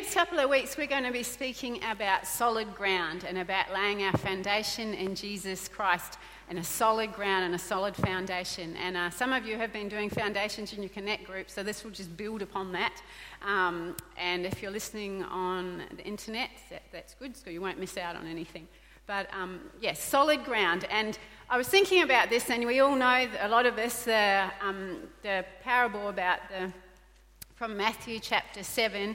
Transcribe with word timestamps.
next 0.00 0.14
couple 0.14 0.38
of 0.38 0.48
weeks, 0.48 0.78
we're 0.78 0.86
going 0.86 1.04
to 1.04 1.12
be 1.12 1.22
speaking 1.22 1.78
about 1.84 2.26
solid 2.26 2.74
ground 2.74 3.22
and 3.28 3.36
about 3.36 3.70
laying 3.70 4.02
our 4.02 4.16
foundation 4.16 4.94
in 4.94 5.14
Jesus 5.14 5.68
Christ 5.68 6.16
and 6.48 6.58
a 6.58 6.64
solid 6.64 7.12
ground 7.12 7.44
and 7.44 7.54
a 7.54 7.58
solid 7.58 7.94
foundation. 7.94 8.74
And 8.78 8.96
uh, 8.96 9.10
some 9.10 9.34
of 9.34 9.44
you 9.44 9.58
have 9.58 9.74
been 9.74 9.90
doing 9.90 10.08
foundations 10.08 10.72
in 10.72 10.82
your 10.82 10.88
Connect 10.88 11.24
group, 11.24 11.50
so 11.50 11.62
this 11.62 11.84
will 11.84 11.90
just 11.90 12.16
build 12.16 12.40
upon 12.40 12.72
that. 12.72 13.02
Um, 13.42 13.94
and 14.16 14.46
if 14.46 14.62
you're 14.62 14.70
listening 14.70 15.22
on 15.24 15.82
the 15.94 16.02
internet, 16.04 16.48
that, 16.70 16.84
that's 16.90 17.12
good, 17.12 17.36
so 17.36 17.50
you 17.50 17.60
won't 17.60 17.78
miss 17.78 17.98
out 17.98 18.16
on 18.16 18.26
anything. 18.26 18.68
But 19.06 19.28
um, 19.34 19.60
yes, 19.82 20.02
solid 20.02 20.44
ground. 20.44 20.86
And 20.90 21.18
I 21.50 21.58
was 21.58 21.68
thinking 21.68 22.02
about 22.02 22.30
this, 22.30 22.48
and 22.48 22.64
we 22.64 22.80
all 22.80 22.96
know 22.96 23.28
a 23.38 23.48
lot 23.50 23.66
of 23.66 23.76
this, 23.76 24.04
the, 24.04 24.50
um, 24.62 24.96
the 25.20 25.44
parable 25.62 26.08
about 26.08 26.38
the, 26.48 26.72
from 27.54 27.76
Matthew 27.76 28.18
chapter 28.18 28.62
7 28.62 29.14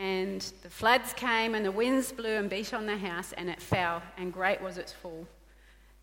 and 0.00 0.40
the 0.62 0.70
floods 0.70 1.12
came, 1.12 1.54
and 1.54 1.64
the 1.64 1.72
winds 1.72 2.12
blew 2.12 2.36
and 2.36 2.50
beat 2.50 2.74
on 2.74 2.86
the 2.86 2.96
house, 2.96 3.32
and 3.36 3.48
it 3.48 3.60
fell, 3.60 4.02
and 4.18 4.32
great 4.32 4.60
was 4.62 4.78
its 4.78 4.92
fall. 4.92 5.26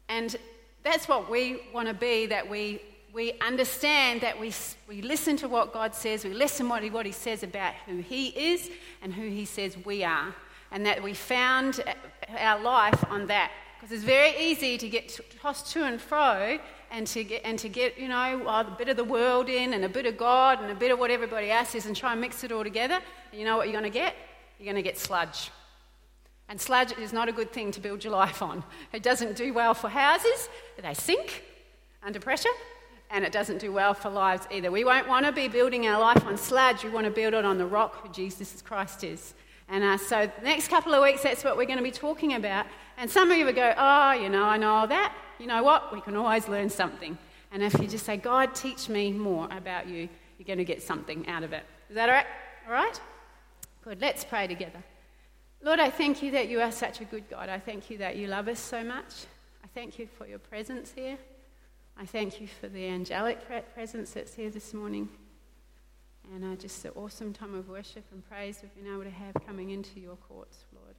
And 0.09 0.35
that's 0.83 1.07
what 1.07 1.29
we 1.29 1.61
want 1.73 1.87
to 1.87 1.93
be 1.93 2.25
that 2.27 2.49
we 2.49 2.81
we 3.13 3.33
understand 3.41 4.21
that 4.21 4.39
we, 4.39 4.51
we 4.87 5.03
listen 5.03 5.37
to 5.37 5.47
what 5.47 5.71
God 5.71 5.93
says, 5.93 6.25
we 6.25 6.33
listen 6.33 6.67
what 6.67 6.81
he, 6.81 6.89
what 6.89 7.05
he 7.05 7.11
says 7.11 7.43
about 7.43 7.75
who 7.85 7.97
He 7.97 8.29
is 8.29 8.71
and 9.03 9.13
who 9.13 9.29
He 9.29 9.45
says 9.45 9.77
we 9.85 10.03
are, 10.03 10.33
and 10.71 10.85
that 10.85 11.01
we 11.01 11.13
found 11.13 11.83
our 12.37 12.59
life 12.59 13.03
on 13.09 13.27
that. 13.27 13.51
Because 13.79 13.95
it's 13.95 14.03
very 14.03 14.35
easy 14.39 14.77
to 14.77 14.89
get 14.89 15.19
tossed 15.39 15.71
to 15.73 15.83
and 15.83 16.01
fro 16.01 16.57
and 16.89 17.05
to 17.07 17.23
get, 17.23 17.41
and 17.43 17.59
to 17.59 17.69
get 17.69 17.97
you 17.99 18.07
know, 18.07 18.47
a 18.47 18.75
bit 18.77 18.89
of 18.89 18.97
the 18.97 19.03
world 19.03 19.49
in 19.49 19.73
and 19.73 19.85
a 19.85 19.89
bit 19.89 20.05
of 20.05 20.17
God 20.17 20.61
and 20.61 20.71
a 20.71 20.75
bit 20.75 20.89
of 20.89 20.97
what 20.97 21.11
everybody 21.11 21.51
else 21.51 21.75
is 21.75 21.85
and 21.85 21.95
try 21.95 22.13
and 22.13 22.21
mix 22.21 22.43
it 22.43 22.51
all 22.51 22.63
together. 22.63 22.99
You 23.33 23.45
know 23.45 23.57
what 23.57 23.67
you're 23.67 23.79
going 23.79 23.91
to 23.91 23.99
get? 23.99 24.15
You're 24.59 24.65
going 24.65 24.75
to 24.75 24.87
get 24.87 24.97
sludge. 24.97 25.51
And 26.49 26.59
sludge 26.59 26.91
is 26.97 27.13
not 27.13 27.29
a 27.29 27.31
good 27.31 27.51
thing 27.51 27.71
to 27.71 27.79
build 27.79 28.03
your 28.03 28.13
life 28.13 28.41
on. 28.41 28.63
It 28.91 29.01
doesn't 29.01 29.35
do 29.35 29.53
well 29.53 29.73
for 29.73 29.89
houses, 29.89 30.49
they 30.81 30.93
sink 30.93 31.43
under 32.03 32.19
pressure 32.19 32.49
and 33.09 33.23
it 33.23 33.31
doesn't 33.31 33.59
do 33.59 33.71
well 33.71 33.93
for 33.93 34.09
lives 34.09 34.47
either. 34.51 34.71
We 34.71 34.83
won't 34.83 35.07
want 35.07 35.25
to 35.27 35.31
be 35.31 35.47
building 35.47 35.87
our 35.87 35.99
life 35.99 36.25
on 36.25 36.35
sludge, 36.37 36.83
we 36.83 36.89
want 36.89 37.05
to 37.05 37.11
build 37.11 37.35
it 37.35 37.45
on 37.45 37.57
the 37.57 37.65
rock 37.65 37.95
who 38.01 38.11
Jesus 38.11 38.61
Christ 38.61 39.03
is. 39.03 39.35
And 39.69 39.83
uh, 39.83 39.97
so, 39.97 40.29
the 40.39 40.43
next 40.43 40.67
couple 40.67 40.93
of 40.93 41.03
weeks, 41.03 41.23
that's 41.23 41.43
what 41.43 41.55
we're 41.55 41.65
going 41.65 41.77
to 41.77 41.83
be 41.83 41.91
talking 41.91 42.33
about. 42.33 42.65
And 42.97 43.09
some 43.09 43.31
of 43.31 43.37
you 43.37 43.45
will 43.45 43.53
go, 43.53 43.73
Oh, 43.77 44.11
you 44.11 44.29
know, 44.29 44.43
I 44.43 44.57
know 44.57 44.69
all 44.69 44.87
that. 44.87 45.15
You 45.39 45.47
know 45.47 45.63
what? 45.63 45.93
We 45.93 46.01
can 46.01 46.15
always 46.15 46.47
learn 46.47 46.69
something. 46.69 47.17
And 47.51 47.63
if 47.63 47.79
you 47.79 47.87
just 47.87 48.05
say, 48.05 48.17
God, 48.17 48.55
teach 48.55 48.89
me 48.89 49.11
more 49.11 49.47
about 49.51 49.87
you, 49.87 50.09
you're 50.37 50.45
going 50.45 50.57
to 50.57 50.65
get 50.65 50.81
something 50.81 51.27
out 51.27 51.43
of 51.43 51.53
it. 51.53 51.63
Is 51.89 51.95
that 51.95 52.09
all 52.09 52.15
right? 52.15 52.25
All 52.67 52.73
right? 52.73 52.99
Good. 53.83 53.99
Let's 53.99 54.23
pray 54.23 54.47
together. 54.47 54.81
Lord, 55.61 55.81
I 55.81 55.89
thank 55.89 56.23
you 56.23 56.31
that 56.31 56.47
you 56.47 56.61
are 56.61 56.71
such 56.71 57.01
a 57.01 57.05
good 57.05 57.29
God. 57.29 57.49
I 57.49 57.59
thank 57.59 57.89
you 57.89 57.97
that 57.97 58.15
you 58.15 58.27
love 58.27 58.47
us 58.47 58.59
so 58.59 58.81
much. 58.81 59.25
I 59.61 59.67
thank 59.73 59.99
you 59.99 60.07
for 60.07 60.25
your 60.25 60.39
presence 60.39 60.93
here. 60.95 61.17
I 61.97 62.05
thank 62.05 62.39
you 62.39 62.47
for 62.47 62.69
the 62.69 62.87
angelic 62.87 63.39
presence 63.73 64.11
that's 64.11 64.35
here 64.35 64.49
this 64.49 64.73
morning. 64.73 65.09
And 66.33 66.45
uh, 66.45 66.55
just 66.55 66.81
the 66.81 66.91
awesome 66.91 67.33
time 67.33 67.55
of 67.55 67.67
worship 67.67 68.05
and 68.13 68.25
praise 68.29 68.59
we've 68.61 68.73
been 68.73 68.93
able 68.93 69.03
to 69.03 69.09
have 69.09 69.35
coming 69.45 69.71
into 69.71 69.99
your 69.99 70.15
courts, 70.15 70.63
Lord. 70.73 70.95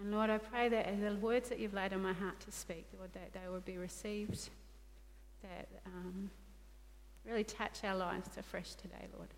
And 0.00 0.10
Lord, 0.10 0.30
I 0.30 0.38
pray 0.38 0.68
that 0.70 1.00
the 1.00 1.14
words 1.14 1.48
that 1.50 1.60
you've 1.60 1.74
laid 1.74 1.92
on 1.92 2.02
my 2.02 2.14
heart 2.14 2.40
to 2.40 2.50
speak, 2.50 2.86
Lord, 2.98 3.12
that 3.12 3.32
they 3.32 3.48
will 3.48 3.60
be 3.60 3.78
received, 3.78 4.50
that 5.42 5.68
um, 5.86 6.30
really 7.24 7.44
touch 7.44 7.84
our 7.84 7.94
lives 7.94 8.28
afresh 8.36 8.74
today, 8.74 9.06
Lord. 9.16 9.28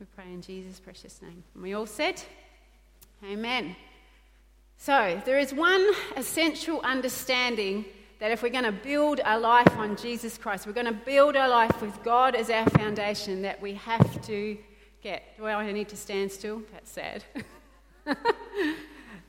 We 0.00 0.06
pray 0.16 0.32
in 0.32 0.40
Jesus' 0.40 0.80
precious 0.80 1.20
name. 1.20 1.44
And 1.52 1.62
we 1.62 1.74
all 1.74 1.84
said, 1.84 2.22
Amen. 3.22 3.76
So, 4.78 5.20
there 5.26 5.38
is 5.38 5.52
one 5.52 5.86
essential 6.16 6.80
understanding 6.80 7.84
that 8.18 8.30
if 8.30 8.42
we're 8.42 8.48
going 8.48 8.64
to 8.64 8.72
build 8.72 9.20
our 9.20 9.38
life 9.38 9.76
on 9.76 9.96
Jesus 9.96 10.38
Christ, 10.38 10.66
we're 10.66 10.72
going 10.72 10.86
to 10.86 10.92
build 10.92 11.36
our 11.36 11.50
life 11.50 11.82
with 11.82 12.02
God 12.02 12.34
as 12.34 12.48
our 12.48 12.64
foundation, 12.70 13.42
that 13.42 13.60
we 13.60 13.74
have 13.74 14.24
to 14.24 14.56
get. 15.02 15.36
Do 15.36 15.44
I 15.44 15.70
need 15.70 15.90
to 15.90 15.98
stand 15.98 16.32
still? 16.32 16.62
That's 16.72 16.90
sad. 16.90 17.24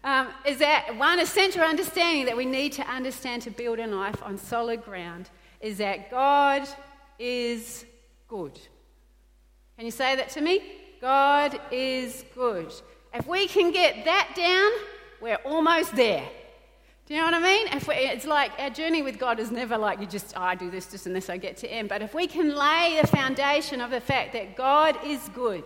um, 0.06 0.30
is 0.46 0.59
that 0.59 0.96
one 0.96 1.20
essential 1.20 1.64
understanding 1.64 2.28
that 2.28 2.38
we 2.38 2.46
need 2.46 2.72
to 2.74 2.90
understand 2.90 3.42
to 3.42 3.52
build 3.52 3.80
a 3.80 3.88
life 3.88 4.24
on 4.24 4.38
solid 4.38 4.86
ground 4.86 5.30
is 5.59 5.80
that 5.80 6.09
God 6.09 6.66
is 7.20 7.86
good. 8.30 8.58
Can 9.81 9.88
you 9.88 9.92
say 9.92 10.16
that 10.16 10.30
to 10.34 10.42
me? 10.42 10.62
God 11.02 11.59
is 11.72 12.24
good. 12.36 12.72
If 13.16 13.25
we 13.25 13.47
can 13.47 13.72
get 13.72 14.06
that 14.06 14.30
down, 14.36 14.72
we're 15.19 15.40
almost 15.44 15.96
there. 15.96 16.24
Do 17.08 17.16
you 17.16 17.19
know 17.19 17.25
what 17.25 17.34
I 17.34 17.40
mean? 17.42 17.68
If 17.69 17.88
we, 17.88 17.96
it's 17.96 18.28
like 18.28 18.52
our 18.59 18.70
journey 18.70 19.02
with 19.02 19.18
God 19.18 19.40
is 19.40 19.50
never 19.50 19.80
like 19.80 20.00
you 20.00 20.06
just, 20.06 20.36
oh, 20.38 20.41
I 20.44 20.53
do 20.53 20.70
this, 20.70 20.86
this, 20.86 21.08
and 21.08 21.16
this, 21.16 21.31
I 21.31 21.38
get 21.38 21.58
to 21.58 21.68
end. 21.68 21.90
But 21.90 22.03
if 22.03 22.14
we 22.14 22.28
can 22.28 22.56
lay 22.56 23.00
the 23.02 23.08
foundation 23.08 23.81
of 23.81 23.90
the 23.90 24.00
fact 24.00 24.34
that 24.34 24.56
God 24.56 25.00
is 25.03 25.28
good 25.30 25.64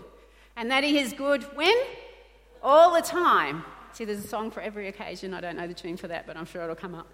and 0.55 0.71
that 0.71 0.85
He 0.85 0.97
is 0.97 1.11
good 1.11 1.43
when? 1.53 1.75
All 2.63 2.93
the 2.93 3.01
time. 3.01 3.65
See, 3.91 4.05
there's 4.05 4.23
a 4.23 4.27
song 4.29 4.49
for 4.49 4.61
every 4.61 4.87
occasion. 4.87 5.33
I 5.33 5.41
don't 5.41 5.57
know 5.57 5.67
the 5.67 5.73
tune 5.73 5.97
for 5.97 6.07
that, 6.07 6.25
but 6.25 6.37
I'm 6.37 6.45
sure 6.45 6.63
it'll 6.63 6.75
come 6.75 6.95
up. 6.95 7.09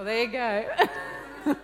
Oh, 0.00 0.04
there 0.04 0.22
you 0.22 0.28
go. 0.28 0.64
oh, 1.46 1.54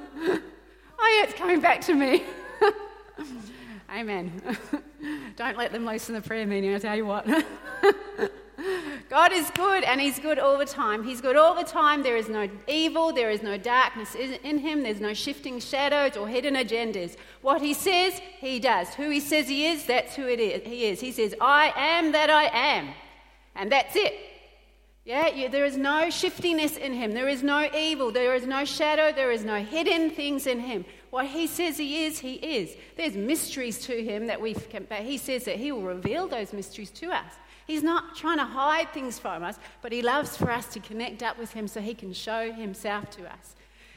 yeah, 1.19 1.25
it's 1.25 1.33
coming 1.35 1.61
back 1.61 1.81
to 1.81 1.95
me. 1.95 2.25
Amen. 3.91 4.31
Don't 5.37 5.57
let 5.57 5.73
them 5.73 5.87
loosen 5.87 6.15
the 6.15 6.21
prayer 6.21 6.47
meeting, 6.47 6.75
I 6.75 6.79
tell 6.79 6.97
you 6.97 7.07
what. 7.07 7.27
God 9.09 9.33
is 9.33 9.49
good 9.51 9.85
and 9.85 10.01
He's 10.01 10.19
good 10.19 10.39
all 10.39 10.59
the 10.59 10.67
time. 10.67 11.03
He's 11.03 11.21
good 11.21 11.37
all 11.37 11.55
the 11.55 11.65
time. 11.65 12.03
There 12.03 12.17
is 12.17 12.29
no 12.29 12.49
evil, 12.67 13.13
there 13.13 13.31
is 13.31 13.43
no 13.43 13.57
darkness 13.57 14.15
in 14.15 14.59
Him, 14.59 14.83
there's 14.83 15.01
no 15.01 15.15
shifting 15.15 15.59
shadows 15.59 16.17
or 16.17 16.29
hidden 16.29 16.55
agendas. 16.57 17.17
What 17.41 17.63
He 17.63 17.73
says, 17.73 18.21
He 18.39 18.59
does. 18.59 18.93
Who 18.95 19.09
He 19.09 19.21
says 19.21 19.49
He 19.49 19.67
is, 19.67 19.87
that's 19.87 20.15
who 20.15 20.27
it 20.27 20.41
is. 20.41 20.63
He 20.67 20.85
is. 20.87 21.01
He 21.01 21.13
says, 21.13 21.35
I 21.41 21.73
am 21.75 22.13
that 22.13 22.29
I 22.29 22.51
am. 22.53 22.89
And 23.55 23.73
that's 23.73 23.97
it. 23.97 24.26
Yeah, 25.07 25.47
there 25.47 25.65
is 25.65 25.77
no 25.77 26.11
shiftiness 26.11 26.77
in 26.77 26.93
him. 26.93 27.15
There 27.15 27.29
is 27.29 27.45
no 27.45 27.71
evil. 27.73 28.11
There 28.11 28.35
is 28.35 28.45
no 28.45 28.65
shadow. 28.65 29.13
There 29.13 29.31
is 29.31 29.45
no 29.45 29.63
hidden 29.63 30.11
things 30.11 30.49
in 30.49 30.59
him. 30.59 30.85
What 31.11 31.27
he 31.27 31.47
says 31.47 31.79
he 31.79 32.07
is, 32.07 32.19
he 32.19 32.35
is. 32.35 32.77
There's 32.97 33.15
mysteries 33.15 33.79
to 33.83 34.03
him 34.03 34.27
that 34.27 34.41
we 34.41 34.55
can, 34.55 34.85
but 34.89 34.99
he 34.99 35.17
says 35.17 35.45
that 35.45 35.59
he 35.59 35.71
will 35.71 35.83
reveal 35.83 36.27
those 36.27 36.53
mysteries 36.53 36.91
to 36.91 37.13
us. 37.13 37.33
He's 37.69 37.85
not 37.85 38.17
trying 38.17 38.39
to 38.39 38.45
hide 38.45 38.93
things 38.93 39.17
from 39.17 39.45
us, 39.45 39.61
but 39.81 39.93
he 39.93 40.03
loves 40.03 40.37
for 40.37 40.51
us 40.51 40.67
to 40.75 40.81
connect 40.81 41.23
up 41.23 41.39
with 41.39 41.53
him 41.53 41.69
so 41.69 41.81
he 41.81 41.95
can 41.95 42.13
show 42.13 42.53
himself 42.53 43.09
to 43.11 43.27
us. 43.27 43.55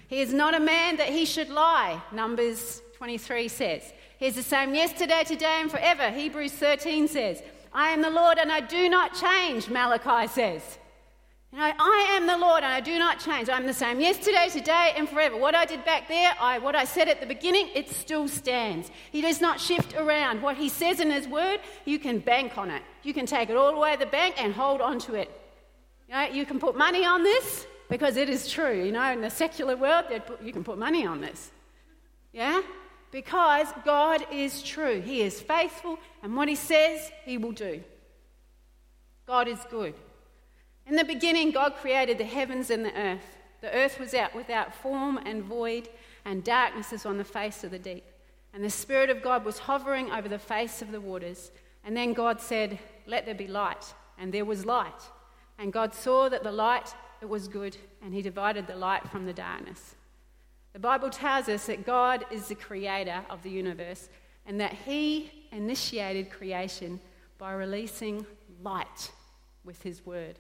He 0.08 0.22
is 0.22 0.32
not 0.32 0.54
a 0.54 0.60
man 0.60 0.98
that 0.98 1.10
he 1.10 1.26
should 1.26 1.50
lie, 1.50 2.00
Numbers 2.12 2.84
23 2.98 3.48
says. 3.48 3.94
He's 4.20 4.36
the 4.36 4.44
same 4.44 4.76
yesterday, 4.76 5.24
today, 5.24 5.58
and 5.60 5.72
forever, 5.72 6.12
Hebrews 6.12 6.52
13 6.52 7.08
says. 7.08 7.42
I 7.74 7.90
am 7.90 8.04
the 8.04 8.10
Lord 8.10 8.38
and 8.38 8.52
I 8.52 8.60
do 8.60 8.90
not 8.90 9.16
change, 9.16 9.70
Malachi 9.70 10.28
says. 10.28 10.79
You 11.52 11.58
know, 11.58 11.72
I 11.80 12.08
am 12.12 12.28
the 12.28 12.38
Lord 12.38 12.64
and 12.64 12.72
I 12.72 12.80
do 12.80 13.00
not 13.00 13.20
change. 13.20 13.50
I'm 13.50 13.66
the 13.66 13.74
same 13.74 14.00
yesterday, 14.00 14.50
today, 14.52 14.94
and 14.96 15.10
forever. 15.10 15.36
What 15.36 15.56
I 15.56 15.66
did 15.66 15.84
back 15.84 16.08
there, 16.08 16.34
I, 16.40 16.60
what 16.60 16.76
I 16.76 16.86
said 16.86 17.10
at 17.10 17.22
the 17.22 17.26
beginning, 17.26 17.70
it 17.74 17.90
still 17.90 18.28
stands. 18.28 18.92
He 19.12 19.22
does 19.22 19.42
not 19.42 19.60
shift 19.60 19.96
around. 19.96 20.44
What 20.44 20.58
He 20.58 20.70
says 20.70 21.00
in 21.00 21.10
His 21.10 21.28
Word, 21.28 21.60
you 21.86 21.98
can 21.98 22.20
bank 22.20 22.58
on 22.60 22.70
it. 22.70 22.84
You 23.02 23.16
can 23.16 23.26
take 23.26 23.50
it 23.50 23.56
all 23.56 23.72
the 23.72 23.80
way 23.80 23.94
to 23.94 24.00
the 24.00 24.06
bank 24.06 24.36
and 24.38 24.54
hold 24.54 24.80
on 24.80 25.00
to 25.00 25.16
it. 25.16 25.32
You 26.08 26.14
know, 26.14 26.28
you 26.28 26.46
can 26.46 26.60
put 26.60 26.78
money 26.78 27.04
on 27.04 27.24
this 27.24 27.66
because 27.90 28.16
it 28.16 28.30
is 28.30 28.48
true. 28.48 28.84
You 28.84 28.92
know, 28.92 29.12
in 29.12 29.22
the 29.22 29.32
secular 29.32 29.76
world, 29.76 30.06
put, 30.28 30.44
you 30.44 30.54
can 30.54 30.64
put 30.64 30.78
money 30.78 31.08
on 31.08 31.20
this. 31.20 31.50
Yeah? 32.32 32.62
Because 33.10 33.68
God 33.84 34.24
is 34.32 34.62
true. 34.62 35.02
He 35.02 35.24
is 35.24 35.42
faithful, 35.42 35.98
and 36.22 36.36
what 36.36 36.48
He 36.48 36.54
says, 36.54 37.12
He 37.26 37.40
will 37.40 37.54
do. 37.54 37.84
God 39.26 39.48
is 39.48 39.60
good. 39.72 39.96
In 40.90 40.96
the 40.96 41.06
beginning, 41.06 41.52
God 41.52 41.76
created 41.76 42.18
the 42.18 42.24
heavens 42.24 42.72
and 42.72 42.84
the 42.84 43.00
earth. 43.00 43.38
The 43.62 43.72
earth 43.76 44.00
was 44.00 44.16
out 44.16 44.34
without 44.34 44.74
form 44.74 45.20
and 45.24 45.44
void, 45.44 45.88
and 46.26 46.44
darkness 46.44 46.92
is 46.92 47.06
on 47.06 47.20
the 47.20 47.24
face 47.24 47.64
of 47.64 47.70
the 47.70 47.78
deep. 47.78 48.06
And 48.56 48.64
the 48.64 48.72
Spirit 48.72 49.12
of 49.12 49.22
God 49.22 49.46
was 49.46 49.60
hovering 49.60 50.10
over 50.10 50.28
the 50.28 50.40
face 50.40 50.82
of 50.82 50.92
the 50.92 51.00
waters. 51.00 51.52
And 51.86 51.96
then 51.96 52.14
God 52.14 52.42
said, 52.42 52.80
Let 53.06 53.28
there 53.28 53.36
be 53.36 53.46
light. 53.46 53.94
And 54.18 54.34
there 54.34 54.46
was 54.46 54.66
light. 54.66 55.00
And 55.60 55.72
God 55.72 55.94
saw 55.94 56.28
that 56.28 56.42
the 56.44 56.52
light, 56.52 56.96
it 57.22 57.30
was 57.30 57.48
good, 57.48 57.78
and 58.02 58.12
he 58.12 58.24
divided 58.24 58.66
the 58.66 58.76
light 58.76 59.08
from 59.10 59.28
the 59.28 59.34
darkness. 59.34 59.94
The 60.74 60.80
Bible 60.80 61.12
tells 61.12 61.50
us 61.50 61.68
that 61.68 61.86
God 61.86 62.26
is 62.32 62.48
the 62.48 62.56
creator 62.56 63.22
of 63.30 63.44
the 63.44 63.52
universe 63.52 64.10
and 64.48 64.60
that 64.60 64.74
he 64.74 65.32
initiated 65.52 66.32
creation 66.32 67.00
by 67.38 67.54
releasing 67.54 68.26
light 68.64 69.12
with 69.64 69.84
his 69.84 70.04
word. 70.04 70.40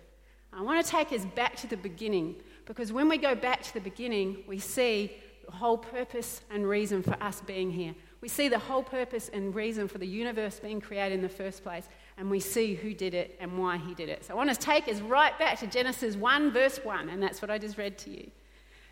I 0.51 0.61
want 0.61 0.83
to 0.83 0.91
take 0.91 1.11
us 1.11 1.25
back 1.25 1.55
to 1.57 1.67
the 1.67 1.77
beginning 1.77 2.35
because 2.65 2.91
when 2.91 3.07
we 3.07 3.17
go 3.17 3.35
back 3.35 3.61
to 3.63 3.73
the 3.73 3.81
beginning, 3.81 4.43
we 4.47 4.59
see 4.59 5.11
the 5.45 5.51
whole 5.51 5.77
purpose 5.77 6.41
and 6.51 6.67
reason 6.67 7.01
for 7.01 7.21
us 7.21 7.41
being 7.41 7.71
here. 7.71 7.95
We 8.21 8.27
see 8.27 8.49
the 8.49 8.59
whole 8.59 8.83
purpose 8.83 9.29
and 9.29 9.55
reason 9.55 9.87
for 9.87 9.97
the 9.97 10.07
universe 10.07 10.59
being 10.59 10.81
created 10.81 11.15
in 11.15 11.21
the 11.21 11.29
first 11.29 11.63
place, 11.63 11.87
and 12.17 12.29
we 12.29 12.39
see 12.39 12.75
who 12.75 12.93
did 12.93 13.13
it 13.13 13.37
and 13.39 13.57
why 13.57 13.77
he 13.77 13.93
did 13.93 14.09
it. 14.09 14.25
So 14.25 14.33
I 14.33 14.37
want 14.37 14.49
to 14.49 14.55
take 14.55 14.87
us 14.87 14.99
right 14.99 15.37
back 15.39 15.59
to 15.59 15.67
Genesis 15.67 16.15
1, 16.15 16.51
verse 16.51 16.79
1, 16.83 17.09
and 17.09 17.23
that's 17.23 17.41
what 17.41 17.49
I 17.49 17.57
just 17.57 17.77
read 17.77 17.97
to 17.99 18.09
you. 18.09 18.29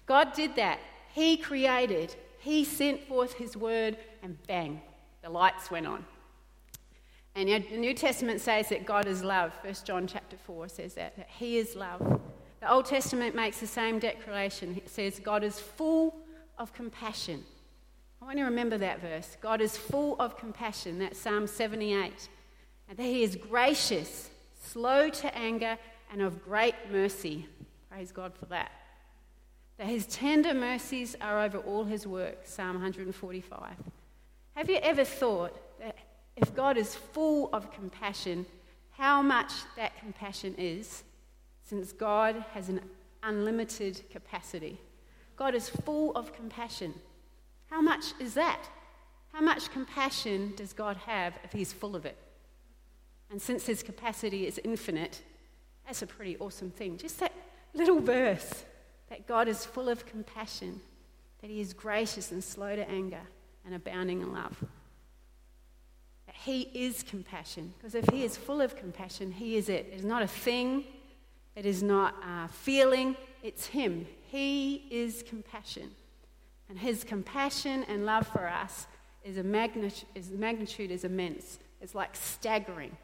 God 0.05 0.33
did 0.33 0.55
that. 0.55 0.79
He 1.13 1.35
created, 1.35 2.15
He 2.39 2.63
sent 2.63 3.03
forth 3.07 3.33
His 3.33 3.57
word, 3.57 3.97
and 4.23 4.37
bang, 4.47 4.81
the 5.21 5.29
lights 5.29 5.69
went 5.69 5.85
on. 5.85 6.05
And 7.37 7.47
the 7.49 7.77
New 7.77 7.93
Testament 7.93 8.41
says 8.41 8.69
that 8.69 8.83
God 8.83 9.05
is 9.05 9.23
love. 9.23 9.53
1 9.61 9.75
John 9.85 10.07
chapter 10.07 10.35
4 10.35 10.69
says 10.69 10.95
that, 10.95 11.15
that 11.17 11.29
He 11.29 11.59
is 11.59 11.75
love. 11.75 12.19
The 12.61 12.71
Old 12.71 12.87
Testament 12.87 13.35
makes 13.35 13.59
the 13.59 13.67
same 13.67 13.99
declaration. 13.99 14.75
It 14.75 14.89
says, 14.89 15.19
God 15.19 15.43
is 15.43 15.59
full 15.59 16.17
of 16.57 16.73
compassion. 16.73 17.43
I 18.19 18.25
want 18.25 18.39
you 18.39 18.43
to 18.43 18.49
remember 18.49 18.79
that 18.79 19.01
verse. 19.01 19.37
God 19.39 19.61
is 19.61 19.77
full 19.77 20.19
of 20.19 20.35
compassion. 20.35 20.97
That's 20.97 21.19
Psalm 21.19 21.45
78. 21.45 22.27
And 22.89 22.97
that 22.97 23.03
He 23.03 23.21
is 23.21 23.35
gracious, 23.35 24.31
slow 24.59 25.09
to 25.09 25.37
anger, 25.37 25.77
and 26.11 26.23
of 26.23 26.43
great 26.43 26.73
mercy. 26.91 27.47
Praise 27.91 28.11
God 28.11 28.33
for 28.33 28.45
that. 28.47 28.71
That 29.77 29.85
His 29.85 30.07
tender 30.07 30.55
mercies 30.55 31.15
are 31.21 31.43
over 31.43 31.59
all 31.59 31.83
His 31.83 32.07
work. 32.07 32.47
Psalm 32.47 32.73
145. 32.77 33.75
Have 34.55 34.69
you 34.71 34.77
ever 34.77 35.03
thought 35.03 35.55
if 36.37 36.55
God 36.55 36.77
is 36.77 36.95
full 36.95 37.49
of 37.51 37.73
compassion, 37.73 38.45
how 38.91 39.21
much 39.21 39.51
that 39.75 39.97
compassion 39.99 40.55
is, 40.57 41.03
since 41.65 41.91
God 41.91 42.45
has 42.53 42.69
an 42.69 42.79
unlimited 43.23 44.01
capacity. 44.09 44.79
God 45.35 45.53
is 45.53 45.69
full 45.69 46.15
of 46.15 46.33
compassion. 46.33 46.93
How 47.69 47.81
much 47.81 48.05
is 48.19 48.35
that? 48.35 48.61
How 49.33 49.41
much 49.41 49.69
compassion 49.71 50.53
does 50.55 50.71
God 50.71 50.97
have 50.97 51.33
if 51.43 51.51
He's 51.51 51.73
full 51.73 51.95
of 51.95 52.05
it? 52.05 52.17
And 53.29 53.41
since 53.41 53.65
His 53.65 53.83
capacity 53.83 54.47
is 54.47 54.59
infinite, 54.63 55.21
that's 55.85 56.01
a 56.01 56.07
pretty 56.07 56.37
awesome 56.37 56.71
thing. 56.71 56.97
Just 56.97 57.19
that 57.19 57.33
little 57.73 57.99
verse 57.99 58.63
that 59.09 59.27
God 59.27 59.47
is 59.47 59.65
full 59.65 59.89
of 59.89 60.05
compassion, 60.05 60.79
that 61.41 61.49
He 61.49 61.59
is 61.59 61.73
gracious 61.73 62.31
and 62.31 62.43
slow 62.43 62.75
to 62.75 62.89
anger 62.89 63.21
and 63.65 63.75
abounding 63.75 64.21
in 64.21 64.31
love. 64.33 64.63
He 66.43 66.69
is 66.73 67.03
compassion. 67.03 67.73
Because 67.77 67.95
if 67.95 68.07
He 68.09 68.23
is 68.23 68.37
full 68.37 68.61
of 68.61 68.75
compassion, 68.75 69.31
He 69.31 69.57
is 69.57 69.69
it. 69.69 69.89
It 69.91 69.99
is 69.99 70.05
not 70.05 70.21
a 70.21 70.27
thing, 70.27 70.85
it 71.55 71.65
is 71.65 71.81
not 71.81 72.15
a 72.23 72.47
feeling, 72.47 73.15
it's 73.43 73.67
Him. 73.67 74.07
He 74.27 74.87
is 74.91 75.23
compassion. 75.27 75.91
And 76.69 76.77
His 76.77 77.03
compassion 77.03 77.85
and 77.87 78.05
love 78.05 78.27
for 78.27 78.47
us 78.47 78.87
is 79.23 79.37
a 79.37 79.43
magnitude, 79.43 80.07
is, 80.15 80.29
magnitude 80.29 80.91
is 80.91 81.03
immense. 81.03 81.59
It's 81.81 81.95
like 81.95 82.15
staggering. 82.15 82.95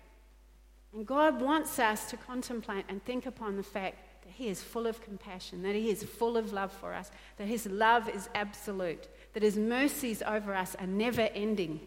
And 0.93 1.05
God 1.05 1.41
wants 1.41 1.79
us 1.79 2.09
to 2.11 2.17
contemplate 2.17 2.85
and 2.87 3.03
think 3.03 3.25
upon 3.25 3.57
the 3.57 3.63
fact 3.63 3.97
that 4.23 4.31
He 4.31 4.47
is 4.47 4.61
full 4.61 4.85
of 4.85 5.01
compassion, 5.01 5.63
that 5.63 5.75
He 5.75 5.89
is 5.89 6.03
full 6.03 6.37
of 6.37 6.53
love 6.53 6.71
for 6.71 6.93
us, 6.93 7.09
that 7.37 7.47
His 7.47 7.65
love 7.65 8.07
is 8.07 8.29
absolute, 8.35 9.07
that 9.33 9.43
His 9.43 9.57
mercies 9.57 10.21
over 10.21 10.53
us 10.53 10.75
are 10.75 10.87
never 10.87 11.29
ending. 11.33 11.79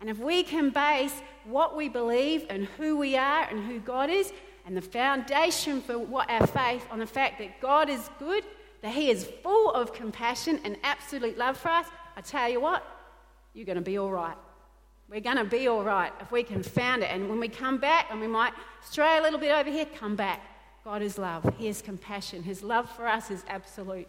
And 0.00 0.08
if 0.08 0.18
we 0.18 0.42
can 0.42 0.70
base 0.70 1.14
what 1.44 1.76
we 1.76 1.88
believe 1.88 2.46
and 2.48 2.64
who 2.78 2.96
we 2.96 3.16
are 3.16 3.48
and 3.48 3.64
who 3.64 3.78
God 3.80 4.10
is, 4.10 4.32
and 4.66 4.76
the 4.76 4.82
foundation 4.82 5.80
for 5.80 5.98
what 5.98 6.30
our 6.30 6.46
faith 6.46 6.86
on 6.90 6.98
the 6.98 7.06
fact 7.06 7.38
that 7.38 7.60
God 7.60 7.88
is 7.88 8.08
good, 8.18 8.44
that 8.82 8.92
He 8.92 9.10
is 9.10 9.28
full 9.42 9.72
of 9.72 9.92
compassion 9.92 10.60
and 10.64 10.76
absolute 10.82 11.36
love 11.36 11.56
for 11.56 11.68
us, 11.68 11.86
I 12.16 12.20
tell 12.20 12.48
you 12.48 12.60
what, 12.60 12.86
you're 13.52 13.66
going 13.66 13.76
to 13.76 13.82
be 13.82 13.98
all 13.98 14.12
right. 14.12 14.36
We're 15.08 15.20
going 15.20 15.38
to 15.38 15.44
be 15.44 15.66
all 15.66 15.82
right 15.82 16.12
if 16.20 16.30
we 16.30 16.44
can 16.44 16.62
found 16.62 17.02
it. 17.02 17.10
And 17.10 17.28
when 17.28 17.40
we 17.40 17.48
come 17.48 17.78
back, 17.78 18.06
and 18.10 18.20
we 18.20 18.28
might 18.28 18.52
stray 18.80 19.18
a 19.18 19.22
little 19.22 19.40
bit 19.40 19.50
over 19.50 19.68
here, 19.68 19.86
come 19.86 20.14
back. 20.14 20.40
God 20.84 21.02
is 21.02 21.18
love. 21.18 21.52
He 21.58 21.66
is 21.66 21.82
compassion. 21.82 22.42
His 22.42 22.62
love 22.62 22.88
for 22.90 23.06
us 23.06 23.30
is 23.30 23.44
absolute. 23.48 24.08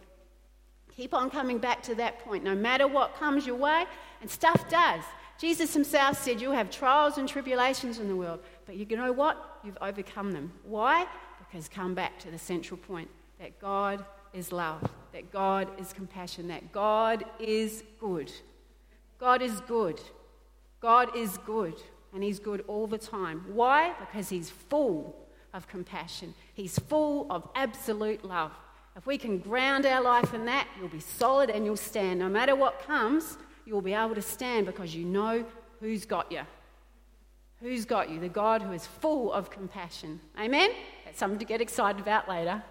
Keep 0.96 1.12
on 1.12 1.28
coming 1.28 1.58
back 1.58 1.82
to 1.84 1.94
that 1.96 2.20
point, 2.20 2.44
no 2.44 2.54
matter 2.54 2.86
what 2.86 3.16
comes 3.16 3.46
your 3.46 3.56
way, 3.56 3.84
and 4.20 4.30
stuff 4.30 4.68
does. 4.70 5.02
Jesus 5.42 5.74
himself 5.74 6.22
said, 6.22 6.40
You'll 6.40 6.52
have 6.52 6.70
trials 6.70 7.18
and 7.18 7.28
tribulations 7.28 7.98
in 7.98 8.06
the 8.06 8.14
world, 8.14 8.38
but 8.64 8.76
you 8.76 8.86
know 8.96 9.10
what? 9.10 9.58
You've 9.64 9.76
overcome 9.80 10.30
them. 10.30 10.52
Why? 10.62 11.04
Because 11.40 11.68
come 11.68 11.94
back 11.94 12.16
to 12.20 12.30
the 12.30 12.38
central 12.38 12.78
point 12.78 13.08
that 13.40 13.58
God 13.58 14.04
is 14.32 14.52
love, 14.52 14.88
that 15.12 15.32
God 15.32 15.66
is 15.80 15.92
compassion, 15.92 16.46
that 16.46 16.70
God 16.70 17.24
is 17.40 17.82
good. 17.98 18.30
God 19.18 19.42
is 19.42 19.60
good. 19.62 20.00
God 20.78 21.16
is 21.16 21.36
good, 21.38 21.74
and 22.14 22.22
He's 22.22 22.38
good 22.38 22.64
all 22.68 22.86
the 22.86 22.96
time. 22.96 23.44
Why? 23.48 23.94
Because 23.98 24.28
He's 24.28 24.48
full 24.48 25.26
of 25.52 25.66
compassion, 25.66 26.34
He's 26.54 26.78
full 26.78 27.26
of 27.32 27.48
absolute 27.56 28.24
love. 28.24 28.52
If 28.96 29.06
we 29.06 29.18
can 29.18 29.38
ground 29.38 29.86
our 29.86 30.02
life 30.02 30.34
in 30.34 30.44
that, 30.44 30.68
you'll 30.78 30.88
be 30.88 31.00
solid 31.00 31.50
and 31.50 31.64
you'll 31.64 31.76
stand. 31.76 32.20
No 32.20 32.28
matter 32.28 32.54
what 32.54 32.86
comes, 32.86 33.38
you'll 33.64 33.80
be 33.80 33.94
able 33.94 34.14
to 34.14 34.22
stand 34.22 34.66
because 34.66 34.94
you 34.94 35.04
know 35.04 35.44
who's 35.80 36.04
got 36.04 36.30
you. 36.30 36.42
Who's 37.60 37.84
got 37.84 38.10
you? 38.10 38.18
The 38.18 38.28
God 38.28 38.62
who 38.62 38.72
is 38.72 38.86
full 38.86 39.32
of 39.32 39.50
compassion. 39.50 40.20
Amen? 40.38 40.70
That's 41.04 41.18
something 41.18 41.38
to 41.38 41.44
get 41.44 41.60
excited 41.60 42.00
about 42.00 42.28
later. 42.28 42.62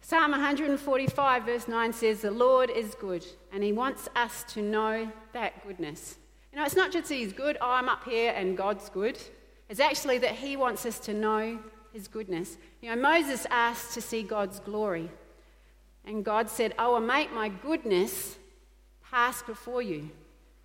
Psalm 0.00 0.30
145, 0.30 1.44
verse 1.44 1.68
9 1.68 1.92
says, 1.92 2.22
The 2.22 2.30
Lord 2.30 2.70
is 2.70 2.94
good, 2.94 3.24
and 3.52 3.62
He 3.62 3.72
wants 3.72 4.08
us 4.16 4.42
to 4.54 4.62
know 4.62 5.12
that 5.32 5.64
goodness. 5.66 6.16
You 6.50 6.58
know, 6.58 6.64
it's 6.64 6.74
not 6.74 6.90
just 6.90 7.10
He's 7.10 7.32
good, 7.32 7.58
oh, 7.60 7.70
I'm 7.70 7.88
up 7.88 8.04
here 8.04 8.32
and 8.34 8.56
God's 8.56 8.88
good. 8.88 9.18
It's 9.68 9.80
actually 9.80 10.18
that 10.18 10.32
He 10.32 10.56
wants 10.56 10.86
us 10.86 10.98
to 11.00 11.12
know 11.12 11.58
His 11.92 12.08
goodness. 12.08 12.56
You 12.80 12.90
know, 12.90 13.00
Moses 13.00 13.46
asked 13.50 13.94
to 13.94 14.00
see 14.00 14.22
God's 14.22 14.60
glory, 14.60 15.10
and 16.04 16.24
God 16.24 16.48
said, 16.48 16.74
I 16.78 16.88
will 16.88 17.00
make 17.00 17.32
my 17.32 17.48
goodness 17.48 18.38
pass 19.10 19.42
before 19.42 19.82
you. 19.82 20.10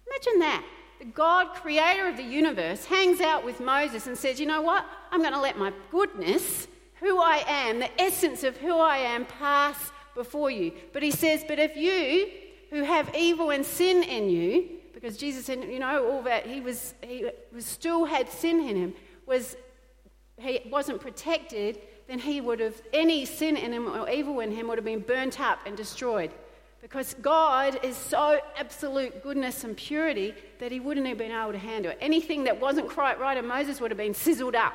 Imagine 0.07 0.39
that. 0.39 0.65
The 0.99 1.05
God, 1.05 1.53
creator 1.53 2.07
of 2.07 2.17
the 2.17 2.23
universe, 2.23 2.85
hangs 2.85 3.19
out 3.19 3.43
with 3.43 3.59
Moses 3.59 4.07
and 4.07 4.17
says, 4.17 4.39
You 4.39 4.45
know 4.45 4.61
what? 4.61 4.85
I'm 5.11 5.21
going 5.21 5.33
to 5.33 5.39
let 5.39 5.57
my 5.57 5.73
goodness, 5.91 6.67
who 6.99 7.19
I 7.19 7.43
am, 7.47 7.79
the 7.79 8.01
essence 8.01 8.43
of 8.43 8.57
who 8.57 8.77
I 8.77 8.97
am, 8.97 9.25
pass 9.25 9.91
before 10.15 10.51
you. 10.51 10.71
But 10.93 11.03
he 11.03 11.11
says, 11.11 11.43
But 11.47 11.59
if 11.59 11.75
you, 11.75 12.29
who 12.69 12.83
have 12.83 13.13
evil 13.15 13.51
and 13.51 13.65
sin 13.65 14.03
in 14.03 14.29
you, 14.29 14.69
because 14.93 15.17
Jesus 15.17 15.45
said, 15.45 15.63
you 15.65 15.79
know, 15.79 16.09
all 16.09 16.21
that 16.23 16.47
he 16.47 16.61
was, 16.61 16.93
he 17.01 17.29
was 17.53 17.65
still 17.65 18.05
had 18.05 18.29
sin 18.29 18.61
in 18.61 18.75
him, 18.75 18.93
was 19.25 19.57
he 20.39 20.61
wasn't 20.71 21.01
protected, 21.01 21.79
then 22.07 22.19
he 22.19 22.41
would 22.41 22.59
have 22.59 22.81
any 22.93 23.25
sin 23.25 23.57
in 23.57 23.73
him 23.73 23.87
or 23.87 24.09
evil 24.09 24.39
in 24.39 24.51
him 24.51 24.67
would 24.67 24.77
have 24.77 24.85
been 24.85 25.01
burnt 25.01 25.39
up 25.39 25.59
and 25.65 25.75
destroyed. 25.75 26.31
Because 26.83 27.13
God 27.21 27.79
is 27.81 27.95
so 27.95 28.41
absolute 28.57 29.23
goodness 29.23 29.63
and 29.63 29.75
purity 29.75 30.33
that 30.59 30.69
he 30.69 30.81
wouldn't 30.81 31.07
have 31.07 31.17
been 31.17 31.31
able 31.31 31.53
to 31.53 31.57
handle 31.57 31.93
it. 31.93 31.97
Anything 32.01 32.43
that 32.43 32.59
wasn't 32.59 32.89
quite 32.89 33.17
right 33.21 33.37
in 33.37 33.47
Moses 33.47 33.79
would 33.79 33.89
have 33.89 33.97
been 33.97 34.13
sizzled 34.13 34.53
up 34.53 34.73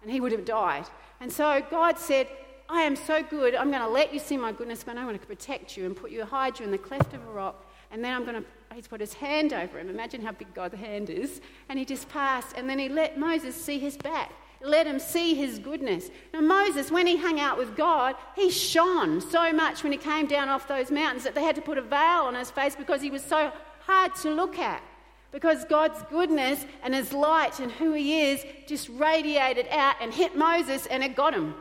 and 0.00 0.10
he 0.10 0.18
would 0.18 0.32
have 0.32 0.46
died. 0.46 0.86
And 1.20 1.30
so 1.30 1.62
God 1.70 1.98
said, 1.98 2.26
I 2.70 2.80
am 2.80 2.96
so 2.96 3.22
good, 3.22 3.54
I'm 3.54 3.70
going 3.70 3.82
to 3.82 3.88
let 3.88 4.14
you 4.14 4.18
see 4.18 4.38
my 4.38 4.50
goodness, 4.50 4.82
but 4.82 4.96
I'm 4.96 5.04
going 5.04 5.18
to 5.18 5.26
protect 5.26 5.76
you 5.76 5.84
and 5.84 5.94
put 5.94 6.10
you, 6.10 6.24
hide 6.24 6.58
you 6.58 6.64
in 6.64 6.70
the 6.70 6.78
cleft 6.78 7.12
of 7.12 7.20
a 7.20 7.30
rock. 7.30 7.70
And 7.90 8.02
then 8.02 8.14
I'm 8.14 8.24
going 8.24 8.42
to, 8.42 8.48
he's 8.74 8.88
put 8.88 9.02
his 9.02 9.12
hand 9.12 9.52
over 9.52 9.78
him. 9.78 9.90
Imagine 9.90 10.22
how 10.22 10.32
big 10.32 10.54
God's 10.54 10.76
hand 10.76 11.10
is. 11.10 11.42
And 11.68 11.78
he 11.78 11.84
just 11.84 12.08
passed. 12.08 12.56
And 12.56 12.68
then 12.68 12.78
he 12.78 12.88
let 12.88 13.18
Moses 13.18 13.54
see 13.54 13.78
his 13.78 13.98
back 13.98 14.32
let 14.64 14.86
him 14.86 14.98
see 14.98 15.34
his 15.34 15.58
goodness. 15.58 16.10
Now, 16.32 16.40
Moses, 16.40 16.90
when 16.90 17.06
he 17.06 17.16
hung 17.16 17.40
out 17.40 17.58
with 17.58 17.76
God, 17.76 18.14
he 18.36 18.50
shone 18.50 19.20
so 19.20 19.52
much 19.52 19.82
when 19.82 19.92
he 19.92 19.98
came 19.98 20.26
down 20.26 20.48
off 20.48 20.68
those 20.68 20.90
mountains 20.90 21.24
that 21.24 21.34
they 21.34 21.42
had 21.42 21.56
to 21.56 21.62
put 21.62 21.78
a 21.78 21.82
veil 21.82 22.22
on 22.24 22.34
his 22.34 22.50
face 22.50 22.76
because 22.76 23.02
he 23.02 23.10
was 23.10 23.24
so 23.24 23.52
hard 23.80 24.14
to 24.16 24.30
look 24.30 24.58
at. 24.58 24.82
Because 25.30 25.64
God's 25.64 26.02
goodness 26.10 26.66
and 26.82 26.94
his 26.94 27.12
light 27.12 27.58
and 27.58 27.72
who 27.72 27.92
he 27.92 28.22
is 28.22 28.44
just 28.66 28.88
radiated 28.90 29.66
out 29.70 29.96
and 30.00 30.12
hit 30.12 30.36
Moses 30.36 30.86
and 30.86 31.02
it 31.02 31.16
got 31.16 31.34
him. 31.34 31.54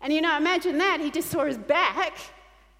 And 0.00 0.12
you 0.12 0.20
know, 0.20 0.36
imagine 0.36 0.78
that. 0.78 1.00
He 1.00 1.10
just 1.10 1.30
saw 1.30 1.44
his 1.44 1.56
back 1.58 2.12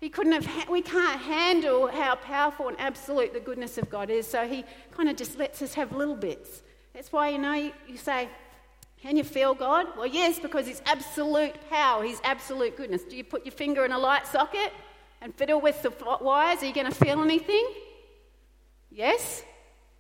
He 0.01 0.11
couldn't 0.11 0.33
have, 0.33 0.69
we 0.69 0.83
can't 0.83 1.21
handle 1.21 1.87
how 1.87 2.17
powerful 2.17 2.69
and 2.69 2.79
absolute 2.79 3.33
the 3.33 3.41
goodness 3.41 3.79
of 3.79 3.89
God 3.89 4.11
is, 4.11 4.27
so 4.27 4.47
He 4.47 4.65
kind 4.95 5.09
of 5.09 5.17
just 5.17 5.39
lets 5.39 5.63
us 5.63 5.75
have 5.75 5.93
little 5.93 6.15
bits. 6.15 6.63
That's 6.93 7.11
why, 7.13 7.31
you 7.31 7.39
know, 7.39 7.55
you, 7.55 7.73
you 7.89 7.97
say, 7.97 8.29
Can 9.07 9.17
you 9.17 9.23
feel 9.23 9.55
God? 9.55 9.87
Well, 9.97 10.09
yes, 10.09 10.41
because 10.41 10.67
His 10.67 10.83
absolute 10.85 11.55
power, 11.71 12.03
His 12.03 12.21
absolute 12.25 12.77
goodness. 12.77 13.05
Do 13.05 13.15
you 13.15 13.23
put 13.23 13.47
your 13.47 13.53
finger 13.53 13.85
in 13.85 13.93
a 13.93 13.99
light 13.99 14.27
socket 14.27 14.73
and 15.23 15.33
fiddle 15.33 15.61
with 15.61 15.81
the 15.81 15.93
wires? 16.21 16.61
Are 16.61 16.67
you 16.67 16.75
going 16.75 16.91
to 16.91 16.95
feel 16.95 17.23
anything? 17.23 17.69
Yes? 18.91 19.45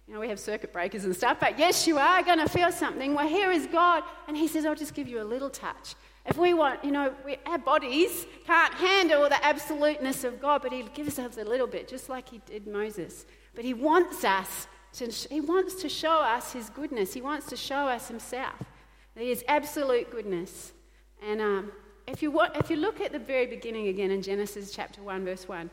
You 0.08 0.14
know, 0.14 0.18
we 0.18 0.28
have 0.28 0.40
circuit 0.40 0.72
breakers 0.72 1.04
and 1.04 1.14
stuff, 1.14 1.38
but 1.38 1.56
yes, 1.56 1.86
you 1.86 1.98
are 1.98 2.20
going 2.24 2.40
to 2.40 2.48
feel 2.48 2.72
something. 2.72 3.14
Well, 3.14 3.28
here 3.28 3.52
is 3.52 3.68
God, 3.68 4.02
and 4.26 4.36
He 4.36 4.48
says, 4.48 4.66
I'll 4.66 4.74
just 4.74 4.92
give 4.92 5.06
you 5.06 5.22
a 5.22 5.28
little 5.28 5.50
touch. 5.50 5.94
If 6.24 6.36
we 6.36 6.52
want, 6.52 6.84
you 6.84 6.90
know, 6.90 7.14
we, 7.24 7.36
our 7.46 7.58
bodies 7.58 8.26
can't 8.44 8.74
handle 8.74 9.28
the 9.28 9.46
absoluteness 9.46 10.24
of 10.24 10.40
God, 10.40 10.62
but 10.62 10.72
He 10.72 10.82
gives 10.94 11.16
us 11.20 11.36
a 11.36 11.44
little 11.44 11.68
bit, 11.68 11.86
just 11.86 12.08
like 12.08 12.28
He 12.28 12.40
did 12.44 12.66
Moses. 12.66 13.24
But 13.54 13.64
He 13.64 13.72
wants 13.72 14.24
us 14.24 14.66
to, 14.94 15.06
He 15.30 15.40
wants 15.40 15.76
to 15.76 15.88
show 15.88 16.18
us 16.18 16.52
His 16.52 16.70
goodness. 16.70 17.14
He 17.14 17.20
wants 17.20 17.46
to 17.50 17.56
show 17.56 17.86
us 17.86 18.08
Himself. 18.08 18.56
He 19.16 19.30
is 19.30 19.44
absolute 19.48 20.10
goodness. 20.10 20.72
And 21.22 21.40
um, 21.40 21.72
if, 22.06 22.22
you, 22.22 22.38
if 22.54 22.70
you 22.70 22.76
look 22.76 23.00
at 23.00 23.12
the 23.12 23.18
very 23.18 23.46
beginning 23.46 23.88
again 23.88 24.10
in 24.10 24.22
Genesis 24.22 24.70
chapter 24.70 25.02
1, 25.02 25.24
verse 25.24 25.48
1, 25.48 25.70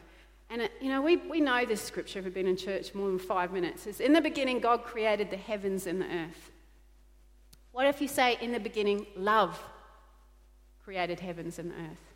and, 0.50 0.62
it, 0.62 0.72
you 0.82 0.90
know, 0.90 1.02
we, 1.02 1.18
we 1.18 1.42
know 1.42 1.66
this 1.66 1.82
scripture 1.82 2.20
if 2.20 2.26
we've 2.26 2.34
been 2.34 2.48
in 2.48 2.58
church 2.58 2.94
more 2.94 3.08
than 3.08 3.20
five 3.20 3.52
minutes. 3.52 3.88
It's 3.88 4.00
in 4.00 4.14
the 4.14 4.22
beginning, 4.22 4.60
God 4.60 4.84
created 4.84 5.30
the 5.30 5.38
heavens 5.38 5.88
and 5.88 6.02
the 6.02 6.06
earth. 6.06 6.52
What 7.72 7.88
if 7.88 8.02
you 8.02 8.08
say, 8.08 8.38
in 8.40 8.52
the 8.52 8.60
beginning, 8.60 9.08
love 9.16 9.60
created 10.84 11.20
heavens 11.20 11.60
and 11.60 11.72
the 11.72 11.76
earth? 11.76 12.14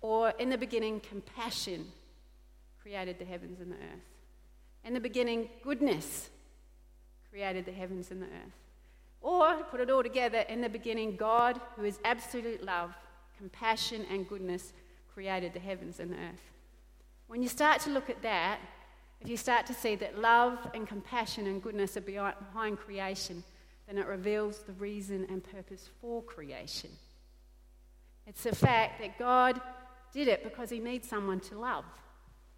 Or 0.00 0.30
in 0.38 0.48
the 0.48 0.58
beginning, 0.58 1.00
compassion 1.00 1.86
created 2.80 3.18
the 3.18 3.24
heavens 3.24 3.60
and 3.60 3.72
the 3.72 3.76
earth? 3.76 4.06
In 4.84 4.94
the 4.94 5.00
beginning, 5.00 5.48
goodness 5.62 6.30
created 7.30 7.66
the 7.66 7.72
heavens 7.72 8.10
and 8.10 8.22
the 8.22 8.26
earth? 8.26 8.69
Or, 9.20 9.54
put 9.70 9.80
it 9.80 9.90
all 9.90 10.02
together, 10.02 10.38
in 10.48 10.60
the 10.60 10.68
beginning, 10.68 11.16
God, 11.16 11.60
who 11.76 11.84
is 11.84 11.98
absolute 12.04 12.64
love, 12.64 12.94
compassion, 13.36 14.06
and 14.10 14.28
goodness, 14.28 14.72
created 15.12 15.52
the 15.52 15.60
heavens 15.60 16.00
and 16.00 16.12
the 16.12 16.16
earth. 16.16 16.50
When 17.26 17.42
you 17.42 17.48
start 17.48 17.80
to 17.82 17.90
look 17.90 18.08
at 18.08 18.22
that, 18.22 18.58
if 19.20 19.28
you 19.28 19.36
start 19.36 19.66
to 19.66 19.74
see 19.74 19.94
that 19.96 20.18
love 20.18 20.58
and 20.74 20.88
compassion 20.88 21.46
and 21.46 21.62
goodness 21.62 21.96
are 21.96 22.00
behind 22.00 22.78
creation, 22.78 23.44
then 23.86 23.98
it 23.98 24.06
reveals 24.06 24.60
the 24.60 24.72
reason 24.74 25.26
and 25.28 25.44
purpose 25.44 25.90
for 26.00 26.22
creation. 26.22 26.90
It's 28.26 28.44
the 28.44 28.54
fact 28.54 29.00
that 29.00 29.18
God 29.18 29.60
did 30.12 30.28
it 30.28 30.42
because 30.42 30.70
He 30.70 30.78
needs 30.78 31.08
someone 31.08 31.40
to 31.40 31.58
love. 31.58 31.84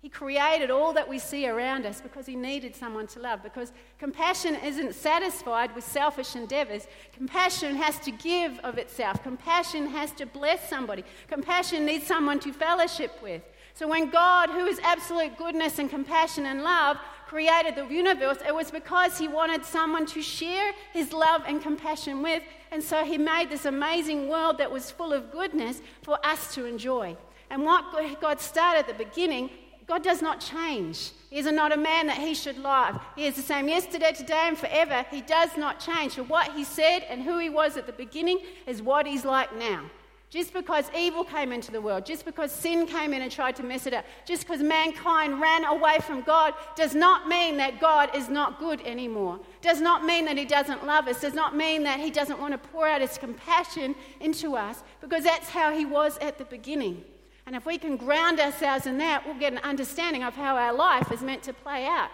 He 0.02 0.08
created 0.08 0.72
all 0.72 0.92
that 0.94 1.08
we 1.08 1.20
see 1.20 1.48
around 1.48 1.86
us 1.86 2.00
because 2.00 2.26
He 2.26 2.34
needed 2.34 2.74
someone 2.74 3.06
to 3.06 3.20
love. 3.20 3.40
Because 3.40 3.72
compassion 4.00 4.56
isn't 4.56 4.96
satisfied 4.96 5.72
with 5.76 5.84
selfish 5.84 6.34
endeavors. 6.34 6.88
Compassion 7.12 7.76
has 7.76 8.00
to 8.00 8.10
give 8.10 8.58
of 8.64 8.78
itself. 8.78 9.22
Compassion 9.22 9.86
has 9.86 10.10
to 10.12 10.26
bless 10.26 10.68
somebody. 10.68 11.04
Compassion 11.28 11.86
needs 11.86 12.04
someone 12.04 12.40
to 12.40 12.52
fellowship 12.52 13.22
with. 13.22 13.42
So 13.74 13.86
when 13.86 14.10
God, 14.10 14.50
who 14.50 14.66
is 14.66 14.80
absolute 14.80 15.38
goodness 15.38 15.78
and 15.78 15.88
compassion 15.88 16.46
and 16.46 16.64
love, 16.64 16.96
created 17.28 17.76
the 17.76 17.86
universe, 17.86 18.38
it 18.44 18.52
was 18.52 18.72
because 18.72 19.16
he 19.16 19.28
wanted 19.28 19.64
someone 19.64 20.04
to 20.06 20.20
share 20.20 20.72
his 20.92 21.12
love 21.12 21.42
and 21.46 21.62
compassion 21.62 22.22
with. 22.22 22.42
And 22.72 22.82
so 22.82 23.04
he 23.04 23.18
made 23.18 23.50
this 23.50 23.66
amazing 23.66 24.28
world 24.28 24.58
that 24.58 24.72
was 24.72 24.90
full 24.90 25.12
of 25.12 25.30
goodness 25.30 25.80
for 26.02 26.18
us 26.26 26.52
to 26.56 26.64
enjoy. 26.64 27.16
And 27.50 27.64
what 27.64 27.84
God 28.20 28.40
started 28.40 28.80
at 28.80 28.88
the 28.88 29.04
beginning, 29.04 29.50
God 29.92 30.02
does 30.02 30.22
not 30.22 30.40
change. 30.40 31.10
He 31.28 31.36
is 31.36 31.44
not 31.44 31.70
a 31.70 31.76
man 31.76 32.06
that 32.06 32.16
he 32.16 32.32
should 32.32 32.56
lie. 32.56 32.98
He 33.14 33.26
is 33.26 33.36
the 33.36 33.42
same 33.42 33.68
yesterday, 33.68 34.12
today, 34.12 34.44
and 34.46 34.56
forever. 34.56 35.04
He 35.10 35.20
does 35.20 35.54
not 35.58 35.80
change. 35.80 36.14
So 36.14 36.24
what 36.24 36.50
he 36.54 36.64
said 36.64 37.00
and 37.10 37.20
who 37.22 37.36
he 37.36 37.50
was 37.50 37.76
at 37.76 37.84
the 37.84 37.92
beginning 37.92 38.38
is 38.66 38.80
what 38.80 39.06
he's 39.06 39.26
like 39.26 39.54
now. 39.54 39.82
Just 40.30 40.54
because 40.54 40.90
evil 40.96 41.24
came 41.24 41.52
into 41.52 41.70
the 41.70 41.82
world, 41.82 42.06
just 42.06 42.24
because 42.24 42.50
sin 42.50 42.86
came 42.86 43.12
in 43.12 43.20
and 43.20 43.30
tried 43.30 43.54
to 43.56 43.62
mess 43.62 43.86
it 43.86 43.92
up, 43.92 44.06
just 44.24 44.44
because 44.44 44.62
mankind 44.62 45.38
ran 45.42 45.66
away 45.66 45.98
from 45.98 46.22
God, 46.22 46.54
does 46.74 46.94
not 46.94 47.28
mean 47.28 47.58
that 47.58 47.78
God 47.78 48.16
is 48.16 48.30
not 48.30 48.58
good 48.58 48.80
anymore. 48.86 49.40
Does 49.60 49.82
not 49.82 50.06
mean 50.06 50.24
that 50.24 50.38
He 50.38 50.46
doesn't 50.46 50.86
love 50.86 51.06
us. 51.06 51.20
Does 51.20 51.34
not 51.34 51.54
mean 51.54 51.82
that 51.82 52.00
He 52.00 52.10
doesn't 52.10 52.40
want 52.40 52.52
to 52.54 52.68
pour 52.70 52.88
out 52.88 53.02
His 53.02 53.18
compassion 53.18 53.94
into 54.20 54.56
us, 54.56 54.82
because 55.02 55.24
that's 55.24 55.50
how 55.50 55.70
He 55.70 55.84
was 55.84 56.16
at 56.22 56.38
the 56.38 56.46
beginning. 56.46 57.04
And 57.46 57.56
if 57.56 57.66
we 57.66 57.78
can 57.78 57.96
ground 57.96 58.40
ourselves 58.40 58.86
in 58.86 58.98
that, 58.98 59.26
we'll 59.26 59.38
get 59.38 59.52
an 59.52 59.58
understanding 59.58 60.22
of 60.22 60.34
how 60.34 60.56
our 60.56 60.72
life 60.72 61.10
is 61.10 61.22
meant 61.22 61.42
to 61.44 61.52
play 61.52 61.86
out. 61.86 62.10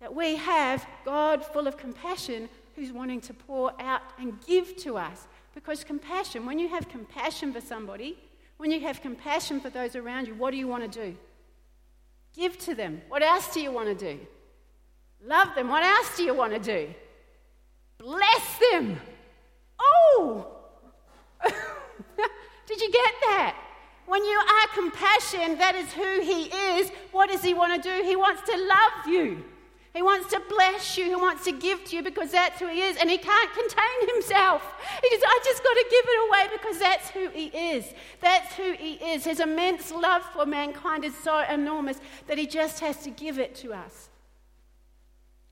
That 0.00 0.14
we 0.14 0.36
have 0.36 0.86
God 1.04 1.44
full 1.44 1.66
of 1.66 1.76
compassion 1.76 2.48
who's 2.74 2.92
wanting 2.92 3.20
to 3.22 3.34
pour 3.34 3.72
out 3.80 4.02
and 4.18 4.40
give 4.46 4.76
to 4.78 4.96
us. 4.96 5.26
Because 5.54 5.84
compassion, 5.84 6.46
when 6.46 6.58
you 6.58 6.68
have 6.68 6.88
compassion 6.88 7.52
for 7.52 7.60
somebody, 7.60 8.18
when 8.56 8.70
you 8.70 8.80
have 8.80 9.00
compassion 9.00 9.60
for 9.60 9.70
those 9.70 9.96
around 9.96 10.26
you, 10.26 10.34
what 10.34 10.50
do 10.50 10.56
you 10.56 10.68
want 10.68 10.90
to 10.90 11.06
do? 11.06 11.16
Give 12.34 12.56
to 12.58 12.74
them. 12.74 13.00
What 13.08 13.22
else 13.22 13.52
do 13.52 13.60
you 13.60 13.72
want 13.72 13.88
to 13.88 13.94
do? 13.94 14.20
Love 15.24 15.54
them. 15.54 15.68
What 15.68 15.82
else 15.82 16.16
do 16.16 16.22
you 16.22 16.34
want 16.34 16.52
to 16.52 16.58
do? 16.58 16.94
Bless 17.98 18.58
them. 18.70 18.98
Oh! 19.78 20.46
Did 22.66 22.80
you 22.80 22.90
get 22.90 23.14
that? 23.22 23.56
When 24.10 24.24
you 24.24 24.38
are 24.38 24.66
compassion, 24.74 25.56
that 25.58 25.76
is 25.76 25.92
who 25.92 26.20
He 26.20 26.42
is. 26.76 26.90
What 27.12 27.30
does 27.30 27.44
He 27.44 27.54
want 27.54 27.80
to 27.80 27.88
do? 27.88 28.04
He 28.04 28.16
wants 28.16 28.42
to 28.50 28.56
love 28.56 29.06
you. 29.06 29.44
He 29.94 30.02
wants 30.02 30.32
to 30.32 30.42
bless 30.48 30.98
you. 30.98 31.04
He 31.04 31.14
wants 31.14 31.44
to 31.44 31.52
give 31.52 31.84
to 31.84 31.96
you 31.96 32.02
because 32.02 32.32
that's 32.32 32.60
who 32.60 32.68
he 32.68 32.80
is. 32.80 32.96
And 32.96 33.10
he 33.10 33.18
can't 33.18 33.52
contain 33.52 34.14
himself. 34.14 34.62
He 35.02 35.10
just, 35.10 35.24
I 35.26 35.40
just 35.44 35.64
got 35.64 35.74
to 35.74 35.86
give 35.90 36.04
it 36.08 36.28
away 36.28 36.56
because 36.56 36.78
that's 36.78 37.10
who 37.10 37.28
he 37.28 37.46
is. 37.46 37.92
That's 38.20 38.54
who 38.54 38.72
he 38.72 38.92
is. 38.94 39.24
His 39.24 39.40
immense 39.40 39.90
love 39.90 40.22
for 40.32 40.46
mankind 40.46 41.04
is 41.04 41.16
so 41.16 41.44
enormous 41.50 41.98
that 42.28 42.38
he 42.38 42.46
just 42.46 42.78
has 42.78 42.98
to 42.98 43.10
give 43.10 43.40
it 43.40 43.56
to 43.56 43.72
us. 43.72 44.10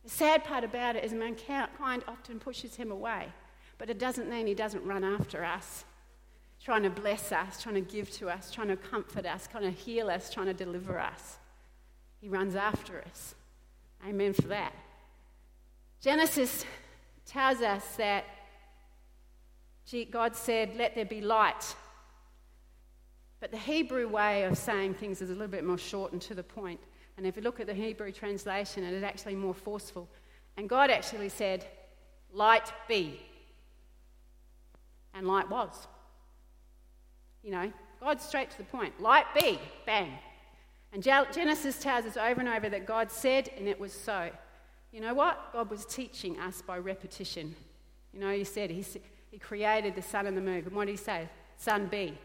The 0.04 0.10
sad 0.10 0.44
part 0.44 0.62
about 0.62 0.94
it 0.94 1.04
is 1.04 1.12
mankind 1.12 2.04
often 2.06 2.38
pushes 2.38 2.76
him 2.76 2.92
away. 2.92 3.32
But 3.76 3.90
it 3.90 3.98
doesn't 3.98 4.30
mean 4.30 4.46
he 4.46 4.54
doesn't 4.54 4.84
run 4.84 5.02
after 5.02 5.44
us, 5.44 5.84
trying 6.62 6.82
to 6.82 6.90
bless 6.90 7.32
us, 7.32 7.62
trying 7.62 7.76
to 7.76 7.80
give 7.80 8.10
to 8.10 8.28
us, 8.28 8.50
trying 8.50 8.68
to 8.68 8.76
comfort 8.76 9.26
us, 9.26 9.48
trying 9.50 9.64
to 9.64 9.70
heal 9.70 10.10
us, 10.10 10.30
trying 10.30 10.46
to 10.46 10.54
deliver 10.54 10.98
us. 10.98 11.38
He 12.20 12.28
runs 12.28 12.56
after 12.56 13.02
us. 13.02 13.34
Amen 14.06 14.32
for 14.32 14.48
that. 14.48 14.72
Genesis 16.00 16.64
tells 17.26 17.60
us 17.60 17.84
that 17.96 18.24
God 20.10 20.36
said, 20.36 20.76
Let 20.76 20.94
there 20.94 21.04
be 21.04 21.20
light. 21.20 21.74
But 23.40 23.50
the 23.52 23.58
Hebrew 23.58 24.08
way 24.08 24.44
of 24.44 24.58
saying 24.58 24.94
things 24.94 25.22
is 25.22 25.30
a 25.30 25.32
little 25.32 25.46
bit 25.48 25.64
more 25.64 25.78
short 25.78 26.12
and 26.12 26.20
to 26.22 26.34
the 26.34 26.42
point. 26.42 26.80
And 27.16 27.26
if 27.26 27.36
you 27.36 27.42
look 27.42 27.60
at 27.60 27.66
the 27.66 27.74
Hebrew 27.74 28.10
translation, 28.12 28.84
it 28.84 28.92
is 28.92 29.02
actually 29.02 29.36
more 29.36 29.54
forceful. 29.54 30.08
And 30.56 30.68
God 30.68 30.90
actually 30.90 31.28
said, 31.28 31.64
Light 32.32 32.72
be. 32.88 33.20
And 35.14 35.26
light 35.26 35.48
was. 35.48 35.86
You 37.42 37.50
know, 37.52 37.72
God's 38.00 38.24
straight 38.24 38.50
to 38.50 38.58
the 38.58 38.64
point. 38.64 39.00
Light 39.00 39.26
be. 39.34 39.58
Bang. 39.86 40.12
And 40.92 41.02
Genesis 41.02 41.78
tells 41.78 42.06
us 42.06 42.16
over 42.16 42.40
and 42.40 42.48
over 42.48 42.68
that 42.68 42.86
God 42.86 43.10
said, 43.10 43.50
and 43.56 43.68
it 43.68 43.78
was 43.78 43.92
so. 43.92 44.30
You 44.92 45.00
know 45.00 45.14
what? 45.14 45.52
God 45.52 45.70
was 45.70 45.84
teaching 45.84 46.38
us 46.40 46.62
by 46.62 46.78
repetition. 46.78 47.54
You 48.14 48.20
know, 48.20 48.30
He 48.30 48.44
said 48.44 48.70
He, 48.70 48.84
he 49.30 49.38
created 49.38 49.94
the 49.94 50.02
sun 50.02 50.26
and 50.26 50.36
the 50.36 50.40
moon. 50.40 50.64
And 50.64 50.72
what 50.72 50.86
did 50.86 50.92
He 50.92 50.96
say? 50.96 51.28
Sun 51.56 51.86
be, 51.86 52.16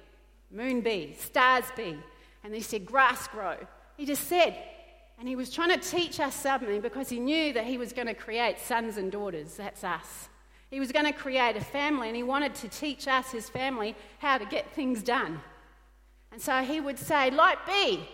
moon 0.51 0.81
be, 0.81 1.15
stars 1.19 1.65
be. 1.75 1.97
And 2.43 2.53
He 2.53 2.61
said, 2.61 2.85
grass 2.85 3.27
grow. 3.27 3.57
He 3.97 4.05
just 4.05 4.27
said. 4.27 4.55
And 5.19 5.27
He 5.27 5.35
was 5.35 5.49
trying 5.49 5.77
to 5.77 5.89
teach 5.89 6.19
us 6.19 6.35
something 6.35 6.81
because 6.81 7.09
He 7.09 7.19
knew 7.19 7.53
that 7.53 7.65
He 7.65 7.77
was 7.77 7.91
going 7.91 8.07
to 8.07 8.13
create 8.13 8.59
sons 8.59 8.97
and 8.97 9.11
daughters. 9.11 9.55
That's 9.55 9.83
us. 9.83 10.29
He 10.73 10.79
was 10.79 10.91
going 10.91 11.05
to 11.05 11.13
create 11.13 11.55
a 11.55 11.63
family, 11.63 12.07
and 12.07 12.17
He 12.17 12.23
wanted 12.23 12.55
to 12.55 12.67
teach 12.67 13.07
us, 13.07 13.31
His 13.31 13.47
family, 13.47 13.95
how 14.19 14.37
to 14.37 14.45
get 14.45 14.73
things 14.73 15.03
done. 15.03 15.39
And 16.31 16.41
so 16.41 16.63
He 16.63 16.81
would 16.81 16.97
say, 16.97 17.29
Light 17.29 17.59
be. 17.65 18.07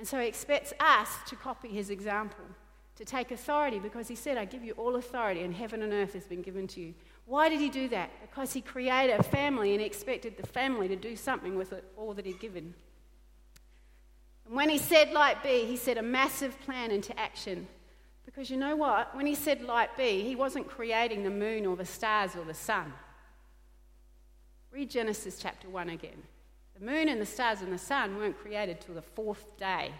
And 0.00 0.08
so 0.08 0.18
he 0.18 0.26
expects 0.26 0.72
us 0.80 1.10
to 1.26 1.36
copy 1.36 1.68
his 1.68 1.90
example, 1.90 2.46
to 2.96 3.04
take 3.04 3.32
authority, 3.32 3.78
because 3.78 4.08
he 4.08 4.14
said, 4.14 4.38
I 4.38 4.46
give 4.46 4.64
you 4.64 4.72
all 4.78 4.96
authority, 4.96 5.42
and 5.42 5.52
heaven 5.52 5.82
and 5.82 5.92
earth 5.92 6.14
has 6.14 6.24
been 6.24 6.40
given 6.40 6.66
to 6.68 6.80
you. 6.80 6.94
Why 7.26 7.50
did 7.50 7.60
he 7.60 7.68
do 7.68 7.86
that? 7.90 8.10
Because 8.22 8.54
he 8.54 8.62
created 8.62 9.20
a 9.20 9.22
family 9.22 9.72
and 9.72 9.80
he 9.80 9.86
expected 9.86 10.38
the 10.38 10.46
family 10.46 10.88
to 10.88 10.96
do 10.96 11.16
something 11.16 11.54
with 11.54 11.74
it, 11.74 11.84
all 11.98 12.14
that 12.14 12.24
he'd 12.24 12.40
given. 12.40 12.72
And 14.46 14.56
when 14.56 14.70
he 14.70 14.78
said 14.78 15.12
light 15.12 15.42
be, 15.42 15.66
he 15.66 15.76
set 15.76 15.98
a 15.98 16.02
massive 16.02 16.58
plan 16.60 16.90
into 16.90 17.16
action. 17.20 17.68
Because 18.24 18.50
you 18.50 18.56
know 18.56 18.76
what? 18.76 19.14
When 19.16 19.26
he 19.26 19.34
said 19.34 19.62
light 19.62 19.96
be, 19.96 20.22
he 20.22 20.36
wasn't 20.36 20.68
creating 20.68 21.24
the 21.24 21.30
moon 21.30 21.66
or 21.66 21.76
the 21.76 21.84
stars 21.84 22.36
or 22.36 22.44
the 22.44 22.54
sun. 22.54 22.92
Read 24.70 24.90
Genesis 24.90 25.38
chapter 25.40 25.68
1 25.68 25.88
again. 25.90 26.22
The 26.78 26.84
moon 26.84 27.08
and 27.08 27.20
the 27.20 27.26
stars 27.26 27.60
and 27.60 27.72
the 27.72 27.78
sun 27.78 28.16
weren't 28.16 28.38
created 28.38 28.80
till 28.80 28.94
the 28.94 29.02
fourth 29.02 29.56
day. 29.58 29.92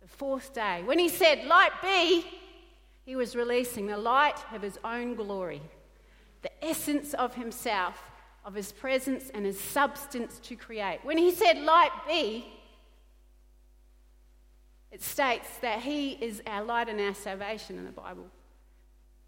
The 0.00 0.08
fourth 0.08 0.54
day. 0.54 0.82
When 0.84 0.98
he 0.98 1.08
said, 1.08 1.44
Light 1.46 1.72
be, 1.82 2.24
he 3.04 3.16
was 3.16 3.34
releasing 3.34 3.86
the 3.86 3.98
light 3.98 4.38
of 4.54 4.62
his 4.62 4.78
own 4.84 5.14
glory, 5.14 5.60
the 6.42 6.64
essence 6.64 7.14
of 7.14 7.34
himself, 7.34 8.00
of 8.44 8.54
his 8.54 8.72
presence 8.72 9.30
and 9.34 9.44
his 9.44 9.60
substance 9.60 10.38
to 10.40 10.56
create. 10.56 11.00
When 11.02 11.18
he 11.18 11.32
said, 11.32 11.58
Light 11.58 11.90
be, 12.06 12.46
it 14.92 15.02
states 15.02 15.48
that 15.62 15.80
he 15.80 16.10
is 16.10 16.42
our 16.46 16.62
light 16.62 16.88
and 16.90 17.00
our 17.00 17.14
salvation 17.14 17.78
in 17.78 17.84
the 17.84 17.90
Bible. 17.90 18.26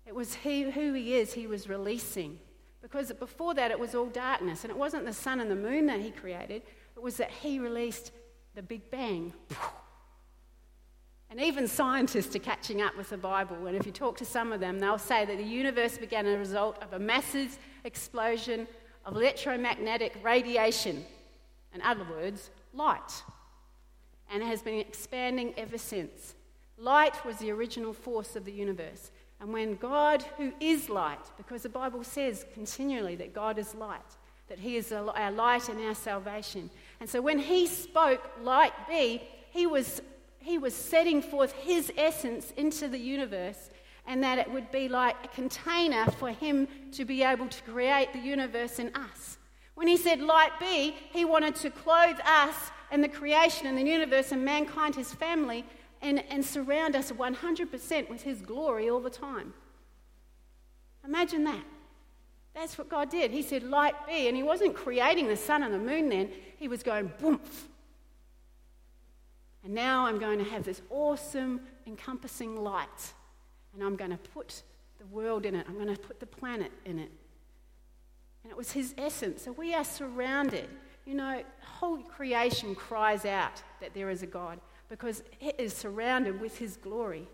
It 0.06 0.14
was 0.14 0.34
he, 0.34 0.70
who 0.70 0.92
he 0.92 1.14
is, 1.14 1.32
he 1.32 1.46
was 1.46 1.68
releasing. 1.68 2.38
Because 2.82 3.10
before 3.12 3.54
that, 3.54 3.70
it 3.70 3.80
was 3.80 3.94
all 3.94 4.06
darkness. 4.06 4.62
And 4.62 4.70
it 4.70 4.76
wasn't 4.76 5.06
the 5.06 5.12
sun 5.14 5.40
and 5.40 5.50
the 5.50 5.56
moon 5.56 5.86
that 5.86 6.00
he 6.00 6.10
created, 6.10 6.62
it 6.94 7.02
was 7.02 7.16
that 7.16 7.30
he 7.30 7.58
released 7.58 8.12
the 8.54 8.62
Big 8.62 8.90
Bang. 8.90 9.32
And 11.30 11.40
even 11.40 11.66
scientists 11.66 12.36
are 12.36 12.40
catching 12.40 12.82
up 12.82 12.96
with 12.96 13.08
the 13.08 13.16
Bible. 13.16 13.66
And 13.66 13.74
if 13.74 13.86
you 13.86 13.90
talk 13.90 14.18
to 14.18 14.24
some 14.24 14.52
of 14.52 14.60
them, 14.60 14.78
they'll 14.78 14.98
say 14.98 15.24
that 15.24 15.38
the 15.38 15.42
universe 15.42 15.96
began 15.96 16.26
as 16.26 16.34
a 16.34 16.38
result 16.38 16.80
of 16.82 16.92
a 16.92 16.98
massive 16.98 17.58
explosion 17.84 18.68
of 19.04 19.16
electromagnetic 19.16 20.14
radiation. 20.22 21.04
In 21.74 21.80
other 21.80 22.04
words, 22.04 22.50
light. 22.72 23.22
And 24.34 24.42
has 24.42 24.62
been 24.62 24.80
expanding 24.80 25.54
ever 25.56 25.78
since. 25.78 26.34
Light 26.76 27.24
was 27.24 27.36
the 27.36 27.52
original 27.52 27.92
force 27.92 28.34
of 28.34 28.44
the 28.44 28.50
universe. 28.50 29.12
And 29.40 29.52
when 29.52 29.76
God, 29.76 30.24
who 30.36 30.52
is 30.58 30.88
light, 30.88 31.24
because 31.36 31.62
the 31.62 31.68
Bible 31.68 32.02
says 32.02 32.44
continually 32.52 33.14
that 33.14 33.32
God 33.32 33.60
is 33.60 33.76
light, 33.76 34.00
that 34.48 34.58
He 34.58 34.76
is 34.76 34.90
our 34.90 35.30
light 35.30 35.68
and 35.68 35.80
our 35.86 35.94
salvation. 35.94 36.68
And 36.98 37.08
so 37.08 37.22
when 37.22 37.38
He 37.38 37.68
spoke, 37.68 38.28
light 38.42 38.72
be, 38.88 39.22
He 39.50 39.66
was, 39.66 40.02
he 40.40 40.58
was 40.58 40.74
setting 40.74 41.22
forth 41.22 41.52
His 41.52 41.92
essence 41.96 42.52
into 42.56 42.88
the 42.88 42.98
universe, 42.98 43.70
and 44.04 44.20
that 44.24 44.38
it 44.38 44.50
would 44.50 44.72
be 44.72 44.88
like 44.88 45.14
a 45.22 45.28
container 45.28 46.10
for 46.18 46.30
Him 46.30 46.66
to 46.90 47.04
be 47.04 47.22
able 47.22 47.46
to 47.46 47.62
create 47.62 48.12
the 48.12 48.18
universe 48.18 48.80
in 48.80 48.90
us. 48.96 49.38
When 49.76 49.86
He 49.86 49.96
said, 49.96 50.20
light 50.20 50.58
be, 50.58 50.96
He 51.12 51.24
wanted 51.24 51.54
to 51.56 51.70
clothe 51.70 52.18
us 52.26 52.56
and 52.94 53.02
the 53.02 53.08
creation 53.08 53.66
and 53.66 53.76
the 53.76 53.82
universe 53.82 54.30
and 54.30 54.44
mankind, 54.44 54.94
His 54.94 55.12
family, 55.12 55.64
and, 56.00 56.22
and 56.30 56.44
surround 56.44 56.94
us 56.94 57.10
100% 57.10 58.08
with 58.08 58.22
His 58.22 58.40
glory 58.40 58.88
all 58.88 59.00
the 59.00 59.10
time. 59.10 59.52
Imagine 61.04 61.42
that. 61.42 61.64
That's 62.54 62.78
what 62.78 62.88
God 62.88 63.10
did. 63.10 63.32
He 63.32 63.42
said, 63.42 63.64
Light 63.64 64.06
be. 64.06 64.28
And 64.28 64.36
He 64.36 64.44
wasn't 64.44 64.76
creating 64.76 65.26
the 65.26 65.36
sun 65.36 65.64
and 65.64 65.74
the 65.74 65.78
moon 65.78 66.08
then, 66.08 66.30
He 66.56 66.68
was 66.68 66.84
going, 66.84 67.10
boom. 67.20 67.40
And 69.64 69.74
now 69.74 70.06
I'm 70.06 70.20
going 70.20 70.38
to 70.38 70.48
have 70.50 70.62
this 70.62 70.80
awesome, 70.88 71.62
encompassing 71.88 72.62
light. 72.62 73.12
And 73.74 73.82
I'm 73.82 73.96
going 73.96 74.12
to 74.12 74.18
put 74.18 74.62
the 75.00 75.06
world 75.06 75.46
in 75.46 75.56
it, 75.56 75.66
I'm 75.68 75.74
going 75.74 75.92
to 75.92 76.00
put 76.00 76.20
the 76.20 76.26
planet 76.26 76.70
in 76.84 77.00
it. 77.00 77.10
And 78.44 78.52
it 78.52 78.56
was 78.56 78.70
His 78.70 78.94
essence. 78.96 79.42
So 79.42 79.50
we 79.50 79.74
are 79.74 79.82
surrounded. 79.82 80.68
You 81.04 81.14
know, 81.14 81.42
whole 81.60 81.98
creation 81.98 82.74
cries 82.74 83.24
out 83.24 83.62
that 83.80 83.92
there 83.94 84.10
is 84.10 84.22
a 84.22 84.26
God 84.26 84.58
because 84.88 85.22
it 85.40 85.56
is 85.58 85.74
surrounded 85.74 86.40
with 86.40 86.58
His 86.58 86.76
glory. 86.76 87.28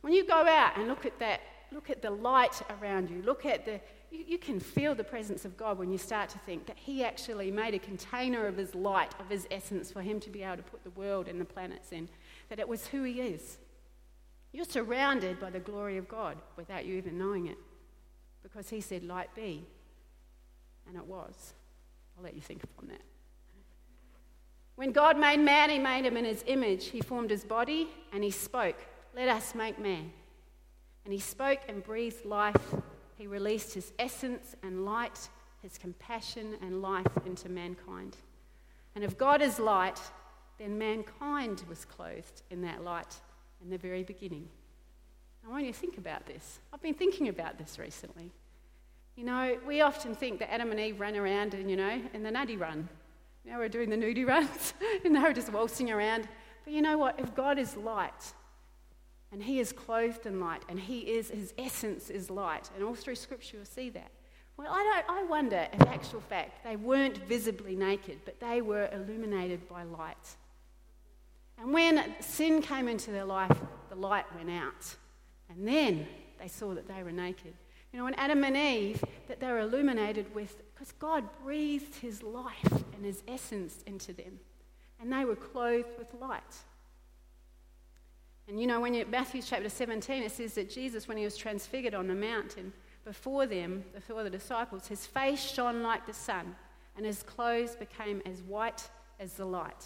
When 0.00 0.12
you 0.12 0.26
go 0.26 0.46
out 0.46 0.76
and 0.76 0.88
look 0.88 1.04
at 1.04 1.18
that, 1.18 1.40
look 1.72 1.90
at 1.90 2.00
the 2.00 2.10
light 2.10 2.62
around 2.80 3.10
you, 3.10 3.22
look 3.22 3.44
at 3.44 3.64
the, 3.64 3.80
you, 4.10 4.24
you, 4.26 4.38
can 4.38 4.60
feel 4.60 4.94
the 4.94 5.04
presence 5.04 5.44
of 5.44 5.56
God 5.56 5.78
when 5.78 5.90
you 5.90 5.98
start 5.98 6.30
to 6.30 6.38
think 6.38 6.66
that 6.66 6.78
He 6.78 7.04
actually 7.04 7.50
made 7.50 7.74
a 7.74 7.78
container 7.78 8.46
of 8.46 8.56
His 8.56 8.74
light, 8.74 9.14
of 9.20 9.28
His 9.28 9.46
essence, 9.50 9.90
for 9.90 10.00
Him 10.00 10.20
to 10.20 10.30
be 10.30 10.42
able 10.42 10.56
to 10.58 10.62
put 10.62 10.84
the 10.84 10.90
world 10.90 11.28
and 11.28 11.40
the 11.40 11.44
planets 11.44 11.92
in, 11.92 12.08
that 12.48 12.58
it 12.58 12.68
was 12.68 12.86
who 12.86 13.02
He 13.02 13.20
is. 13.20 13.58
You're 14.52 14.64
surrounded 14.64 15.38
by 15.38 15.50
the 15.50 15.60
glory 15.60 15.98
of 15.98 16.08
God 16.08 16.38
without 16.56 16.86
you 16.86 16.94
even 16.94 17.18
knowing 17.18 17.46
it 17.46 17.58
because 18.42 18.70
He 18.70 18.80
said, 18.80 19.02
Light 19.02 19.34
be, 19.34 19.66
and 20.86 20.96
it 20.96 21.04
was. 21.04 21.54
I'll 22.16 22.24
let 22.24 22.34
you 22.34 22.40
think 22.40 22.64
upon 22.64 22.88
that. 22.88 23.02
When 24.76 24.92
God 24.92 25.18
made 25.18 25.40
man, 25.40 25.70
he 25.70 25.78
made 25.78 26.04
him 26.04 26.16
in 26.16 26.24
his 26.24 26.44
image. 26.46 26.86
He 26.86 27.00
formed 27.00 27.30
his 27.30 27.44
body 27.44 27.88
and 28.12 28.22
he 28.22 28.30
spoke, 28.30 28.76
Let 29.14 29.28
us 29.28 29.54
make 29.54 29.78
man. 29.78 30.12
And 31.04 31.12
he 31.12 31.18
spoke 31.18 31.60
and 31.68 31.82
breathed 31.82 32.24
life. 32.24 32.74
He 33.16 33.26
released 33.26 33.72
his 33.72 33.92
essence 33.98 34.54
and 34.62 34.84
light, 34.84 35.28
his 35.62 35.78
compassion 35.78 36.56
and 36.60 36.82
life 36.82 37.06
into 37.24 37.48
mankind. 37.48 38.16
And 38.94 39.02
if 39.02 39.16
God 39.16 39.40
is 39.40 39.58
light, 39.58 40.00
then 40.58 40.78
mankind 40.78 41.62
was 41.68 41.84
clothed 41.84 42.42
in 42.50 42.62
that 42.62 42.84
light 42.84 43.14
in 43.62 43.70
the 43.70 43.78
very 43.78 44.02
beginning. 44.02 44.48
I 45.46 45.50
want 45.50 45.64
you 45.64 45.72
to 45.72 45.78
think 45.78 45.96
about 45.96 46.26
this. 46.26 46.58
I've 46.72 46.82
been 46.82 46.94
thinking 46.94 47.28
about 47.28 47.56
this 47.56 47.78
recently. 47.78 48.32
You 49.16 49.24
know, 49.24 49.58
we 49.66 49.80
often 49.80 50.14
think 50.14 50.38
that 50.40 50.52
Adam 50.52 50.70
and 50.70 50.78
Eve 50.78 51.00
ran 51.00 51.16
around 51.16 51.54
and, 51.54 51.70
you 51.70 51.76
know, 51.76 52.00
in 52.12 52.22
the 52.22 52.30
nutty 52.30 52.56
run. 52.56 52.88
Now 53.46 53.58
we're 53.58 53.70
doing 53.70 53.88
the 53.88 53.96
nudie 53.96 54.26
runs 54.26 54.74
and 55.04 55.16
they 55.16 55.20
were 55.20 55.32
just 55.32 55.50
waltzing 55.50 55.90
around. 55.90 56.28
But 56.64 56.74
you 56.74 56.82
know 56.82 56.98
what? 56.98 57.18
If 57.18 57.34
God 57.34 57.58
is 57.58 57.76
light 57.76 58.34
and 59.32 59.42
He 59.42 59.58
is 59.58 59.72
clothed 59.72 60.26
in 60.26 60.38
light 60.38 60.62
and 60.68 60.78
He 60.78 61.00
is, 61.00 61.30
His 61.30 61.54
essence 61.56 62.10
is 62.10 62.28
light, 62.28 62.68
and 62.74 62.84
all 62.84 62.94
through 62.94 63.14
Scripture 63.14 63.56
you'll 63.56 63.66
see 63.66 63.88
that. 63.90 64.10
Well, 64.56 64.68
I, 64.70 65.02
don't, 65.06 65.18
I 65.18 65.22
wonder 65.24 65.66
if, 65.72 65.82
actual 65.82 66.20
fact, 66.20 66.64
they 66.64 66.76
weren't 66.76 67.18
visibly 67.18 67.76
naked, 67.76 68.18
but 68.24 68.40
they 68.40 68.62
were 68.62 68.88
illuminated 68.92 69.68
by 69.68 69.84
light. 69.84 70.36
And 71.58 71.72
when 71.72 72.14
sin 72.20 72.62
came 72.62 72.88
into 72.88 73.10
their 73.10 73.24
life, 73.24 73.56
the 73.90 73.96
light 73.96 74.24
went 74.34 74.50
out. 74.50 74.94
And 75.50 75.66
then 75.66 76.06
they 76.38 76.48
saw 76.48 76.74
that 76.74 76.88
they 76.88 77.02
were 77.02 77.12
naked. 77.12 77.54
You 77.92 77.98
know, 77.98 78.04
when 78.04 78.14
Adam 78.14 78.44
and 78.44 78.56
Eve, 78.56 79.02
that 79.28 79.40
they 79.40 79.46
were 79.46 79.60
illuminated 79.60 80.34
with 80.34 80.62
because 80.74 80.92
God 80.92 81.24
breathed 81.42 81.94
his 81.96 82.22
life 82.22 82.84
and 82.94 83.04
his 83.04 83.22
essence 83.26 83.82
into 83.86 84.12
them, 84.12 84.38
and 85.00 85.12
they 85.12 85.24
were 85.24 85.36
clothed 85.36 85.98
with 85.98 86.12
light. 86.20 86.42
And 88.48 88.60
you 88.60 88.66
know, 88.66 88.80
when 88.80 88.94
you 88.94 89.06
Matthew 89.06 89.42
chapter 89.42 89.68
17, 89.68 90.22
it 90.22 90.32
says 90.32 90.54
that 90.54 90.70
Jesus, 90.70 91.08
when 91.08 91.16
he 91.16 91.24
was 91.24 91.36
transfigured 91.36 91.94
on 91.94 92.06
the 92.06 92.14
mountain 92.14 92.72
before 93.04 93.46
them, 93.46 93.84
before 93.94 94.22
the 94.22 94.30
disciples, 94.30 94.86
his 94.86 95.06
face 95.06 95.40
shone 95.40 95.82
like 95.82 96.06
the 96.06 96.12
sun, 96.12 96.54
and 96.96 97.04
his 97.06 97.22
clothes 97.22 97.76
became 97.76 98.22
as 98.26 98.42
white 98.42 98.88
as 99.18 99.34
the 99.34 99.44
light. 99.44 99.84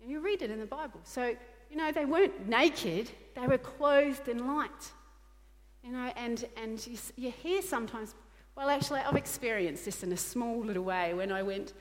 And 0.00 0.10
you 0.10 0.20
read 0.20 0.42
it 0.42 0.50
in 0.50 0.60
the 0.60 0.66
Bible. 0.66 1.00
So, 1.04 1.34
you 1.70 1.76
know, 1.76 1.90
they 1.90 2.04
weren't 2.04 2.48
naked, 2.48 3.10
they 3.34 3.46
were 3.46 3.58
clothed 3.58 4.28
in 4.28 4.46
light. 4.46 4.92
You 5.86 5.92
know, 5.92 6.12
and, 6.16 6.44
and 6.56 6.84
you, 6.84 6.98
you 7.14 7.30
hear 7.30 7.62
sometimes 7.62 8.16
well, 8.56 8.70
actually, 8.70 9.00
I've 9.00 9.16
experienced 9.16 9.84
this 9.84 10.02
in 10.02 10.12
a 10.12 10.16
small 10.16 10.64
little 10.64 10.82
way 10.82 11.12
when 11.12 11.30
I 11.30 11.42
went, 11.42 11.74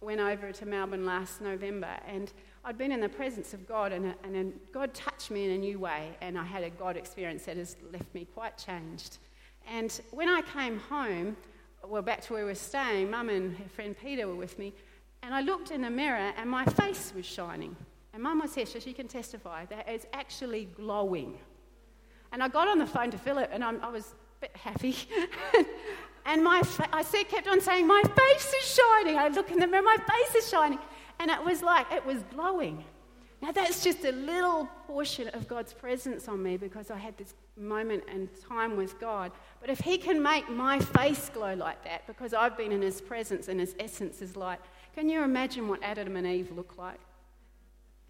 went 0.00 0.20
over 0.20 0.50
to 0.50 0.66
Melbourne 0.66 1.06
last 1.06 1.40
November. 1.40 1.96
And 2.04 2.32
I'd 2.64 2.76
been 2.76 2.90
in 2.90 3.00
the 3.00 3.08
presence 3.08 3.54
of 3.54 3.64
God, 3.68 3.92
and, 3.92 4.12
and 4.24 4.52
God 4.72 4.92
touched 4.92 5.30
me 5.30 5.44
in 5.44 5.52
a 5.52 5.58
new 5.58 5.78
way. 5.78 6.16
And 6.20 6.36
I 6.36 6.42
had 6.42 6.64
a 6.64 6.70
God 6.70 6.96
experience 6.96 7.44
that 7.44 7.56
has 7.56 7.76
left 7.92 8.12
me 8.12 8.26
quite 8.34 8.58
changed. 8.58 9.18
And 9.68 9.98
when 10.10 10.28
I 10.28 10.42
came 10.42 10.80
home, 10.80 11.36
well, 11.86 12.02
back 12.02 12.22
to 12.22 12.32
where 12.32 12.42
we 12.42 12.50
were 12.50 12.56
staying, 12.56 13.08
Mum 13.08 13.28
and 13.28 13.56
her 13.56 13.68
friend 13.68 13.94
Peter 13.96 14.26
were 14.26 14.34
with 14.34 14.58
me. 14.58 14.74
And 15.22 15.32
I 15.32 15.42
looked 15.42 15.70
in 15.70 15.82
the 15.82 15.90
mirror, 15.90 16.32
and 16.36 16.50
my 16.50 16.64
face 16.64 17.12
was 17.14 17.24
shining. 17.24 17.76
And 18.12 18.20
Mum 18.20 18.40
was 18.40 18.52
here, 18.52 18.66
so 18.66 18.80
she 18.80 18.92
can 18.92 19.06
testify 19.06 19.64
that 19.66 19.88
it's 19.88 20.06
actually 20.12 20.64
glowing. 20.64 21.38
And 22.32 22.42
I 22.42 22.48
got 22.48 22.68
on 22.68 22.78
the 22.78 22.86
phone 22.86 23.10
to 23.10 23.18
Philip, 23.18 23.50
and 23.52 23.64
I'm, 23.64 23.80
i 23.82 23.88
was 23.88 24.14
a 24.38 24.40
bit 24.40 24.56
happy. 24.56 24.96
And 26.26 26.42
my 26.42 26.60
fa- 26.62 26.88
I 26.92 27.02
said, 27.02 27.28
kept 27.28 27.46
on 27.46 27.60
saying, 27.60 27.86
My 27.86 28.02
face 28.02 28.52
is 28.52 28.74
shining. 28.74 29.16
I 29.16 29.28
look 29.28 29.50
in 29.50 29.60
the 29.60 29.66
mirror, 29.66 29.82
my 29.82 29.96
face 29.96 30.34
is 30.42 30.50
shining. 30.50 30.80
And 31.20 31.30
it 31.30 31.42
was 31.42 31.62
like, 31.62 31.90
it 31.92 32.04
was 32.04 32.22
glowing. 32.34 32.84
Now, 33.40 33.52
that's 33.52 33.84
just 33.84 34.04
a 34.04 34.12
little 34.12 34.68
portion 34.86 35.28
of 35.28 35.46
God's 35.46 35.72
presence 35.72 36.26
on 36.26 36.42
me 36.42 36.56
because 36.56 36.90
I 36.90 36.96
had 36.96 37.16
this 37.16 37.34
moment 37.56 38.02
and 38.08 38.28
time 38.48 38.76
with 38.76 38.98
God. 38.98 39.30
But 39.60 39.70
if 39.70 39.78
He 39.78 39.98
can 39.98 40.20
make 40.20 40.50
my 40.50 40.80
face 40.80 41.30
glow 41.32 41.54
like 41.54 41.84
that 41.84 42.06
because 42.06 42.34
I've 42.34 42.56
been 42.56 42.72
in 42.72 42.82
His 42.82 43.00
presence 43.00 43.46
and 43.46 43.60
His 43.60 43.76
essence 43.78 44.20
is 44.20 44.36
light, 44.36 44.58
can 44.94 45.08
you 45.08 45.22
imagine 45.22 45.68
what 45.68 45.80
Adam 45.82 46.16
and 46.16 46.26
Eve 46.26 46.50
look 46.50 46.76
like? 46.76 46.98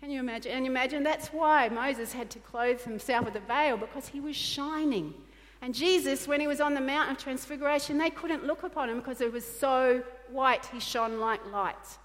Can 0.00 0.10
you 0.10 0.20
imagine? 0.20 0.52
And 0.52 0.66
imagine 0.66 1.02
that's 1.02 1.28
why 1.28 1.68
Moses 1.68 2.12
had 2.12 2.30
to 2.30 2.38
clothe 2.38 2.82
himself 2.82 3.24
with 3.24 3.36
a 3.36 3.40
veil 3.40 3.76
because 3.76 4.08
he 4.08 4.20
was 4.20 4.36
shining. 4.36 5.14
And 5.62 5.74
Jesus, 5.74 6.28
when 6.28 6.40
he 6.40 6.46
was 6.46 6.60
on 6.60 6.74
the 6.74 6.80
Mount 6.80 7.10
of 7.10 7.18
Transfiguration, 7.18 7.98
they 7.98 8.10
couldn't 8.10 8.44
look 8.44 8.62
upon 8.62 8.90
him 8.90 8.98
because 8.98 9.20
it 9.20 9.32
was 9.32 9.44
so 9.44 10.02
white, 10.30 10.66
he 10.66 10.80
shone 10.80 11.18
like 11.18 11.44
light. 11.50 11.98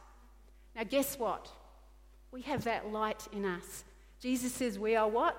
Now, 0.75 0.83
guess 0.83 1.19
what? 1.19 1.49
We 2.31 2.41
have 2.43 2.63
that 2.63 2.91
light 2.91 3.27
in 3.33 3.45
us. 3.45 3.83
Jesus 4.21 4.53
says, 4.53 4.79
We 4.79 4.95
are 4.95 5.07
what? 5.07 5.35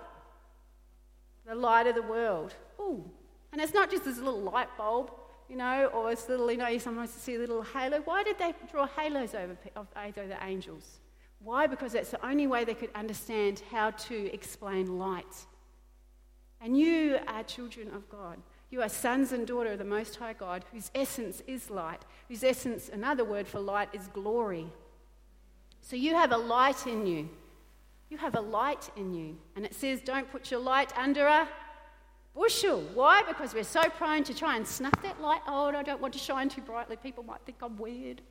The 1.46 1.54
light 1.54 1.86
of 1.86 1.94
the 1.94 2.02
world. 2.02 2.54
Ooh. 2.78 3.02
And 3.50 3.60
it's 3.60 3.74
not 3.74 3.90
just 3.90 4.04
this 4.04 4.18
little 4.18 4.40
light 4.40 4.68
bulb, 4.76 5.10
you 5.48 5.56
know, 5.56 5.86
or 5.86 6.10
this 6.10 6.28
little, 6.28 6.50
you 6.50 6.58
know, 6.58 6.68
you 6.68 6.78
sometimes 6.78 7.10
see 7.10 7.34
a 7.34 7.38
little 7.38 7.62
halo. 7.62 8.00
Why 8.02 8.22
did 8.22 8.38
they 8.38 8.54
draw 8.70 8.86
halos 8.86 9.34
over, 9.34 9.56
over 9.76 10.28
the 10.28 10.44
angels? 10.44 11.00
Why? 11.44 11.66
Because 11.66 11.92
that's 11.92 12.10
the 12.10 12.24
only 12.24 12.46
way 12.46 12.64
they 12.64 12.74
could 12.74 12.90
understand 12.94 13.62
how 13.70 13.90
to 13.90 14.32
explain 14.32 14.98
light. 14.98 15.46
And 16.60 16.78
you 16.78 17.18
are 17.26 17.42
children 17.42 17.88
of 17.94 18.08
God. 18.08 18.38
You 18.70 18.80
are 18.82 18.88
sons 18.88 19.32
and 19.32 19.46
daughters 19.46 19.72
of 19.72 19.78
the 19.78 19.84
Most 19.84 20.16
High 20.16 20.32
God, 20.32 20.64
whose 20.72 20.90
essence 20.94 21.42
is 21.46 21.68
light, 21.68 22.04
whose 22.28 22.44
essence, 22.44 22.88
another 22.88 23.24
word 23.24 23.46
for 23.48 23.60
light, 23.60 23.88
is 23.92 24.06
glory. 24.08 24.66
So 25.80 25.96
you 25.96 26.14
have 26.14 26.32
a 26.32 26.36
light 26.36 26.86
in 26.86 27.06
you. 27.06 27.28
You 28.08 28.18
have 28.18 28.36
a 28.36 28.40
light 28.40 28.88
in 28.96 29.12
you. 29.12 29.36
And 29.56 29.64
it 29.64 29.74
says, 29.74 30.00
don't 30.00 30.30
put 30.30 30.50
your 30.50 30.60
light 30.60 30.96
under 30.96 31.26
a 31.26 31.48
bushel. 32.34 32.80
Why? 32.94 33.22
Because 33.26 33.52
we're 33.52 33.64
so 33.64 33.82
prone 33.90 34.22
to 34.24 34.34
try 34.34 34.56
and 34.56 34.66
snuff 34.66 34.94
that 35.02 35.20
light. 35.20 35.40
Oh, 35.46 35.66
I 35.66 35.82
don't 35.82 36.00
want 36.00 36.14
to 36.14 36.20
shine 36.20 36.48
too 36.48 36.62
brightly. 36.62 36.96
People 36.96 37.24
might 37.24 37.40
think 37.44 37.58
I'm 37.62 37.76
weird. 37.76 38.22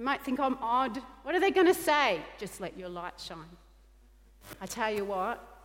They 0.00 0.04
might 0.04 0.22
think 0.22 0.40
I'm 0.40 0.56
odd. 0.62 0.96
What 1.24 1.34
are 1.34 1.40
they 1.40 1.50
going 1.50 1.66
to 1.66 1.74
say? 1.74 2.22
Just 2.38 2.58
let 2.58 2.74
your 2.78 2.88
light 2.88 3.20
shine. 3.20 3.36
I 4.58 4.64
tell 4.64 4.90
you 4.90 5.04
what, 5.04 5.59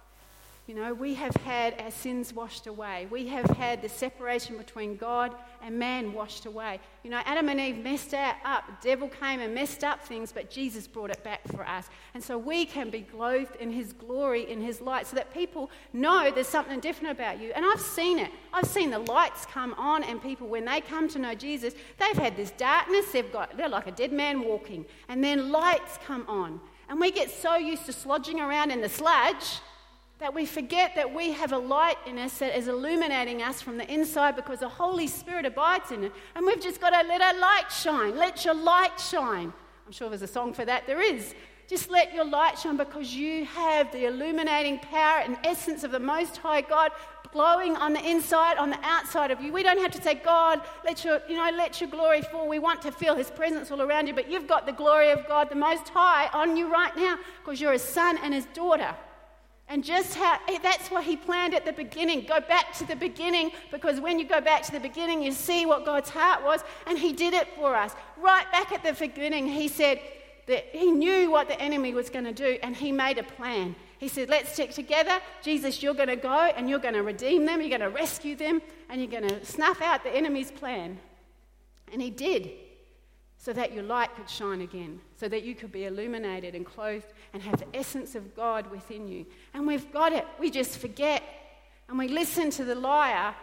you 0.67 0.73
know, 0.73 0.95
we 0.95 1.13
have 1.13 1.35
had 1.37 1.79
our 1.79 1.91
sins 1.91 2.33
washed 2.33 2.65
away. 2.65 3.07
We 3.11 3.27
have 3.27 3.45
had 3.51 3.83
the 3.83 3.89
separation 3.89 4.57
between 4.57 4.95
God 4.97 5.35
and 5.61 5.77
man 5.77 6.11
washed 6.11 6.47
away. 6.47 6.79
You 7.03 7.11
know, 7.11 7.21
Adam 7.23 7.49
and 7.49 7.59
Eve 7.59 7.83
messed 7.83 8.15
up. 8.15 8.63
Devil 8.81 9.09
came 9.09 9.41
and 9.41 9.53
messed 9.53 9.83
up 9.83 10.03
things, 10.03 10.31
but 10.31 10.49
Jesus 10.49 10.87
brought 10.87 11.11
it 11.11 11.23
back 11.23 11.47
for 11.49 11.67
us. 11.67 11.87
And 12.15 12.23
so 12.23 12.39
we 12.39 12.65
can 12.65 12.89
be 12.89 13.01
clothed 13.01 13.55
in 13.57 13.71
his 13.71 13.93
glory, 13.93 14.49
in 14.49 14.59
his 14.59 14.81
light, 14.81 15.05
so 15.05 15.15
that 15.15 15.31
people 15.31 15.69
know 15.93 16.31
there's 16.31 16.47
something 16.47 16.79
different 16.79 17.11
about 17.11 17.39
you. 17.39 17.51
And 17.55 17.63
I've 17.63 17.79
seen 17.79 18.17
it. 18.17 18.31
I've 18.51 18.65
seen 18.65 18.89
the 18.89 18.99
lights 18.99 19.45
come 19.45 19.75
on, 19.75 20.03
and 20.03 20.19
people, 20.19 20.47
when 20.47 20.65
they 20.65 20.81
come 20.81 21.07
to 21.09 21.19
know 21.19 21.35
Jesus, 21.35 21.75
they've 21.99 22.17
had 22.17 22.35
this 22.35 22.49
darkness. 22.49 23.11
They've 23.11 23.31
got, 23.31 23.55
they're 23.55 23.69
like 23.69 23.85
a 23.85 23.91
dead 23.91 24.11
man 24.11 24.41
walking. 24.41 24.87
And 25.09 25.23
then 25.23 25.51
lights 25.51 25.99
come 26.07 26.25
on. 26.27 26.59
And 26.89 26.99
we 26.99 27.11
get 27.11 27.29
so 27.29 27.55
used 27.55 27.85
to 27.85 27.91
slodging 27.91 28.39
around 28.39 28.71
in 28.71 28.81
the 28.81 28.89
sludge 28.89 29.59
that 30.19 30.33
we 30.33 30.45
forget 30.45 30.95
that 30.95 31.13
we 31.13 31.31
have 31.33 31.51
a 31.51 31.57
light 31.57 31.97
in 32.05 32.17
us 32.17 32.37
that 32.37 32.57
is 32.57 32.67
illuminating 32.67 33.41
us 33.41 33.61
from 33.61 33.77
the 33.77 33.93
inside 33.93 34.35
because 34.35 34.59
the 34.59 34.69
Holy 34.69 35.07
Spirit 35.07 35.45
abides 35.45 35.91
in 35.91 36.05
it. 36.05 36.13
And 36.35 36.45
we've 36.45 36.61
just 36.61 36.79
got 36.79 36.91
to 36.91 37.07
let 37.07 37.21
our 37.21 37.37
light 37.37 37.69
shine. 37.69 38.15
Let 38.15 38.45
your 38.45 38.53
light 38.53 38.99
shine. 38.99 39.51
I'm 39.85 39.91
sure 39.91 40.09
there's 40.09 40.21
a 40.21 40.27
song 40.27 40.53
for 40.53 40.63
that. 40.65 40.87
There 40.87 41.01
is. 41.01 41.35
Just 41.67 41.89
let 41.89 42.13
your 42.13 42.25
light 42.25 42.59
shine 42.59 42.77
because 42.77 43.13
you 43.13 43.45
have 43.45 43.91
the 43.91 44.05
illuminating 44.05 44.79
power 44.79 45.21
and 45.21 45.37
essence 45.43 45.83
of 45.83 45.91
the 45.91 45.99
Most 45.99 46.37
High 46.37 46.61
God 46.61 46.91
glowing 47.33 47.75
on 47.75 47.91
the 47.91 48.09
inside, 48.09 48.57
on 48.57 48.69
the 48.69 48.79
outside 48.83 49.29
of 49.29 49.41
you. 49.41 49.51
We 49.51 49.63
don't 49.63 49.79
have 49.79 49.91
to 49.91 50.01
say, 50.01 50.15
God, 50.15 50.61
let 50.85 51.03
your, 51.03 51.21
you 51.27 51.35
know, 51.35 51.49
let 51.57 51.81
your 51.81 51.89
glory 51.89 52.21
fall. 52.21 52.47
We 52.47 52.59
want 52.59 52.81
to 52.83 52.91
feel 52.91 53.15
His 53.15 53.29
presence 53.29 53.71
all 53.71 53.81
around 53.81 54.07
you, 54.07 54.13
but 54.13 54.31
you've 54.31 54.47
got 54.47 54.65
the 54.65 54.71
glory 54.71 55.09
of 55.09 55.27
God, 55.27 55.49
the 55.49 55.55
Most 55.55 55.89
High, 55.89 56.29
on 56.31 56.55
you 56.55 56.71
right 56.71 56.95
now 56.95 57.17
because 57.43 57.59
you're 57.59 57.73
His 57.73 57.81
son 57.81 58.17
and 58.23 58.33
His 58.33 58.45
daughter. 58.53 58.95
And 59.67 59.83
just 59.83 60.15
how 60.15 60.37
eh, 60.47 60.59
that's 60.61 60.91
what 60.91 61.03
he 61.03 61.17
planned 61.17 61.55
at 61.55 61.65
the 61.65 61.73
beginning. 61.73 62.25
Go 62.27 62.39
back 62.39 62.73
to 62.77 62.85
the 62.85 62.95
beginning 62.95 63.51
because 63.71 63.99
when 63.99 64.19
you 64.19 64.27
go 64.27 64.39
back 64.39 64.61
to 64.63 64.71
the 64.71 64.79
beginning, 64.79 65.23
you 65.23 65.31
see 65.31 65.65
what 65.65 65.85
God's 65.85 66.09
heart 66.09 66.43
was, 66.43 66.61
and 66.85 66.97
he 66.97 67.13
did 67.13 67.33
it 67.33 67.47
for 67.55 67.75
us. 67.75 67.95
Right 68.17 68.49
back 68.51 68.71
at 68.71 68.83
the 68.83 68.93
beginning, 68.93 69.47
he 69.47 69.67
said 69.67 69.99
that 70.47 70.65
he 70.71 70.91
knew 70.91 71.31
what 71.31 71.47
the 71.47 71.59
enemy 71.59 71.95
was 71.95 72.11
going 72.11 72.25
to 72.25 72.33
do, 72.33 72.59
and 72.61 72.75
he 72.75 72.91
made 72.91 73.17
a 73.17 73.23
plan. 73.23 73.75
He 73.97 74.07
said, 74.07 74.29
Let's 74.29 74.53
stick 74.53 74.71
together. 74.71 75.19
Jesus, 75.41 75.81
you're 75.81 75.95
going 75.95 76.09
to 76.09 76.15
go 76.15 76.51
and 76.55 76.69
you're 76.69 76.79
going 76.79 76.93
to 76.93 77.03
redeem 77.03 77.45
them, 77.45 77.61
you're 77.61 77.69
going 77.69 77.81
to 77.81 77.89
rescue 77.89 78.35
them, 78.35 78.61
and 78.89 79.01
you're 79.01 79.09
going 79.09 79.27
to 79.27 79.43
snuff 79.43 79.81
out 79.81 80.03
the 80.03 80.15
enemy's 80.15 80.51
plan. 80.51 80.99
And 81.91 82.01
he 82.01 82.11
did 82.11 82.51
so 83.37 83.53
that 83.53 83.73
your 83.73 83.83
light 83.83 84.15
could 84.15 84.29
shine 84.29 84.61
again, 84.61 84.99
so 85.17 85.27
that 85.27 85.43
you 85.43 85.55
could 85.55 85.71
be 85.71 85.85
illuminated 85.85 86.55
and 86.55 86.65
clothed 86.65 87.13
and 87.33 87.43
have 87.43 87.59
the 87.59 87.77
essence 87.77 88.15
of 88.15 88.35
God 88.35 88.69
within 88.71 89.07
you. 89.07 89.25
And 89.53 89.67
we've 89.67 89.91
got 89.91 90.13
it. 90.13 90.25
We 90.39 90.49
just 90.49 90.79
forget. 90.79 91.21
And 91.87 91.99
we 91.99 92.07
listen 92.07 92.49
to 92.51 92.63
the 92.63 92.75
liar, 92.75 93.35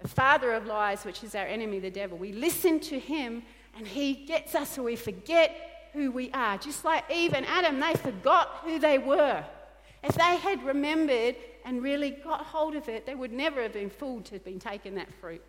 the 0.00 0.08
father 0.08 0.52
of 0.52 0.66
lies, 0.66 1.04
which 1.04 1.24
is 1.24 1.34
our 1.34 1.46
enemy, 1.46 1.78
the 1.80 1.90
devil. 1.90 2.16
We 2.16 2.32
listen 2.32 2.78
to 2.80 2.98
him, 2.98 3.42
and 3.76 3.86
he 3.86 4.14
gets 4.14 4.54
us 4.54 4.70
so 4.70 4.84
we 4.84 4.96
forget 4.96 5.90
who 5.92 6.10
we 6.12 6.30
are. 6.32 6.58
Just 6.58 6.84
like 6.84 7.10
Eve 7.10 7.34
and 7.34 7.46
Adam, 7.46 7.80
they 7.80 7.94
forgot 7.94 8.60
who 8.62 8.78
they 8.78 8.98
were. 8.98 9.44
If 10.04 10.14
they 10.14 10.36
had 10.36 10.62
remembered 10.62 11.36
and 11.64 11.82
really 11.82 12.10
got 12.10 12.42
hold 12.42 12.76
of 12.76 12.88
it, 12.88 13.06
they 13.06 13.14
would 13.14 13.32
never 13.32 13.60
have 13.62 13.72
been 13.72 13.90
fooled 13.90 14.26
to 14.26 14.34
have 14.34 14.44
been 14.44 14.60
taken 14.60 14.94
that 14.96 15.12
fruit. 15.20 15.42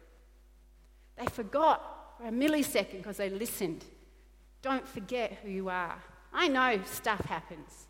They 1.17 1.25
forgot 1.27 1.96
for 2.17 2.27
a 2.27 2.31
millisecond 2.31 2.97
because 2.97 3.17
they 3.17 3.29
listened. 3.29 3.85
Don't 4.61 4.87
forget 4.87 5.37
who 5.43 5.49
you 5.49 5.69
are. 5.69 6.01
I 6.33 6.47
know 6.47 6.79
stuff 6.85 7.21
happens. 7.25 7.87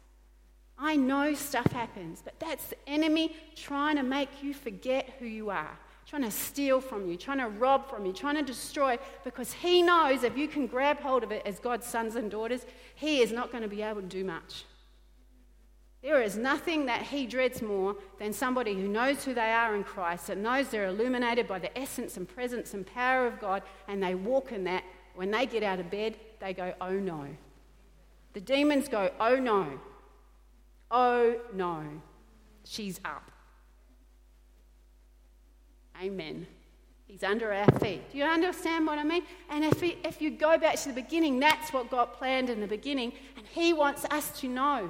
I 0.77 0.95
know 0.95 1.33
stuff 1.33 1.71
happens, 1.71 2.21
but 2.23 2.39
that's 2.39 2.67
the 2.67 2.77
enemy 2.87 3.35
trying 3.55 3.95
to 3.95 4.03
make 4.03 4.43
you 4.43 4.53
forget 4.53 5.15
who 5.17 5.25
you 5.25 5.49
are, 5.49 5.77
trying 6.05 6.21
to 6.21 6.29
steal 6.29 6.81
from 6.81 7.09
you, 7.09 7.17
trying 7.17 7.39
to 7.39 7.47
rob 7.47 7.89
from 7.89 8.05
you, 8.05 8.13
trying 8.13 8.35
to 8.35 8.43
destroy, 8.43 8.99
because 9.23 9.53
he 9.53 9.81
knows 9.81 10.21
if 10.21 10.37
you 10.37 10.47
can 10.47 10.67
grab 10.67 10.99
hold 10.99 11.23
of 11.23 11.31
it 11.31 11.41
as 11.45 11.57
God's 11.57 11.87
sons 11.87 12.15
and 12.15 12.29
daughters, 12.29 12.65
he 12.93 13.21
is 13.21 13.31
not 13.31 13.51
going 13.51 13.63
to 13.63 13.67
be 13.67 13.81
able 13.81 14.01
to 14.01 14.07
do 14.07 14.23
much. 14.23 14.65
There 16.07 16.21
is 16.21 16.37
nothing 16.37 16.85
that 16.85 17.01
he 17.01 17.25
dreads 17.25 17.61
more 17.61 17.93
than 18.17 18.31
somebody 18.31 18.73
who 18.73 18.87
knows 18.87 19.25
who 19.25 19.33
they 19.33 19.51
are 19.51 19.75
in 19.75 19.83
Christ, 19.83 20.27
that 20.27 20.37
knows 20.37 20.69
they're 20.69 20.87
illuminated 20.87 21.49
by 21.49 21.59
the 21.59 21.77
essence 21.77 22.15
and 22.15 22.25
presence 22.25 22.73
and 22.73 22.87
power 22.87 23.27
of 23.27 23.41
God, 23.41 23.61
and 23.89 24.01
they 24.01 24.15
walk 24.15 24.53
in 24.53 24.63
that. 24.63 24.85
When 25.15 25.31
they 25.31 25.45
get 25.45 25.63
out 25.63 25.81
of 25.81 25.91
bed, 25.91 26.15
they 26.39 26.53
go, 26.53 26.73
Oh 26.79 26.93
no. 26.93 27.27
The 28.31 28.39
demons 28.39 28.87
go, 28.87 29.11
Oh 29.19 29.35
no. 29.35 29.67
Oh 30.89 31.41
no. 31.53 31.83
She's 32.63 33.01
up. 33.03 33.29
Amen. 36.01 36.47
He's 37.05 37.21
under 37.21 37.51
our 37.51 37.69
feet. 37.79 38.09
Do 38.13 38.17
you 38.17 38.23
understand 38.23 38.87
what 38.87 38.97
I 38.97 39.03
mean? 39.03 39.23
And 39.49 39.65
if, 39.65 39.81
he, 39.81 39.97
if 40.05 40.21
you 40.21 40.31
go 40.31 40.57
back 40.57 40.77
to 40.77 40.87
the 40.87 40.95
beginning, 40.95 41.41
that's 41.41 41.73
what 41.73 41.91
God 41.91 42.13
planned 42.13 42.49
in 42.49 42.61
the 42.61 42.67
beginning, 42.67 43.11
and 43.35 43.45
He 43.45 43.73
wants 43.73 44.05
us 44.05 44.39
to 44.39 44.47
know. 44.47 44.89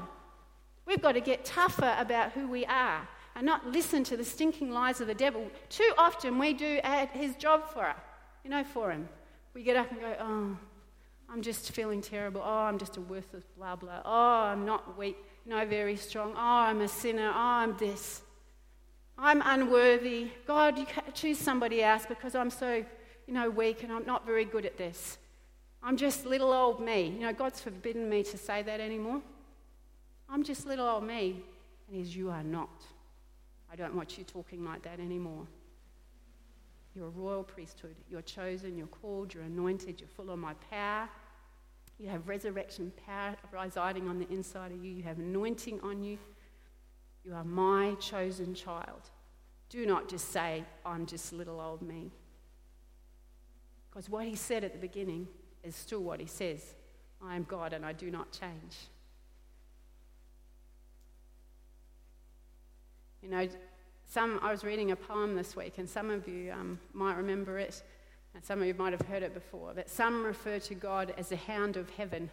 We've 0.88 1.02
got 1.02 1.12
to 1.12 1.22
get 1.22 1.44
tougher 1.44 1.94
about 2.00 2.32
who 2.32 2.48
we 2.48 2.66
are 2.66 3.06
and 3.36 3.46
not 3.46 3.68
listen 3.68 4.06
to 4.06 4.16
the 4.16 4.24
stinking 4.24 4.72
lies 4.72 5.02
of 5.02 5.08
the 5.08 5.14
devil. 5.14 5.52
Too 5.70 5.92
often 5.98 6.40
we 6.40 6.54
do 6.54 6.80
his 7.12 7.36
job 7.36 7.70
for 7.72 7.86
us, 7.86 8.00
you 8.44 8.50
know, 8.50 8.64
for 8.64 8.90
him. 8.90 9.10
We 9.54 9.64
get 9.64 9.76
up 9.76 9.92
and 9.92 10.00
go, 10.00 10.16
oh, 10.20 10.58
I'm 11.30 11.42
just 11.42 11.72
feeling 11.72 12.02
terrible. 12.02 12.42
Oh, 12.44 12.60
I'm 12.64 12.78
just 12.78 12.96
a 12.96 13.02
worthless 13.02 13.44
blah 13.58 13.76
blah. 13.76 14.02
Oh, 14.06 14.44
I'm 14.46 14.66
not 14.66 14.98
weak, 14.98 15.18
no, 15.46 15.66
very 15.66 15.98
strong. 15.98 16.34
Oh, 16.36 16.40
I'm 16.40 16.80
a 16.80 16.88
sinner. 16.88 17.30
Oh, 17.30 17.38
I'm 17.38 17.76
this. 17.78 18.22
I'm 19.18 19.42
unworthy. 19.44 20.30
God, 20.46 20.78
you 20.78 20.86
choose 21.14 21.38
somebody 21.38 21.84
else 21.84 22.06
because 22.08 22.34
I'm 22.34 22.50
so, 22.50 22.86
you 23.28 23.34
know, 23.34 23.50
weak 23.50 23.84
and 23.84 23.92
I'm 23.92 24.06
not 24.06 24.26
very 24.26 24.46
good 24.46 24.66
at 24.66 24.78
this. 24.78 25.18
I'm 25.84 25.98
just 25.98 26.26
little 26.26 26.54
old 26.54 26.80
me. 26.80 27.08
You 27.08 27.20
know, 27.20 27.34
God's 27.34 27.60
forbidden 27.60 28.10
me 28.10 28.24
to 28.24 28.38
say 28.38 28.62
that 28.64 28.80
anymore. 28.80 29.22
I'm 30.30 30.44
just 30.44 30.66
little 30.66 30.88
old 30.88 31.06
me. 31.06 31.44
And 31.88 31.98
he 31.98 32.04
says, 32.04 32.16
You 32.16 32.30
are 32.30 32.44
not. 32.44 32.84
I 33.72 33.76
don't 33.76 33.96
want 33.96 34.18
you 34.18 34.24
talking 34.24 34.64
like 34.64 34.84
that 34.84 35.00
anymore. 35.00 35.46
You're 36.96 37.08
a 37.08 37.10
royal 37.10 37.44
priesthood. 37.44 37.96
You're 38.10 38.22
chosen, 38.22 38.78
you're 38.78 38.88
called, 38.88 39.34
you're 39.34 39.44
anointed, 39.44 40.00
you're 40.00 40.10
full 40.10 40.32
of 40.32 40.40
my 40.40 40.54
power. 40.72 41.08
You 42.00 42.10
have 42.10 42.28
resurrection 42.28 42.92
power 43.06 43.36
residing 43.52 44.08
on 44.08 44.20
the 44.20 44.28
inside 44.30 44.72
of 44.72 44.84
you. 44.84 44.92
You 44.92 45.04
have 45.04 45.20
anointing 45.20 45.80
on 45.82 46.04
you. 46.04 46.18
You 47.24 47.34
are 47.34 47.44
my 47.44 47.96
chosen 48.00 48.54
child. 48.54 49.10
Do 49.70 49.86
not 49.86 50.08
just 50.08 50.32
say, 50.32 50.64
I'm 50.86 51.06
just 51.06 51.34
little 51.34 51.60
old 51.60 51.82
me. 51.82 52.12
Because 53.90 54.10
what 54.10 54.26
he 54.26 54.36
said 54.36 54.64
at 54.64 54.74
the 54.74 54.80
beginning 54.80 55.28
is 55.64 55.76
still 55.76 56.02
what 56.02 56.20
he 56.20 56.26
says 56.26 56.76
I 57.22 57.36
am 57.36 57.44
God 57.44 57.74
and 57.74 57.86
I 57.86 57.94
do 57.94 58.12
not 58.12 58.32
change. 58.32 58.78
You 63.22 63.30
know, 63.30 63.48
some, 64.06 64.40
I 64.44 64.52
was 64.52 64.64
reading 64.64 64.92
a 64.92 64.96
poem 64.96 65.36
this 65.36 65.56
week, 65.56 65.80
and 65.80 65.90
some 65.90 66.12
of 66.12 66.28
you 66.28 66.52
um, 66.52 66.80
might 66.94 67.18
remember 67.18 67.58
it, 67.58 67.82
and 68.36 68.44
some 68.44 68.62
of 68.62 68.68
you 68.68 68.74
might 68.76 68.94
have 68.94 69.02
heard 69.08 69.24
it 69.24 69.34
before, 69.34 69.72
but 69.76 69.90
some 69.90 70.24
refer 70.24 70.60
to 70.60 70.76
God 70.76 71.14
as 71.18 71.30
the 71.30 71.36
hound 71.36 71.78
of 71.78 71.90
heaven. 71.90 72.30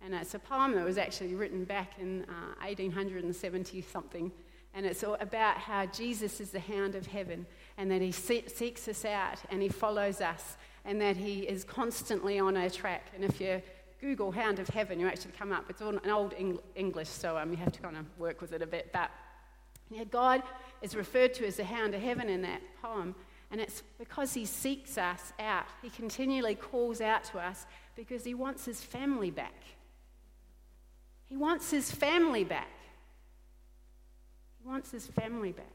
And 0.00 0.14
it's 0.14 0.34
a 0.34 0.38
poem 0.38 0.74
that 0.74 0.84
was 0.84 0.98
actually 0.98 1.34
written 1.34 1.64
back 1.64 1.92
in 2.00 2.22
uh, 2.22 2.54
1870 2.64 3.82
something. 3.82 4.32
And 4.74 4.86
it's 4.86 5.04
all 5.04 5.16
about 5.20 5.58
how 5.58 5.86
Jesus 5.86 6.40
is 6.40 6.50
the 6.50 6.60
hound 6.60 6.94
of 6.94 7.06
heaven 7.06 7.46
and 7.76 7.90
that 7.90 8.00
he 8.00 8.10
seeks 8.10 8.88
us 8.88 9.04
out 9.04 9.38
and 9.50 9.60
he 9.60 9.68
follows 9.68 10.20
us 10.20 10.56
and 10.84 11.00
that 11.00 11.16
he 11.16 11.40
is 11.40 11.62
constantly 11.62 12.38
on 12.38 12.56
our 12.56 12.70
track. 12.70 13.08
And 13.14 13.22
if 13.22 13.40
you 13.40 13.60
Google 14.00 14.32
hound 14.32 14.58
of 14.58 14.68
heaven, 14.68 14.98
you 14.98 15.06
actually 15.06 15.32
come 15.38 15.52
up. 15.52 15.66
It's 15.68 15.80
all 15.80 15.96
in 15.96 16.10
old 16.10 16.34
English, 16.74 17.08
so 17.08 17.38
um, 17.38 17.50
you 17.50 17.56
have 17.58 17.72
to 17.72 17.80
kind 17.80 17.96
of 17.96 18.06
work 18.18 18.40
with 18.40 18.52
it 18.52 18.62
a 18.62 18.66
bit. 18.66 18.90
But 18.92 19.10
God 20.10 20.42
is 20.80 20.94
referred 20.94 21.34
to 21.34 21.46
as 21.46 21.56
the 21.56 21.64
hound 21.64 21.94
of 21.94 22.02
heaven 22.02 22.28
in 22.28 22.42
that 22.42 22.60
poem. 22.80 23.14
And 23.50 23.60
it's 23.60 23.82
because 23.98 24.34
He 24.34 24.44
seeks 24.44 24.96
us 24.98 25.32
out. 25.38 25.66
He 25.82 25.90
continually 25.90 26.54
calls 26.54 27.00
out 27.00 27.24
to 27.24 27.38
us 27.38 27.66
because 27.96 28.24
He 28.24 28.34
wants 28.34 28.64
His 28.64 28.82
family 28.82 29.30
back. 29.30 29.62
He 31.26 31.36
wants 31.36 31.70
His 31.70 31.90
family 31.90 32.44
back. 32.44 32.70
He 34.62 34.68
wants 34.68 34.90
His 34.90 35.06
family 35.06 35.52
back. 35.52 35.66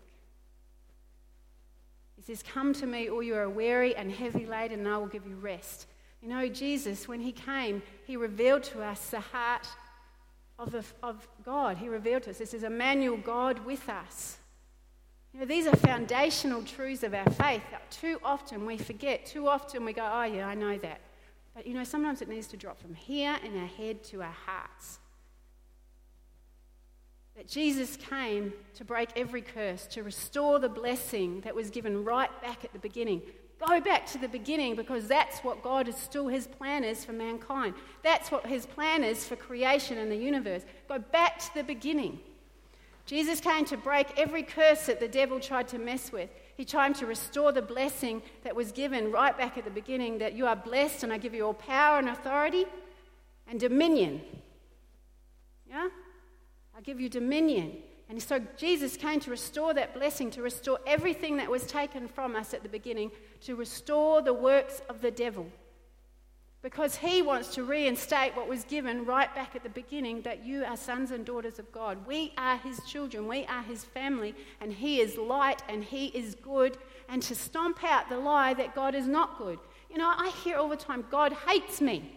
He 2.15 2.23
says, 2.23 2.43
Come 2.43 2.73
to 2.73 2.88
me, 2.88 3.10
all 3.10 3.21
you 3.21 3.36
are 3.36 3.49
weary 3.49 3.95
and 3.95 4.12
heavy 4.12 4.45
laden, 4.45 4.80
and 4.80 4.88
I 4.88 4.97
will 4.97 5.08
give 5.08 5.25
you 5.25 5.36
rest. 5.36 5.88
You 6.21 6.30
know, 6.30 6.47
Jesus, 6.47 7.08
when 7.08 7.21
he 7.21 7.32
came, 7.32 7.84
he 8.06 8.17
revealed 8.17 8.63
to 8.63 8.82
us 8.82 9.12
the 9.12 9.19
heart 9.19 9.67
of, 10.60 10.72
the, 10.72 10.84
of 11.04 11.28
God. 11.43 11.78
He 11.78 11.89
revealed 11.89 12.24
to 12.24 12.32
us. 12.32 12.38
This 12.38 12.54
is 12.54 12.63
Emmanuel, 12.63 13.17
God 13.17 13.65
with 13.65 13.88
us. 13.89 14.38
You 15.34 15.41
know, 15.41 15.46
these 15.46 15.67
are 15.67 15.76
foundational 15.76 16.63
truths 16.63 17.04
of 17.04 17.13
our 17.13 17.30
faith 17.30 17.62
that 17.72 17.91
too 17.91 18.20
often 18.24 18.65
we 18.65 18.78
forget. 18.78 19.26
Too 19.26 19.48
often 19.48 19.86
we 19.86 19.93
go, 19.93 20.10
oh, 20.12 20.24
yeah, 20.24 20.48
I 20.48 20.56
know 20.56 20.78
that. 20.80 21.02
But 21.54 21.67
you 21.67 21.74
know, 21.74 21.84
sometimes 21.84 22.22
it 22.22 22.30
needs 22.30 22.48
to 22.48 22.58
drop 22.58 22.80
from 22.80 22.93
here 22.93 23.38
in 23.43 23.60
our 23.60 23.67
head 23.67 24.04
to 24.06 24.22
our 24.22 24.36
hearts. 24.46 25.00
That 27.36 27.48
Jesus 27.48 27.98
came 27.98 28.54
to 28.76 28.86
break 28.86 29.10
every 29.15 29.41
curse, 29.41 29.86
to 29.88 30.02
restore 30.02 30.60
the 30.60 30.70
blessing 30.70 31.41
that 31.41 31.54
was 31.54 31.70
given 31.70 32.04
right 32.04 32.30
back 32.41 32.63
at 32.63 32.74
the 32.74 32.80
beginning. 32.80 33.22
Go 33.65 33.82
back 33.82 34.06
to 34.08 34.20
the 34.20 34.28
beginning 34.28 34.76
because 34.76 35.08
that's 35.08 35.39
what 35.39 35.63
God 35.63 35.88
is 35.88 35.96
still 35.96 36.28
his 36.28 36.46
plan 36.46 36.84
is 36.84 37.04
for 37.04 37.13
mankind. 37.13 37.74
That's 38.04 38.32
what 38.32 38.46
his 38.46 38.67
plan 38.67 39.04
is 39.04 39.26
for 39.26 39.36
creation 39.36 39.98
and 39.98 40.12
the 40.12 40.15
universe. 40.15 40.63
Go 40.88 41.00
back 41.00 41.39
to 41.39 41.54
the 41.56 41.63
beginning. 41.63 42.20
Jesus 43.08 43.39
came 43.39 43.65
to 43.65 43.78
break 43.78 44.08
every 44.17 44.43
curse 44.43 44.86
that 44.86 45.00
the 45.00 45.08
devil 45.08 45.39
tried 45.39 45.67
to 45.70 45.80
mess 45.80 46.12
with. 46.12 46.30
He 46.56 46.65
came 46.65 46.93
to 46.96 47.06
restore 47.06 47.52
the 47.52 47.62
blessing 47.62 48.22
that 48.43 48.56
was 48.56 48.72
given 48.72 49.12
right 49.12 49.36
back 49.36 49.58
at 49.58 49.63
the 49.63 49.72
beginning 49.72 50.20
that 50.20 50.34
you 50.34 50.46
are 50.46 50.56
blessed 50.56 51.04
and 51.04 51.12
I 51.12 51.17
give 51.17 51.34
you 51.34 51.46
all 51.46 51.54
power 51.54 51.98
and 51.98 52.10
authority 52.10 52.65
and 53.48 53.60
dominion. 53.60 54.22
Yeah? 55.70 55.88
I 56.78 56.82
give 56.82 57.00
you 57.00 57.10
dominion. 57.10 57.78
And 58.10 58.22
so 58.24 58.39
Jesus 58.56 58.96
came 58.96 59.20
to 59.22 59.32
restore 59.32 59.74
that 59.74 59.93
blessing, 59.93 60.32
to 60.32 60.41
restore 60.41 60.80
everything 60.88 61.38
that 61.38 61.52
was 61.52 61.63
taken 61.65 62.08
from 62.08 62.36
us 62.36 62.54
at 62.54 62.63
the 62.63 62.70
beginning, 62.70 63.12
to 63.41 63.56
restore 63.56 64.22
the 64.22 64.34
works 64.34 64.82
of 64.88 65.02
the 65.02 65.12
devil. 65.12 65.48
Because 66.62 66.96
he 66.96 67.22
wants 67.22 67.54
to 67.56 67.63
reinstate 67.63 68.36
what 68.36 68.48
was 68.48 68.63
given 68.63 69.06
right 69.06 69.34
back 69.36 69.56
at 69.56 69.63
the 69.63 69.70
beginning 69.70 70.22
that 70.22 70.46
you 70.46 70.63
are 70.63 70.78
sons 70.78 71.12
and 71.12 71.26
daughters 71.26 71.60
of 71.60 71.72
God. 71.72 71.98
We 72.08 72.34
are 72.38 72.58
his 72.58 72.80
children, 72.88 73.28
we 73.28 73.46
are 73.46 73.62
his 73.62 73.84
family, 73.84 74.34
and 74.62 74.74
he 74.74 75.00
is 75.02 75.17
light 75.17 75.62
and 75.70 75.84
he 75.84 76.08
is 76.08 76.34
good. 76.36 76.78
And 77.10 77.22
to 77.24 77.36
stomp 77.36 77.84
out 77.84 78.10
the 78.10 78.17
lie 78.17 78.54
that 78.56 78.74
God 78.74 78.96
is 78.96 79.08
not 79.08 79.38
good. 79.38 79.60
You 79.89 79.98
know, 79.98 80.12
I 80.17 80.30
hear 80.43 80.58
all 80.58 80.70
the 80.70 80.78
time, 80.78 81.06
God 81.12 81.34
hates 81.48 81.80
me. 81.80 82.12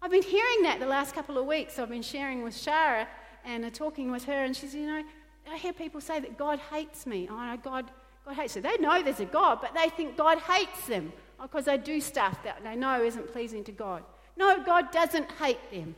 I've 0.00 0.10
been 0.10 0.22
hearing 0.22 0.62
that 0.62 0.78
the 0.80 0.86
last 0.86 1.14
couple 1.14 1.36
of 1.36 1.46
weeks. 1.46 1.78
I've 1.78 1.88
been 1.88 2.02
sharing 2.02 2.42
with 2.42 2.54
Shara 2.54 3.06
and 3.44 3.64
uh, 3.64 3.70
talking 3.70 4.10
with 4.10 4.24
her, 4.24 4.44
and 4.44 4.56
she's, 4.56 4.74
you 4.74 4.86
know, 4.86 5.02
I 5.50 5.56
hear 5.56 5.72
people 5.72 6.00
say 6.00 6.20
that 6.20 6.36
God 6.36 6.58
hates 6.72 7.06
me. 7.06 7.28
Oh, 7.30 7.36
no, 7.36 7.56
God, 7.56 7.90
God 8.24 8.34
hates 8.34 8.54
them. 8.54 8.64
They 8.64 8.76
know 8.78 9.02
there's 9.02 9.20
a 9.20 9.26
God, 9.26 9.60
but 9.60 9.74
they 9.74 9.88
think 9.90 10.16
God 10.16 10.38
hates 10.38 10.86
them 10.86 11.12
oh, 11.38 11.44
because 11.44 11.66
they 11.66 11.78
do 11.78 12.00
stuff 12.00 12.42
that 12.42 12.62
they 12.64 12.74
know 12.76 13.02
isn't 13.02 13.32
pleasing 13.32 13.62
to 13.64 13.72
God. 13.72 14.02
No, 14.36 14.62
God 14.62 14.90
doesn't 14.92 15.30
hate 15.32 15.70
them. 15.70 15.94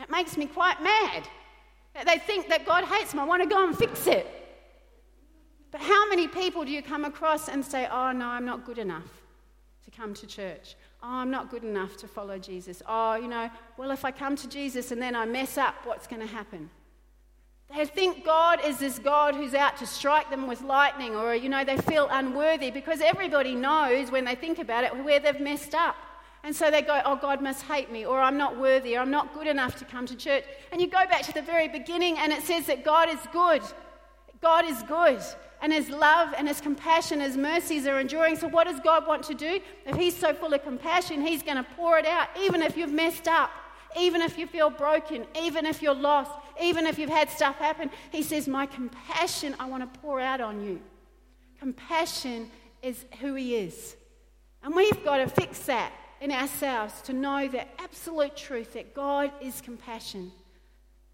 It 0.00 0.10
makes 0.10 0.36
me 0.36 0.46
quite 0.46 0.82
mad 0.82 1.28
that 1.94 2.06
they 2.06 2.18
think 2.18 2.48
that 2.48 2.64
God 2.64 2.84
hates 2.84 3.10
them. 3.10 3.20
I 3.20 3.24
want 3.24 3.42
to 3.42 3.48
go 3.48 3.66
and 3.66 3.76
fix 3.76 4.06
it. 4.06 4.26
But 5.70 5.80
how 5.80 6.08
many 6.08 6.26
people 6.26 6.64
do 6.64 6.70
you 6.70 6.82
come 6.82 7.04
across 7.04 7.48
and 7.48 7.64
say, 7.64 7.86
Oh, 7.90 8.12
no, 8.12 8.26
I'm 8.26 8.44
not 8.44 8.64
good 8.64 8.78
enough 8.78 9.08
to 9.84 9.90
come 9.90 10.14
to 10.14 10.26
church? 10.26 10.74
Oh, 11.02 11.08
I'm 11.08 11.30
not 11.30 11.50
good 11.50 11.64
enough 11.64 11.96
to 11.98 12.08
follow 12.08 12.38
Jesus. 12.38 12.82
Oh, 12.86 13.14
you 13.14 13.28
know, 13.28 13.50
well, 13.76 13.90
if 13.90 14.04
I 14.04 14.10
come 14.10 14.36
to 14.36 14.48
Jesus 14.48 14.90
and 14.90 15.00
then 15.00 15.14
I 15.14 15.26
mess 15.26 15.58
up, 15.58 15.74
what's 15.84 16.06
going 16.06 16.20
to 16.20 16.28
happen? 16.28 16.70
They 17.74 17.84
think 17.84 18.24
God 18.24 18.64
is 18.64 18.78
this 18.78 18.98
God 18.98 19.34
who's 19.34 19.54
out 19.54 19.76
to 19.78 19.86
strike 19.86 20.28
them 20.30 20.46
with 20.46 20.62
lightning, 20.62 21.14
or, 21.14 21.34
you 21.34 21.48
know, 21.48 21.64
they 21.64 21.76
feel 21.76 22.08
unworthy 22.10 22.70
because 22.70 23.00
everybody 23.00 23.54
knows 23.54 24.10
when 24.10 24.24
they 24.24 24.34
think 24.34 24.58
about 24.58 24.84
it 24.84 25.04
where 25.04 25.20
they've 25.20 25.40
messed 25.40 25.74
up. 25.74 25.94
And 26.42 26.56
so 26.56 26.70
they 26.70 26.82
go, 26.82 27.00
Oh, 27.04 27.16
God 27.16 27.42
must 27.42 27.62
hate 27.62 27.92
me, 27.92 28.04
or 28.04 28.20
I'm 28.20 28.36
not 28.36 28.58
worthy, 28.58 28.96
or 28.96 29.00
I'm 29.00 29.10
not 29.10 29.34
good 29.34 29.46
enough 29.46 29.76
to 29.76 29.84
come 29.84 30.06
to 30.06 30.16
church. 30.16 30.44
And 30.72 30.80
you 30.80 30.88
go 30.88 31.06
back 31.06 31.22
to 31.22 31.32
the 31.32 31.42
very 31.42 31.68
beginning, 31.68 32.18
and 32.18 32.32
it 32.32 32.42
says 32.42 32.66
that 32.66 32.84
God 32.84 33.08
is 33.08 33.20
good. 33.32 33.62
God 34.40 34.64
is 34.64 34.82
good 34.84 35.22
and 35.62 35.72
his 35.72 35.90
love 35.90 36.34
and 36.36 36.48
his 36.48 36.60
compassion, 36.60 37.20
his 37.20 37.36
mercies 37.36 37.86
are 37.86 38.00
enduring. 38.00 38.36
So, 38.36 38.48
what 38.48 38.66
does 38.66 38.80
God 38.80 39.06
want 39.06 39.22
to 39.24 39.34
do? 39.34 39.60
If 39.86 39.96
he's 39.96 40.16
so 40.16 40.32
full 40.32 40.54
of 40.54 40.62
compassion, 40.62 41.24
he's 41.24 41.42
going 41.42 41.58
to 41.58 41.66
pour 41.76 41.98
it 41.98 42.06
out, 42.06 42.28
even 42.40 42.62
if 42.62 42.76
you've 42.76 42.92
messed 42.92 43.28
up, 43.28 43.50
even 43.98 44.20
if 44.22 44.38
you 44.38 44.46
feel 44.46 44.70
broken, 44.70 45.26
even 45.40 45.66
if 45.66 45.82
you're 45.82 45.94
lost, 45.94 46.30
even 46.62 46.86
if 46.86 46.98
you've 46.98 47.10
had 47.10 47.30
stuff 47.30 47.56
happen. 47.56 47.90
He 48.10 48.22
says, 48.22 48.46
My 48.46 48.66
compassion, 48.66 49.54
I 49.58 49.66
want 49.66 49.92
to 49.92 50.00
pour 50.00 50.20
out 50.20 50.40
on 50.40 50.62
you. 50.62 50.80
Compassion 51.58 52.50
is 52.82 53.04
who 53.20 53.34
he 53.34 53.56
is. 53.56 53.96
And 54.62 54.74
we've 54.74 55.04
got 55.04 55.18
to 55.18 55.28
fix 55.28 55.60
that 55.60 55.92
in 56.20 56.30
ourselves 56.30 57.00
to 57.02 57.12
know 57.12 57.48
the 57.48 57.64
absolute 57.80 58.36
truth 58.36 58.74
that 58.74 58.94
God 58.94 59.32
is 59.40 59.60
compassion. 59.60 60.32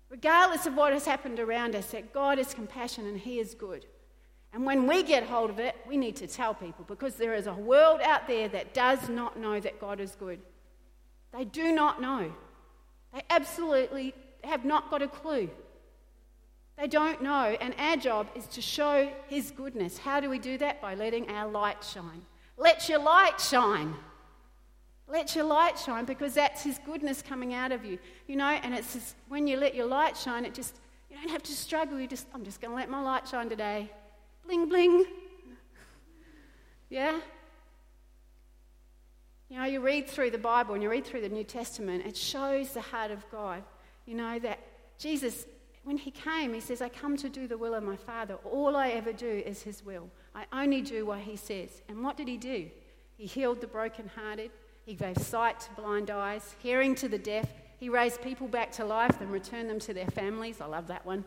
Regardless 0.08 0.66
of 0.66 0.74
what 0.74 0.92
has 0.92 1.04
happened 1.04 1.40
around 1.40 1.74
us, 1.74 1.90
that 1.90 2.12
God 2.12 2.38
is 2.38 2.54
compassion 2.54 3.06
and 3.06 3.18
he 3.18 3.38
is 3.38 3.54
good. 3.54 3.86
And 4.52 4.64
when 4.64 4.86
we 4.86 5.02
get 5.02 5.24
hold 5.24 5.50
of 5.50 5.58
it, 5.58 5.76
we 5.86 5.96
need 5.96 6.16
to 6.16 6.26
tell 6.26 6.54
people 6.54 6.84
because 6.88 7.16
there 7.16 7.34
is 7.34 7.46
a 7.46 7.54
world 7.54 8.00
out 8.02 8.26
there 8.26 8.48
that 8.48 8.72
does 8.72 9.08
not 9.08 9.38
know 9.38 9.60
that 9.60 9.80
God 9.80 10.00
is 10.00 10.16
good. 10.18 10.40
They 11.32 11.44
do 11.44 11.72
not 11.72 12.00
know. 12.00 12.32
They 13.12 13.22
absolutely 13.30 14.14
have 14.44 14.64
not 14.64 14.90
got 14.90 15.02
a 15.02 15.08
clue. 15.08 15.50
They 16.78 16.86
don't 16.86 17.22
know. 17.22 17.56
And 17.60 17.74
our 17.78 17.96
job 17.96 18.28
is 18.34 18.46
to 18.48 18.60
show 18.60 19.10
His 19.28 19.50
goodness. 19.50 19.98
How 19.98 20.20
do 20.20 20.28
we 20.28 20.38
do 20.38 20.58
that? 20.58 20.80
By 20.82 20.94
letting 20.94 21.28
our 21.30 21.48
light 21.48 21.82
shine. 21.82 22.22
Let 22.56 22.88
your 22.88 22.98
light 22.98 23.40
shine. 23.40 23.94
Let 25.08 25.34
your 25.34 25.44
light 25.44 25.78
shine 25.78 26.04
because 26.04 26.34
that's 26.34 26.62
His 26.62 26.78
goodness 26.84 27.22
coming 27.22 27.54
out 27.54 27.72
of 27.72 27.84
you. 27.84 27.98
You 28.26 28.36
know, 28.36 28.48
and 28.48 28.74
it's 28.74 28.92
just, 28.92 29.16
when 29.28 29.46
you 29.46 29.56
let 29.56 29.74
your 29.74 29.86
light 29.86 30.16
shine, 30.16 30.44
it 30.44 30.54
just, 30.54 30.76
you 31.10 31.16
don't 31.16 31.30
have 31.30 31.42
to 31.44 31.52
struggle. 31.52 31.98
You 31.98 32.06
just, 32.06 32.26
I'm 32.34 32.44
just 32.44 32.60
going 32.60 32.72
to 32.72 32.76
let 32.76 32.90
my 32.90 33.00
light 33.00 33.26
shine 33.28 33.48
today. 33.48 33.90
Bling, 34.44 34.68
bling. 34.68 35.04
Yeah? 36.88 37.18
You 39.48 39.58
know, 39.58 39.64
you 39.64 39.80
read 39.80 40.08
through 40.08 40.30
the 40.30 40.38
Bible 40.38 40.74
and 40.74 40.82
you 40.82 40.90
read 40.90 41.04
through 41.04 41.20
the 41.20 41.28
New 41.28 41.44
Testament, 41.44 42.04
it 42.06 42.16
shows 42.16 42.70
the 42.72 42.80
heart 42.80 43.10
of 43.10 43.28
God. 43.30 43.62
You 44.04 44.14
know, 44.14 44.38
that 44.40 44.58
Jesus, 44.98 45.46
when 45.84 45.96
he 45.96 46.10
came, 46.10 46.52
he 46.52 46.60
says, 46.60 46.82
I 46.82 46.88
come 46.88 47.16
to 47.18 47.28
do 47.28 47.46
the 47.46 47.58
will 47.58 47.74
of 47.74 47.82
my 47.82 47.96
Father. 47.96 48.34
All 48.44 48.76
I 48.76 48.88
ever 48.90 49.12
do 49.12 49.42
is 49.46 49.62
his 49.62 49.84
will. 49.84 50.08
I 50.34 50.44
only 50.52 50.82
do 50.82 51.06
what 51.06 51.20
he 51.20 51.36
says. 51.36 51.82
And 51.88 52.02
what 52.02 52.16
did 52.16 52.28
he 52.28 52.36
do? 52.36 52.68
He 53.16 53.26
healed 53.26 53.60
the 53.60 53.66
brokenhearted, 53.66 54.50
he 54.84 54.94
gave 54.94 55.18
sight 55.18 55.60
to 55.60 55.70
blind 55.72 56.10
eyes, 56.10 56.54
hearing 56.58 56.94
to 56.96 57.08
the 57.08 57.18
deaf, 57.18 57.46
he 57.78 57.88
raised 57.88 58.22
people 58.22 58.48
back 58.48 58.72
to 58.72 58.84
life 58.84 59.20
and 59.20 59.30
returned 59.30 59.68
them 59.68 59.78
to 59.80 59.94
their 59.94 60.06
families. 60.06 60.60
I 60.60 60.66
love 60.66 60.86
that 60.88 61.04
one. 61.04 61.24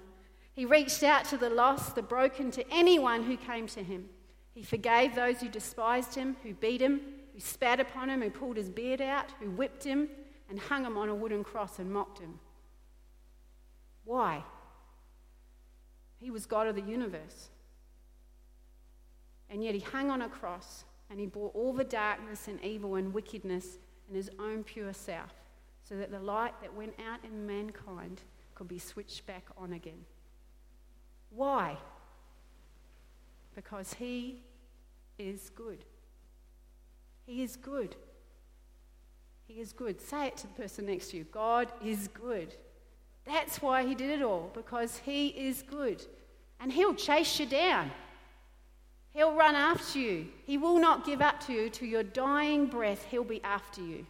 He 0.53 0.65
reached 0.65 1.03
out 1.03 1.25
to 1.25 1.38
the 1.38 1.49
lost, 1.49 1.95
the 1.95 2.01
broken, 2.01 2.51
to 2.51 2.65
anyone 2.71 3.23
who 3.23 3.38
came 3.38 3.67
to 3.67 3.84
him. 3.84 4.10
He 4.53 4.63
forgave 4.63 5.15
those 5.15 5.39
who 5.39 5.47
despised 5.47 6.15
him, 6.15 6.36
who 6.43 6.53
beat 6.53 6.82
him, 6.82 7.01
who 7.39 7.45
spat 7.45 7.80
upon 7.80 8.10
him, 8.10 8.21
who 8.21 8.30
pulled 8.30 8.58
his 8.58 8.69
beard 8.69 8.99
out, 8.99 9.32
who 9.39 9.49
whipped 9.52 9.86
him, 9.86 10.10
and 10.49 10.60
hung 10.60 10.86
him 10.86 10.97
on 10.97 11.08
a 11.08 11.15
wooden 11.15 11.41
cross 11.41 11.80
and 11.80 11.89
mocked 11.89 12.19
him. 12.19 12.38
Why? 14.04 14.43
He 16.19 16.32
was 16.32 16.45
God 16.45 16.67
of 16.67 16.75
the 16.75 16.82
universe. 16.82 17.49
And 19.49 19.63
yet 19.63 19.73
he 19.73 19.80
hung 19.80 20.12
on 20.12 20.21
a 20.21 20.28
cross 20.28 20.84
and 21.10 21.17
he 21.17 21.28
bore 21.28 21.49
all 21.52 21.71
the 21.71 21.86
darkness 21.86 22.49
and 22.49 22.62
evil 22.62 22.95
and 22.95 23.13
wickedness 23.13 23.78
in 24.10 24.15
his 24.15 24.30
own 24.38 24.63
pure 24.65 24.91
self 24.91 25.34
so 25.88 25.95
that 25.95 26.12
the 26.12 26.19
light 26.19 26.60
that 26.62 26.73
went 26.73 26.93
out 27.10 27.23
in 27.23 27.47
mankind 27.47 28.21
could 28.54 28.67
be 28.67 28.80
switched 28.80 29.25
back 29.25 29.45
on 29.58 29.71
again. 29.71 30.06
Why? 31.30 31.78
Because 33.56 33.93
He 33.93 34.41
is 35.17 35.49
good. 35.52 35.86
He 37.29 37.43
is 37.43 37.57
good. 37.57 37.95
He 39.47 39.61
is 39.61 39.71
good. 39.71 40.01
Say 40.01 40.25
it 40.25 40.37
to 40.37 40.47
the 40.47 40.53
person 40.53 40.87
next 40.87 41.11
to 41.11 41.17
you 41.17 41.25
God 41.25 41.71
is 41.85 42.07
good. 42.07 42.55
That's 43.23 43.61
why 43.61 43.85
He 43.85 43.93
did 43.93 44.09
it 44.09 44.23
all, 44.23 44.49
because 44.55 44.97
He 44.97 45.27
is 45.27 45.61
good. 45.61 46.03
And 46.59 46.73
He'll 46.73 46.95
chase 46.95 47.39
you 47.39 47.45
down. 47.45 47.91
He'll 49.13 49.35
run 49.35 49.53
after 49.53 49.99
you. 49.99 50.29
He 50.47 50.57
will 50.57 50.79
not 50.79 51.05
give 51.05 51.21
up 51.21 51.39
to 51.45 51.53
you 51.53 51.69
to 51.69 51.85
your 51.85 52.01
dying 52.01 52.65
breath. 52.65 53.05
He'll 53.11 53.23
be 53.23 53.43
after 53.43 53.83
you. 53.83 54.07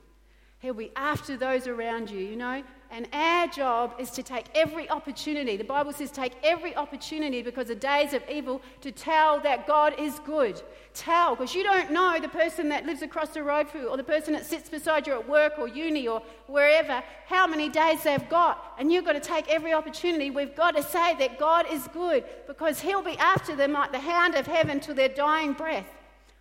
He'll 0.59 0.73
be 0.73 0.93
after 0.95 1.35
those 1.35 1.67
around 1.67 2.09
you. 2.09 2.19
You 2.19 2.37
know, 2.37 2.63
And 2.91 3.07
our 3.13 3.45
job 3.45 3.93
is 3.99 4.09
to 4.11 4.23
take 4.23 4.45
every 4.55 4.89
opportunity. 4.89 5.57
The 5.57 5.63
Bible 5.63 5.93
says, 5.93 6.09
take 6.09 6.33
every 6.41 6.75
opportunity 6.75 7.43
because 7.43 7.67
the 7.67 7.75
days 7.75 8.13
of 8.13 8.23
evil 8.27 8.63
to 8.81 8.91
tell 8.91 9.39
that 9.41 9.67
God 9.67 9.93
is 9.99 10.19
good. 10.25 10.59
Tell, 10.95 11.35
because 11.35 11.53
you 11.53 11.63
don't 11.63 11.91
know 11.91 12.17
the 12.19 12.27
person 12.29 12.67
that 12.69 12.87
lives 12.87 13.03
across 13.03 13.29
the 13.29 13.43
road 13.43 13.69
from 13.69 13.81
you 13.81 13.87
or 13.89 13.97
the 13.97 14.03
person 14.03 14.33
that 14.33 14.43
sits 14.43 14.69
beside 14.69 15.05
you 15.05 15.13
at 15.13 15.29
work 15.29 15.59
or 15.59 15.67
uni 15.67 16.07
or 16.07 16.23
wherever, 16.47 17.03
how 17.27 17.45
many 17.45 17.69
days 17.69 18.01
they've 18.01 18.27
got. 18.27 18.73
And 18.79 18.91
you've 18.91 19.05
got 19.05 19.13
to 19.13 19.19
take 19.19 19.47
every 19.49 19.71
opportunity. 19.71 20.31
We've 20.31 20.55
got 20.55 20.75
to 20.75 20.81
say 20.81 21.15
that 21.17 21.37
God 21.37 21.67
is 21.71 21.87
good 21.93 22.23
because 22.47 22.79
He'll 22.79 23.03
be 23.03 23.17
after 23.19 23.55
them 23.55 23.73
like 23.73 23.91
the 23.91 23.99
hound 23.99 24.33
of 24.33 24.47
heaven 24.47 24.79
till 24.79 24.95
their 24.95 25.09
dying 25.09 25.53
breath. 25.53 25.87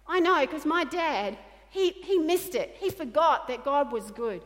I 0.06 0.18
know 0.18 0.40
because 0.40 0.64
my 0.64 0.84
dad, 0.84 1.36
he, 1.68 1.90
he 1.90 2.18
missed 2.18 2.54
it. 2.54 2.74
He 2.80 2.88
forgot 2.88 3.48
that 3.48 3.66
God 3.66 3.92
was 3.92 4.10
good. 4.12 4.42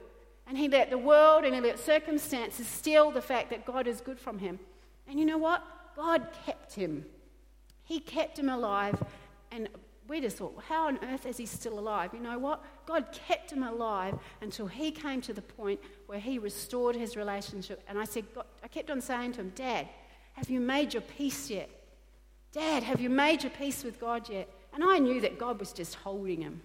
And 0.53 0.59
he 0.59 0.69
let 0.69 0.91
the 0.91 0.99
world 0.99 1.45
and 1.45 1.55
he 1.55 1.62
let 1.62 1.79
circumstances 1.79 2.67
steal 2.67 3.11
the 3.11 3.23
fact 3.23 3.49
that 3.49 3.65
God 3.65 3.87
is 3.87 4.03
good 4.03 4.21
from 4.21 4.38
him. 4.38 4.61
And 5.09 5.19
you 5.19 5.25
know 5.25 5.38
what? 5.38 5.65
God 5.97 6.27
kept 6.45 6.75
him. 6.75 7.07
He 7.85 8.01
kept 8.01 8.38
him 8.38 8.51
alive. 8.51 9.03
And 9.51 9.71
we 10.09 10.21
just 10.21 10.37
thought, 10.37 10.62
how 10.69 10.88
on 10.88 10.99
earth 11.05 11.25
is 11.25 11.38
he 11.38 11.47
still 11.47 11.79
alive? 11.79 12.11
You 12.12 12.21
know 12.21 12.38
what? 12.38 12.62
God 12.85 13.07
kept 13.27 13.51
him 13.51 13.62
alive 13.62 14.15
until 14.43 14.67
he 14.67 14.91
came 14.91 15.23
to 15.23 15.33
the 15.33 15.41
point 15.41 15.81
where 16.05 16.19
he 16.19 16.38
restored 16.38 16.97
his 16.97 17.17
relationship. 17.17 17.83
And 17.88 17.99
I 17.99 18.05
said, 18.05 18.27
God, 18.35 18.45
I 18.62 18.69
kept 18.69 18.91
on 18.91 19.01
saying 19.01 19.33
to 19.33 19.41
him, 19.41 19.53
Dad, 19.55 19.88
have 20.35 20.51
you 20.51 20.61
made 20.61 20.93
your 20.93 21.01
peace 21.01 21.49
yet? 21.49 21.71
Dad, 22.53 22.83
have 22.83 23.01
you 23.01 23.09
made 23.09 23.43
your 23.43 23.53
peace 23.53 23.85
with 23.85 23.99
God 23.99 24.29
yet? 24.29 24.51
And 24.75 24.85
I 24.85 24.99
knew 24.99 25.19
that 25.23 25.38
God 25.38 25.59
was 25.59 25.73
just 25.73 25.95
holding 25.95 26.43
him. 26.43 26.61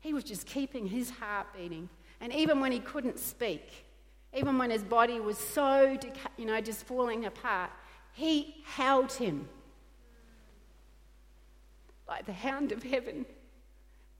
He 0.00 0.12
was 0.12 0.24
just 0.24 0.44
keeping 0.44 0.88
his 0.88 1.10
heart 1.10 1.46
beating. 1.56 1.88
And 2.20 2.32
even 2.32 2.60
when 2.60 2.72
he 2.72 2.80
couldn't 2.80 3.18
speak, 3.18 3.86
even 4.34 4.58
when 4.58 4.70
his 4.70 4.82
body 4.82 5.20
was 5.20 5.38
so, 5.38 5.98
you 6.36 6.44
know, 6.44 6.60
just 6.60 6.84
falling 6.84 7.24
apart, 7.24 7.70
he 8.12 8.56
held 8.64 9.12
him 9.12 9.48
like 12.08 12.26
the 12.26 12.32
hound 12.32 12.72
of 12.72 12.82
heaven 12.82 13.24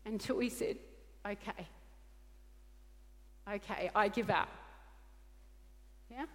until 0.05 0.39
he 0.39 0.49
said, 0.49 0.77
Okay, 1.27 1.67
okay, 3.53 3.91
I 3.95 4.09
give 4.09 4.31
up. 4.31 4.49
Yeah? 6.11 6.27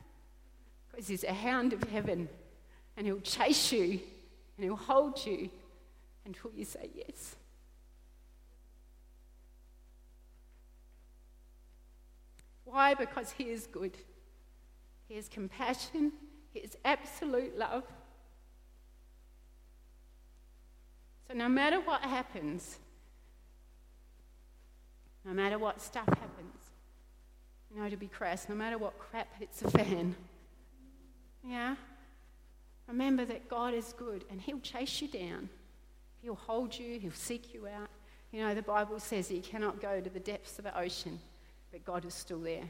Because 0.92 1.08
he's 1.08 1.24
a 1.24 1.34
hound 1.34 1.74
of 1.74 1.84
heaven 1.86 2.28
and 2.98 3.08
he'll 3.08 3.22
chase 3.22 3.72
you 3.72 4.00
and 4.58 4.64
he'll 4.64 4.76
hold 4.76 5.26
you 5.26 5.50
until 6.26 6.52
you 6.56 6.66
say 6.66 6.90
yes. 6.96 7.36
Why? 12.74 12.96
Because 12.96 13.30
He 13.30 13.52
is 13.52 13.68
good. 13.68 13.96
He 15.08 15.14
is 15.14 15.30
compassion. 15.30 16.12
He 16.52 16.60
is 16.60 16.76
absolute 16.84 17.56
love. 17.56 17.84
So 21.28 21.36
no 21.36 21.48
matter 21.48 21.80
what 21.80 22.02
happens, 22.02 22.80
no 25.24 25.34
matter 25.34 25.60
what 25.60 25.82
stuff 25.82 26.08
happens, 26.08 26.72
you 27.70 27.80
know, 27.80 27.90
to 27.90 27.96
be 27.96 28.08
crass, 28.08 28.50
no 28.50 28.56
matter 28.56 28.80
what 28.80 28.98
crap 28.98 29.28
hits 29.38 29.60
the 29.60 29.70
fan, 29.70 30.16
yeah, 31.48 31.76
remember 32.88 33.24
that 33.24 33.50
God 33.50 33.76
is 33.76 33.94
good 33.94 34.26
and 34.32 34.42
He'll 34.42 34.60
chase 34.60 35.00
you 35.00 35.08
down. 35.08 35.48
He'll 36.24 36.34
hold 36.34 36.76
you, 36.76 37.00
He'll 37.00 37.12
seek 37.12 37.54
you 37.54 37.68
out. 37.68 37.90
You 38.32 38.42
know, 38.42 38.56
the 38.56 38.64
Bible 38.64 39.00
says 39.00 39.28
that 39.28 39.36
you 39.36 39.44
cannot 39.44 39.80
go 39.80 40.02
to 40.02 40.10
the 40.10 40.20
depths 40.20 40.58
of 40.58 40.66
the 40.66 40.76
ocean 40.76 41.20
but 41.74 41.84
God 41.84 42.06
is 42.06 42.14
still 42.14 42.40
there. 42.40 42.64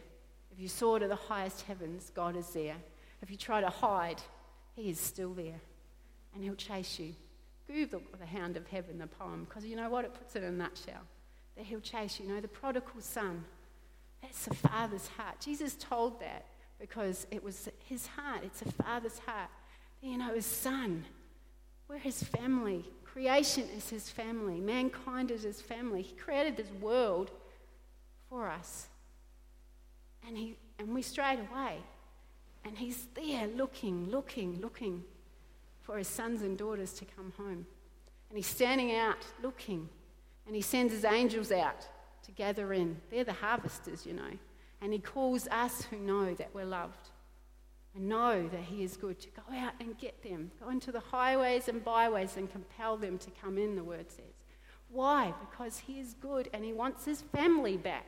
If 0.52 0.60
you 0.60 0.70
soar 0.70 0.98
to 0.98 1.08
the 1.08 1.16
highest 1.16 1.64
heavens, 1.64 2.10
God 2.16 2.38
is 2.38 2.48
there. 2.52 2.78
If 3.22 3.30
you 3.30 3.36
try 3.36 3.60
to 3.60 3.70
hide, 3.70 4.22
He 4.78 4.90
is 4.90 5.00
still 5.00 5.34
there. 5.34 5.60
And 6.34 6.42
He'll 6.44 6.56
chase 6.56 6.98
you. 7.00 7.14
Google 7.68 8.02
the 8.18 8.26
Hound 8.26 8.56
of 8.56 8.66
Heaven, 8.68 8.98
the 8.98 9.08
poem, 9.08 9.46
because 9.48 9.66
you 9.66 9.76
know 9.76 9.90
what? 9.90 10.06
It 10.06 10.14
puts 10.14 10.38
it 10.38 10.44
in 10.44 10.54
a 10.54 10.58
nutshell. 10.58 11.02
That 11.58 11.66
He'll 11.66 11.82
chase 11.82 12.18
you. 12.18 12.28
You 12.28 12.36
know, 12.36 12.42
the 12.42 12.48
prodigal 12.48 13.02
son, 13.02 13.44
that's 14.22 14.46
the 14.46 14.56
Father's 14.56 15.08
heart. 15.18 15.42
Jesus 15.42 15.76
told 15.76 16.22
that 16.22 16.46
because 16.80 17.28
it 17.30 17.44
was 17.44 17.68
His 17.86 18.08
heart. 18.08 18.42
It's 18.46 18.62
the 18.62 18.72
Father's 18.72 19.20
heart. 19.20 19.50
You 20.02 20.18
know, 20.18 20.34
His 20.34 20.46
Son. 20.46 21.04
We're 21.90 21.98
His 21.98 22.24
family. 22.24 22.86
Creation 23.04 23.66
is 23.76 23.90
His 23.90 24.10
family. 24.10 24.62
Mankind 24.62 25.30
is 25.30 25.44
His 25.44 25.60
family. 25.60 26.04
He 26.04 26.16
created 26.16 26.56
this 26.56 26.72
world 26.82 27.32
for 28.30 28.48
us. 28.48 28.88
And, 30.28 30.38
he, 30.38 30.58
and 30.80 30.94
we 30.94 31.02
strayed 31.02 31.40
away. 31.40 31.78
And 32.66 32.78
he's 32.78 33.08
there 33.14 33.48
looking, 33.48 34.10
looking, 34.10 34.62
looking 34.62 35.04
for 35.82 35.98
his 35.98 36.08
sons 36.08 36.42
and 36.42 36.58
daughters 36.58 36.94
to 36.94 37.06
come 37.06 37.34
home. 37.38 37.66
And 38.30 38.38
he's 38.38 38.48
standing 38.48 38.96
out 38.96 39.18
looking. 39.42 39.90
And 40.46 40.56
he 40.56 40.62
sends 40.62 40.94
his 40.94 41.06
angels 41.06 41.52
out 41.52 41.88
to 42.24 42.32
gather 42.32 42.74
in. 42.74 42.98
They're 43.12 43.24
the 43.24 43.34
harvesters, 43.34 44.06
you 44.06 44.14
know. 44.14 44.32
And 44.82 44.94
he 44.94 45.00
calls 45.00 45.48
us 45.50 45.84
who 45.84 45.98
know 45.98 46.34
that 46.34 46.50
we're 46.54 46.66
loved 46.66 47.10
and 47.96 48.10
know 48.10 48.48
that 48.50 48.62
he 48.62 48.84
is 48.84 48.98
good 48.98 49.20
to 49.20 49.30
go 49.30 49.56
out 49.56 49.74
and 49.80 49.98
get 49.98 50.24
them. 50.24 50.52
Go 50.60 50.70
into 50.70 50.92
the 50.92 51.00
highways 51.00 51.68
and 51.68 51.84
byways 51.84 52.38
and 52.38 52.52
compel 52.52 52.98
them 52.98 53.18
to 53.20 53.32
come 53.42 53.58
in, 53.58 53.76
the 53.76 53.84
word 53.84 54.10
says. 54.10 54.34
Why? 54.90 55.34
Because 55.50 55.80
he 55.80 56.00
is 56.00 56.14
good 56.14 56.50
and 56.54 56.64
he 56.64 56.74
wants 56.74 57.06
his 57.06 57.22
family 57.22 57.78
back. 57.78 58.06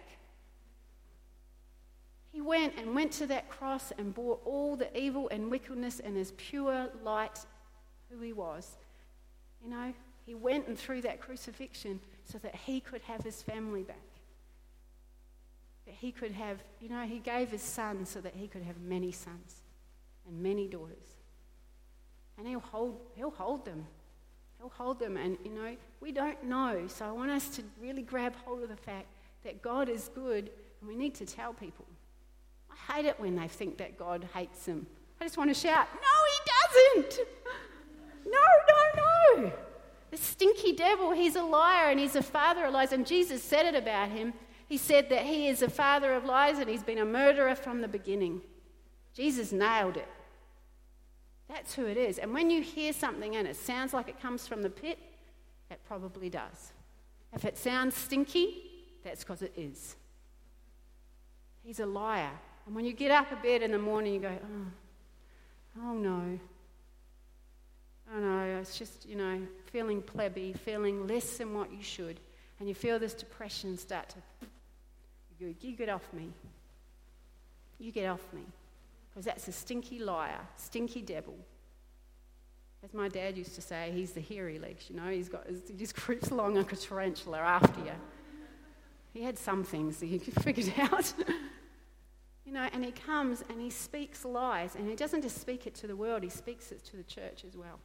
He 2.36 2.42
went 2.42 2.74
and 2.78 2.94
went 2.94 3.14
to 3.14 3.28
that 3.28 3.48
cross 3.48 3.94
and 3.98 4.14
bore 4.14 4.40
all 4.44 4.76
the 4.76 4.96
evil 5.00 5.30
and 5.30 5.50
wickedness 5.50 6.02
and 6.02 6.18
his 6.18 6.34
pure 6.36 6.90
light 7.02 7.40
who 8.10 8.20
he 8.20 8.34
was. 8.34 8.76
You 9.64 9.70
know, 9.70 9.94
he 10.26 10.36
went 10.36 10.68
and 10.68 10.78
through 10.78 11.04
that 11.04 11.22
crucifixion 11.22 12.02
so 12.26 12.38
that 12.40 12.54
he 12.54 12.82
could 12.82 13.00
have 13.04 13.24
his 13.24 13.42
family 13.42 13.84
back. 13.84 13.96
That 15.86 15.96
he 15.96 16.12
could 16.12 16.34
have, 16.34 16.62
you 16.82 16.90
know, 16.90 17.04
he 17.04 17.20
gave 17.20 17.52
his 17.52 17.62
son 17.62 18.06
so 18.06 18.20
that 18.20 18.36
he 18.36 18.50
could 18.50 18.64
have 18.64 18.82
many 18.82 19.14
sons 19.14 19.62
and 20.28 20.44
many 20.44 20.68
daughters. 20.68 21.16
And 22.38 22.46
he'll 22.46 22.60
hold, 22.60 23.00
he'll 23.16 23.32
hold 23.32 23.64
them. 23.64 23.88
He'll 24.60 24.74
hold 24.76 25.00
them. 25.00 25.16
And, 25.16 25.38
you 25.46 25.52
know, 25.52 25.78
we 26.02 26.12
don't 26.12 26.44
know. 26.44 26.84
So 26.88 27.06
I 27.06 27.14
want 27.14 27.32
us 27.32 27.48
to 27.56 27.64
really 27.82 28.02
grab 28.02 28.36
hold 28.44 28.62
of 28.62 28.68
the 28.68 28.76
fact 28.76 29.08
that 29.46 29.62
God 29.62 29.88
is 29.88 30.10
good 30.14 30.50
and 30.82 30.90
we 30.90 30.98
need 30.98 31.16
to 31.16 31.26
tell 31.26 31.54
people. 31.54 31.86
I 32.90 32.94
hate 32.94 33.06
it 33.06 33.20
when 33.20 33.36
they 33.36 33.48
think 33.48 33.78
that 33.78 33.98
God 33.98 34.28
hates 34.34 34.66
them. 34.66 34.86
I 35.20 35.24
just 35.24 35.38
want 35.38 35.50
to 35.50 35.54
shout, 35.54 35.88
No, 35.94 37.02
He 37.02 37.04
doesn't! 37.04 37.28
No, 38.28 38.40
no, 38.98 39.44
no! 39.44 39.52
The 40.10 40.18
stinky 40.18 40.74
devil, 40.74 41.12
he's 41.12 41.36
a 41.36 41.44
liar 41.44 41.90
and 41.90 42.00
he's 42.00 42.16
a 42.16 42.24
father 42.24 42.66
of 42.66 42.74
lies. 42.74 42.92
And 42.92 43.06
Jesus 43.06 43.44
said 43.44 43.66
it 43.66 43.76
about 43.76 44.10
him. 44.10 44.34
He 44.68 44.78
said 44.78 45.10
that 45.10 45.24
he 45.24 45.48
is 45.48 45.62
a 45.62 45.70
father 45.70 46.14
of 46.14 46.26
lies 46.26 46.58
and 46.58 46.70
he's 46.70 46.84
been 46.84 46.98
a 46.98 47.06
murderer 47.06 47.54
from 47.54 47.82
the 47.82 47.88
beginning. 47.88 48.42
Jesus 49.14 49.52
nailed 49.52 49.98
it. 49.98 50.08
That's 51.48 51.76
who 51.76 51.86
it 51.86 51.98
is. 51.98 52.18
And 52.18 52.34
when 52.34 52.50
you 52.50 52.62
hear 52.62 52.94
something 52.94 53.36
and 53.36 53.48
it 53.48 53.56
sounds 53.56 53.94
like 53.94 54.10
it 54.10 54.22
comes 54.22 54.48
from 54.48 54.62
the 54.62 54.70
pit, 54.70 54.98
it 55.70 55.80
probably 55.88 56.30
does. 56.30 56.74
If 57.34 57.46
it 57.46 57.58
sounds 57.58 57.96
stinky, 57.96 58.64
that's 59.04 59.24
because 59.24 59.42
it 59.42 59.54
is. 59.56 59.96
He's 61.64 61.80
a 61.80 61.86
liar. 61.86 62.32
And 62.66 62.76
when 62.76 62.86
you 62.86 62.94
get 62.94 63.12
up 63.12 63.32
a 63.32 63.36
bed 63.36 63.62
in 63.62 63.72
the 63.72 63.80
morning, 63.80 64.14
you 64.14 64.20
go, 64.20 64.32
oh, 64.32 65.82
oh 65.84 65.94
no. 65.94 66.40
Oh 68.14 68.20
no, 68.20 68.60
it's 68.60 68.78
just, 68.78 69.06
you 69.08 69.16
know, 69.16 69.42
feeling 69.72 70.02
plebby, 70.02 70.54
feeling 70.54 71.08
less 71.08 71.38
than 71.38 71.54
what 71.54 71.72
you 71.72 71.82
should. 71.82 72.20
And 72.60 72.70
you 72.70 72.76
feel 72.76 73.00
this 73.00 73.14
depression 73.14 73.78
start 73.78 74.10
to, 74.10 74.48
you, 75.40 75.48
go, 75.48 75.56
you 75.62 75.76
get 75.76 75.90
off 75.90 76.08
me. 76.14 76.30
You 77.80 77.92
get 77.92 78.08
off 78.08 78.22
me. 78.34 78.44
Because 79.10 79.26
that's 79.26 79.48
a 79.48 79.52
stinky 79.52 80.00
liar, 80.00 80.40
stinky 80.56 81.02
devil. 81.02 81.36
As 82.84 82.94
my 82.94 83.08
dad 83.08 83.38
used 83.38 83.56
to 83.56 83.62
say, 83.62 83.92
he's 83.94 84.12
the 84.12 84.22
hairy 84.22 84.60
legs, 84.60 84.86
you 84.90 84.96
know, 84.96 85.10
he's 85.10 85.30
got, 85.30 85.46
he 85.68 85.74
just 85.74 85.96
creeps 85.96 86.30
along 86.30 86.56
like 86.56 86.72
a 86.72 86.76
tarantula 86.76 87.40
after 87.40 87.80
you. 87.80 87.92
He 89.14 89.24
had 89.24 89.40
some 89.40 89.64
things 89.64 89.98
that 89.98 90.06
he 90.08 90.18
figured 90.42 90.74
out. 90.78 91.14
You 92.46 92.54
know, 92.54 92.68
and 92.74 92.86
he 92.86 92.92
comes 92.92 93.44
and 93.50 93.60
he 93.60 93.70
speaks 93.70 94.24
lies, 94.24 94.76
and 94.76 94.88
he 94.88 94.96
doesn't 94.96 95.24
just 95.24 95.42
speak 95.42 95.66
it 95.66 95.74
to 95.76 95.88
the 95.88 95.96
world, 95.96 96.24
he 96.24 96.30
speaks 96.30 96.72
it 96.72 96.84
to 96.86 96.98
the 96.98 97.04
church 97.04 97.44
as 97.48 97.56
well. 97.56 97.80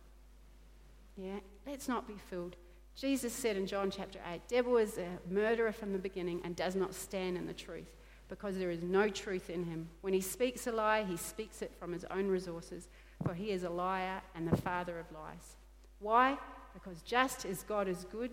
Yeah, 1.16 1.40
let's 1.66 1.88
not 1.88 2.06
be 2.06 2.14
fooled. 2.28 2.56
Jesus 2.94 3.32
said 3.32 3.56
in 3.56 3.66
John 3.66 3.90
chapter 3.90 4.18
8, 4.30 4.42
devil 4.48 4.76
is 4.76 4.98
a 4.98 5.32
murderer 5.32 5.72
from 5.72 5.92
the 5.92 5.98
beginning 5.98 6.42
and 6.44 6.54
does 6.54 6.76
not 6.76 6.94
stand 6.94 7.36
in 7.36 7.46
the 7.46 7.54
truth 7.54 7.96
because 8.28 8.56
there 8.56 8.70
is 8.70 8.82
no 8.82 9.08
truth 9.08 9.50
in 9.50 9.64
him. 9.64 9.88
When 10.02 10.12
he 10.12 10.20
speaks 10.20 10.66
a 10.66 10.72
lie, 10.72 11.04
he 11.04 11.16
speaks 11.16 11.62
it 11.62 11.72
from 11.78 11.92
his 11.92 12.04
own 12.10 12.28
resources, 12.28 12.88
for 13.24 13.34
he 13.34 13.50
is 13.50 13.64
a 13.64 13.70
liar 13.70 14.20
and 14.34 14.46
the 14.46 14.56
father 14.56 14.98
of 14.98 15.10
lies. 15.12 15.56
Why? 15.98 16.38
Because 16.72 17.02
just 17.02 17.44
as 17.44 17.62
God 17.64 17.88
is 17.88 18.06
good, 18.12 18.30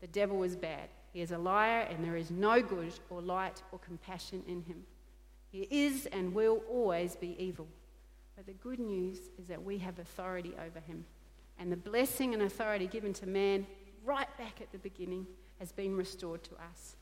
the 0.00 0.06
devil 0.08 0.42
is 0.42 0.56
bad. 0.56 0.88
He 1.12 1.20
is 1.20 1.32
a 1.32 1.38
liar 1.38 1.86
and 1.90 2.04
there 2.04 2.16
is 2.16 2.30
no 2.30 2.60
good 2.60 2.92
or 3.08 3.22
light 3.22 3.62
or 3.72 3.78
compassion 3.78 4.42
in 4.46 4.62
him. 4.62 4.82
He 5.52 5.68
is 5.70 6.06
and 6.06 6.34
will 6.34 6.62
always 6.68 7.14
be 7.14 7.36
evil. 7.38 7.68
But 8.34 8.46
the 8.46 8.54
good 8.54 8.80
news 8.80 9.18
is 9.38 9.46
that 9.48 9.62
we 9.62 9.78
have 9.78 9.98
authority 9.98 10.54
over 10.54 10.80
him. 10.80 11.04
And 11.58 11.70
the 11.70 11.76
blessing 11.76 12.32
and 12.32 12.42
authority 12.42 12.86
given 12.86 13.12
to 13.14 13.26
man 13.26 13.66
right 14.02 14.26
back 14.38 14.60
at 14.62 14.72
the 14.72 14.78
beginning 14.78 15.26
has 15.60 15.70
been 15.70 15.94
restored 15.94 16.42
to 16.44 16.54
us. 16.54 16.96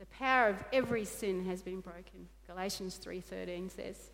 The 0.00 0.06
power 0.06 0.48
of 0.48 0.64
every 0.72 1.04
sin 1.04 1.46
has 1.46 1.62
been 1.62 1.80
broken. 1.80 2.28
Galatians 2.48 2.98
3:13 2.98 3.70
says. 3.70 4.10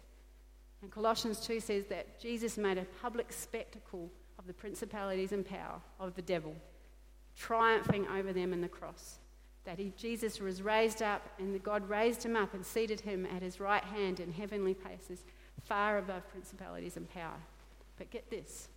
And 0.83 0.93
Colossians 0.93 1.41
2 1.41 1.59
says 1.59 1.87
that 1.87 2.21
Jesus 2.21 2.57
made 2.57 2.79
a 2.79 2.85
public 3.03 3.33
spectacle 3.33 4.13
of 4.39 4.47
the 4.47 4.53
principalities 4.53 5.33
and 5.33 5.45
power 5.45 5.81
of 5.99 6.15
the 6.15 6.23
devil, 6.23 6.55
triumphing 7.35 8.07
over 8.07 8.33
them 8.33 8.53
in 8.53 8.61
the 8.61 8.69
cross. 8.69 9.19
That 9.65 9.79
he, 9.79 9.93
Jesus 9.97 10.41
was 10.41 10.63
raised 10.63 11.03
up, 11.03 11.29
and 11.39 11.63
God 11.63 11.89
raised 11.89 12.23
him 12.23 12.37
up 12.37 12.55
and 12.55 12.65
seated 12.65 13.01
him 13.01 13.27
at 13.27 13.43
his 13.43 13.61
right 13.61 13.85
hand 13.85 14.21
in 14.21 14.33
heavenly 14.33 14.75
places, 14.75 15.25
far 15.65 15.99
above 15.99 16.29
principalities 16.31 16.97
and 16.97 17.09
power. 17.11 17.41
But 17.97 18.11
get 18.11 18.31
this 18.31 18.69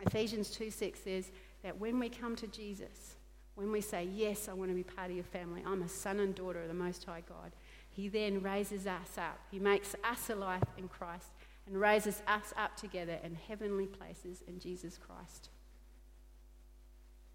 Ephesians 0.00 0.50
2 0.50 0.70
6 0.70 1.00
says 1.00 1.30
that 1.62 1.78
when 1.78 1.98
we 1.98 2.08
come 2.08 2.36
to 2.36 2.46
Jesus, 2.46 3.16
when 3.54 3.70
we 3.70 3.80
say, 3.80 4.08
Yes, 4.14 4.48
I 4.48 4.52
want 4.52 4.70
to 4.70 4.74
be 4.74 4.82
part 4.82 5.10
of 5.10 5.16
your 5.16 5.24
family, 5.24 5.62
I'm 5.66 5.82
a 5.82 5.88
son 5.88 6.20
and 6.20 6.34
daughter 6.34 6.62
of 6.62 6.68
the 6.68 6.74
Most 6.74 7.04
High 7.04 7.22
God, 7.28 7.52
He 7.90 8.08
then 8.08 8.42
raises 8.42 8.86
us 8.86 9.18
up. 9.18 9.38
He 9.50 9.58
makes 9.58 9.94
us 10.04 10.30
alive 10.30 10.62
in 10.78 10.88
Christ 10.88 11.28
and 11.66 11.80
raises 11.80 12.22
us 12.26 12.52
up 12.56 12.76
together 12.76 13.18
in 13.22 13.36
heavenly 13.48 13.86
places 13.86 14.42
in 14.48 14.58
Jesus 14.58 14.98
Christ. 14.98 15.50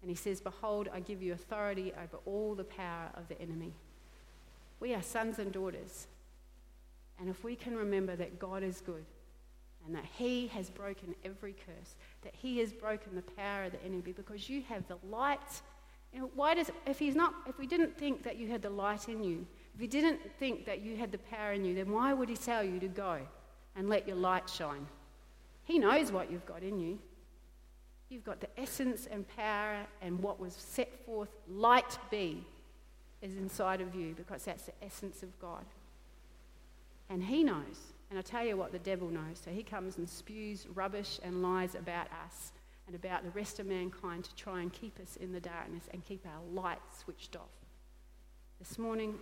And 0.02 0.10
He 0.10 0.16
says, 0.16 0.40
Behold, 0.40 0.88
I 0.92 1.00
give 1.00 1.22
you 1.22 1.32
authority 1.32 1.92
over 2.02 2.18
all 2.26 2.54
the 2.54 2.64
power 2.64 3.10
of 3.14 3.28
the 3.28 3.40
enemy. 3.40 3.74
We 4.80 4.94
are 4.94 5.02
sons 5.02 5.38
and 5.38 5.52
daughters. 5.52 6.06
And 7.18 7.28
if 7.28 7.42
we 7.44 7.56
can 7.56 7.76
remember 7.76 8.14
that 8.16 8.38
God 8.38 8.62
is 8.62 8.80
good, 8.80 9.04
and 9.86 9.94
that 9.94 10.04
He 10.18 10.48
has 10.48 10.68
broken 10.68 11.14
every 11.24 11.52
curse, 11.52 11.94
that 12.22 12.34
He 12.34 12.58
has 12.58 12.72
broken 12.72 13.14
the 13.14 13.22
power 13.22 13.64
of 13.64 13.72
the 13.72 13.82
enemy 13.84 14.12
because 14.14 14.50
you 14.50 14.62
have 14.68 14.86
the 14.88 14.98
light. 15.08 15.62
You 16.12 16.20
know, 16.20 16.30
why 16.34 16.54
does, 16.54 16.70
if, 16.86 16.98
he's 16.98 17.14
not, 17.14 17.34
if 17.46 17.58
we 17.58 17.66
didn't 17.66 17.96
think 17.96 18.22
that 18.24 18.36
you 18.36 18.48
had 18.48 18.62
the 18.62 18.70
light 18.70 19.08
in 19.08 19.22
you, 19.22 19.46
if 19.74 19.80
He 19.80 19.86
didn't 19.86 20.20
think 20.38 20.66
that 20.66 20.82
you 20.82 20.96
had 20.96 21.12
the 21.12 21.18
power 21.18 21.52
in 21.52 21.64
you, 21.64 21.74
then 21.74 21.90
why 21.92 22.12
would 22.12 22.28
He 22.28 22.36
tell 22.36 22.64
you 22.64 22.80
to 22.80 22.88
go 22.88 23.20
and 23.76 23.88
let 23.88 24.06
your 24.06 24.16
light 24.16 24.48
shine? 24.48 24.86
He 25.64 25.78
knows 25.78 26.12
what 26.12 26.30
you've 26.30 26.46
got 26.46 26.62
in 26.62 26.78
you. 26.78 26.98
You've 28.08 28.24
got 28.24 28.40
the 28.40 28.48
essence 28.58 29.06
and 29.10 29.26
power 29.36 29.78
and 30.00 30.20
what 30.20 30.38
was 30.38 30.54
set 30.54 31.04
forth, 31.04 31.28
light 31.48 31.98
be, 32.10 32.44
is 33.22 33.36
inside 33.36 33.80
of 33.80 33.94
you 33.94 34.14
because 34.14 34.44
that's 34.44 34.64
the 34.64 34.72
essence 34.82 35.22
of 35.22 35.38
God. 35.40 35.64
And 37.08 37.24
He 37.24 37.42
knows. 37.42 37.94
And 38.10 38.18
I 38.18 38.22
tell 38.22 38.44
you 38.44 38.56
what 38.56 38.72
the 38.72 38.78
devil 38.78 39.08
knows. 39.08 39.40
So 39.44 39.50
he 39.50 39.62
comes 39.62 39.98
and 39.98 40.08
spews 40.08 40.66
rubbish 40.74 41.18
and 41.22 41.42
lies 41.42 41.74
about 41.74 42.06
us 42.24 42.52
and 42.86 42.94
about 42.94 43.24
the 43.24 43.30
rest 43.30 43.58
of 43.58 43.66
mankind 43.66 44.24
to 44.24 44.34
try 44.36 44.60
and 44.60 44.72
keep 44.72 44.98
us 45.00 45.16
in 45.16 45.32
the 45.32 45.40
darkness 45.40 45.84
and 45.92 46.04
keep 46.04 46.24
our 46.24 46.62
light 46.62 46.78
switched 46.96 47.34
off. 47.34 47.50
This 48.60 48.78
morning, 48.78 49.16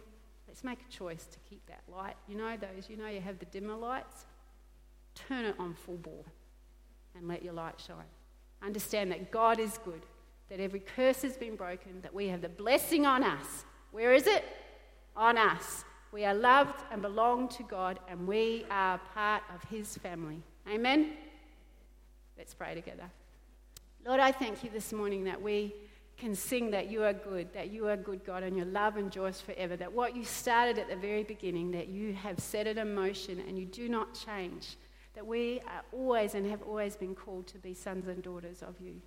let's 0.46 0.62
make 0.62 0.78
a 0.86 0.92
choice 0.92 1.24
to 1.24 1.38
keep 1.48 1.64
that 1.66 1.82
light. 1.88 2.14
You 2.28 2.36
know 2.36 2.56
those, 2.56 2.90
you 2.90 2.96
know 2.96 3.08
you 3.08 3.22
have 3.22 3.38
the 3.38 3.46
dimmer 3.46 3.74
lights? 3.74 4.26
Turn 5.14 5.46
it 5.46 5.56
on 5.58 5.74
full 5.74 5.96
bore 5.96 6.24
and 7.16 7.26
let 7.26 7.42
your 7.42 7.54
light 7.54 7.80
shine. 7.84 8.04
Understand 8.64 9.12
that 9.12 9.30
God 9.30 9.60
is 9.60 9.78
good, 9.84 10.02
that 10.48 10.60
every 10.60 10.80
curse 10.80 11.22
has 11.22 11.36
been 11.36 11.56
broken, 11.56 12.00
that 12.02 12.14
we 12.14 12.28
have 12.28 12.40
the 12.40 12.48
blessing 12.48 13.04
on 13.04 13.22
us. 13.22 13.64
Where 13.92 14.14
is 14.14 14.26
it? 14.26 14.44
On 15.16 15.36
us. 15.36 15.84
We 16.12 16.24
are 16.24 16.34
loved 16.34 16.82
and 16.90 17.02
belong 17.02 17.48
to 17.50 17.62
God, 17.64 17.98
and 18.08 18.26
we 18.26 18.64
are 18.70 19.00
part 19.14 19.42
of 19.54 19.68
His 19.68 19.96
family. 19.98 20.42
Amen? 20.68 21.12
Let's 22.38 22.54
pray 22.54 22.74
together. 22.74 23.10
Lord, 24.06 24.20
I 24.20 24.32
thank 24.32 24.64
you 24.64 24.70
this 24.70 24.92
morning 24.92 25.24
that 25.24 25.40
we 25.40 25.74
can 26.16 26.34
sing 26.34 26.70
that 26.70 26.90
you 26.90 27.02
are 27.02 27.12
good, 27.12 27.52
that 27.52 27.70
you 27.70 27.88
are 27.88 27.96
good, 27.96 28.24
God, 28.24 28.42
and 28.42 28.56
your 28.56 28.66
love 28.66 28.96
endures 28.96 29.40
forever, 29.40 29.76
that 29.76 29.92
what 29.92 30.14
you 30.14 30.24
started 30.24 30.78
at 30.78 30.88
the 30.88 30.96
very 30.96 31.24
beginning, 31.24 31.70
that 31.72 31.88
you 31.88 32.12
have 32.14 32.38
set 32.38 32.66
it 32.66 32.78
in 32.78 32.94
motion 32.94 33.40
and 33.40 33.58
you 33.58 33.66
do 33.66 33.88
not 33.88 34.14
change, 34.14 34.76
that 35.14 35.26
we 35.26 35.60
are 35.66 35.82
always 35.92 36.34
and 36.34 36.46
have 36.50 36.62
always 36.62 36.96
been 36.96 37.14
called 37.14 37.46
to 37.48 37.58
be 37.58 37.74
sons 37.74 38.08
and 38.08 38.22
daughters 38.22 38.62
of 38.62 38.74
you. 38.80 39.00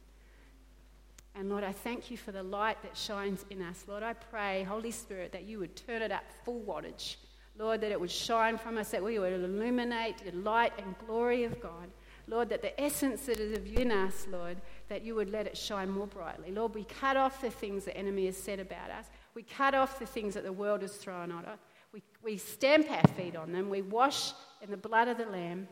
And 1.36 1.50
Lord, 1.50 1.64
I 1.64 1.72
thank 1.72 2.10
you 2.10 2.18
for 2.18 2.32
the 2.32 2.42
light 2.42 2.82
that 2.82 2.98
shines 2.98 3.46
in 3.52 3.62
us. 3.62 3.86
Lord, 3.88 4.02
I 4.02 4.14
pray, 4.14 4.64
Holy 4.64 4.92
Spirit, 4.92 5.32
that 5.34 5.44
you 5.44 5.60
would 5.60 5.76
turn 5.76 6.02
it 6.02 6.12
up 6.12 6.24
full 6.44 6.62
wattage. 6.62 7.18
Lord, 7.60 7.82
that 7.82 7.92
it 7.92 8.00
would 8.00 8.12
shine 8.12 8.58
from 8.58 8.78
us, 8.78 8.90
that 8.92 9.04
we 9.04 9.20
would 9.20 9.34
illuminate 9.34 10.18
the 10.24 10.32
light 10.38 10.74
and 10.78 10.96
glory 11.06 11.44
of 11.44 11.60
God. 11.60 11.90
Lord, 12.28 12.50
that 12.50 12.62
the 12.62 12.80
essence 12.80 13.26
that 13.28 13.40
is 13.40 13.58
of 13.58 13.66
you 13.66 13.80
in 13.80 13.92
us, 13.92 14.28
Lord, 14.30 14.58
that 14.90 15.04
you 15.04 15.16
would 15.16 15.32
let 15.32 15.48
it 15.48 15.58
shine 15.58 15.90
more 15.90 16.08
brightly. 16.08 16.52
Lord, 16.52 16.76
we 16.76 16.84
cut 16.84 17.18
off 17.18 17.42
the 17.42 17.50
things 17.50 17.86
the 17.86 17.96
enemy 17.96 18.26
has 18.26 18.36
said 18.38 18.60
about 18.60 18.92
us. 18.92 19.06
We 19.34 19.44
cut 19.44 19.74
off 19.74 20.00
the 20.00 20.06
things 20.06 20.34
that 20.34 20.44
the 20.44 20.52
world 20.52 20.82
has 20.82 20.94
thrown 20.94 21.32
at 21.32 21.46
us. 21.46 21.60
We, 21.94 22.04
we 22.24 22.38
stamp 22.38 22.92
our 22.92 23.08
feet 23.14 23.36
on 23.36 23.54
them. 23.54 23.70
We 23.70 23.82
wash 23.82 24.34
in 24.62 24.70
the 24.70 24.78
blood 24.78 25.08
of 25.08 25.18
the 25.18 25.26
Lamb. 25.26 25.68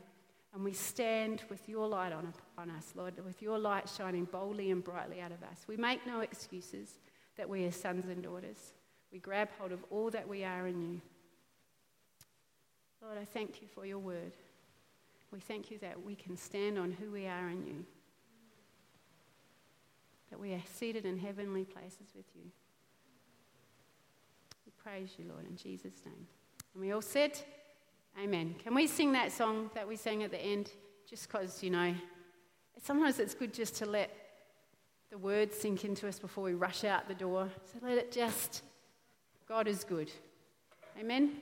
And 0.56 0.64
we 0.64 0.72
stand 0.72 1.44
with 1.50 1.68
your 1.68 1.86
light 1.86 2.14
on, 2.14 2.70
us, 2.70 2.94
Lord, 2.96 3.14
with 3.26 3.42
your 3.42 3.60
light 3.60 3.90
shining 3.90 4.24
boldly 4.24 4.72
and 4.72 4.82
brightly 4.82 5.20
out 5.20 5.34
of 5.34 5.44
us. 5.44 5.66
We 5.68 5.76
make 5.76 6.08
no 6.08 6.22
excuses 6.22 6.98
that 7.36 7.50
we 7.50 7.66
are 7.66 7.74
sons 7.74 8.06
and 8.06 8.24
daughters. 8.24 8.72
We 9.12 9.20
grab 9.20 9.50
hold 9.60 9.74
of 9.74 9.84
all 9.92 10.10
that 10.12 10.26
we 10.26 10.46
are 10.46 10.66
in 10.66 10.82
you. 10.82 11.02
Lord, 13.02 13.18
I 13.22 13.26
thank 13.26 13.62
you 13.62 13.68
for 13.68 13.86
your 13.86 14.00
word. 14.00 14.32
We 15.30 15.42
thank 15.42 15.72
you 15.72 15.78
that 15.80 16.02
we 16.02 16.16
can 16.16 16.38
stand 16.38 16.80
on 16.80 16.94
who 16.94 17.12
we 17.12 17.28
are 17.28 17.50
in 17.50 17.66
you, 17.68 17.86
that 20.30 20.40
we 20.40 20.54
are 20.54 20.64
seated 20.74 21.06
in 21.06 21.18
heavenly 21.18 21.66
places 21.66 22.14
with 22.16 22.28
you. 22.34 22.50
We 24.66 24.72
praise 24.82 25.10
you, 25.18 25.26
Lord, 25.28 25.46
in 25.46 25.58
Jesus' 25.58 26.02
name. 26.06 26.28
And 26.74 26.82
we 26.82 26.94
all 26.94 27.02
said, 27.02 27.38
Amen. 28.22 28.56
Can 28.64 28.74
we 28.74 28.88
sing 28.88 29.12
that 29.12 29.32
song 29.32 29.70
that 29.76 29.88
we 29.88 29.96
sang 29.96 30.24
at 30.24 30.32
the 30.32 30.40
end? 30.40 30.72
Just 31.10 31.28
because, 31.28 31.62
you 31.62 31.70
know, 31.70 31.94
sometimes 32.82 33.20
it's 33.20 33.34
good 33.34 33.54
just 33.54 33.76
to 33.78 33.86
let 33.86 34.10
the 35.12 35.18
words 35.18 35.58
sink 35.58 35.84
into 35.84 36.08
us 36.08 36.18
before 36.18 36.44
we 36.44 36.54
rush 36.54 36.84
out 36.84 37.08
the 37.08 37.14
door. 37.14 37.50
So 37.72 37.86
let 37.86 37.98
it 37.98 38.12
just, 38.12 38.64
God 39.48 39.68
is 39.68 39.84
good. 39.84 40.12
Amen. 41.00 41.34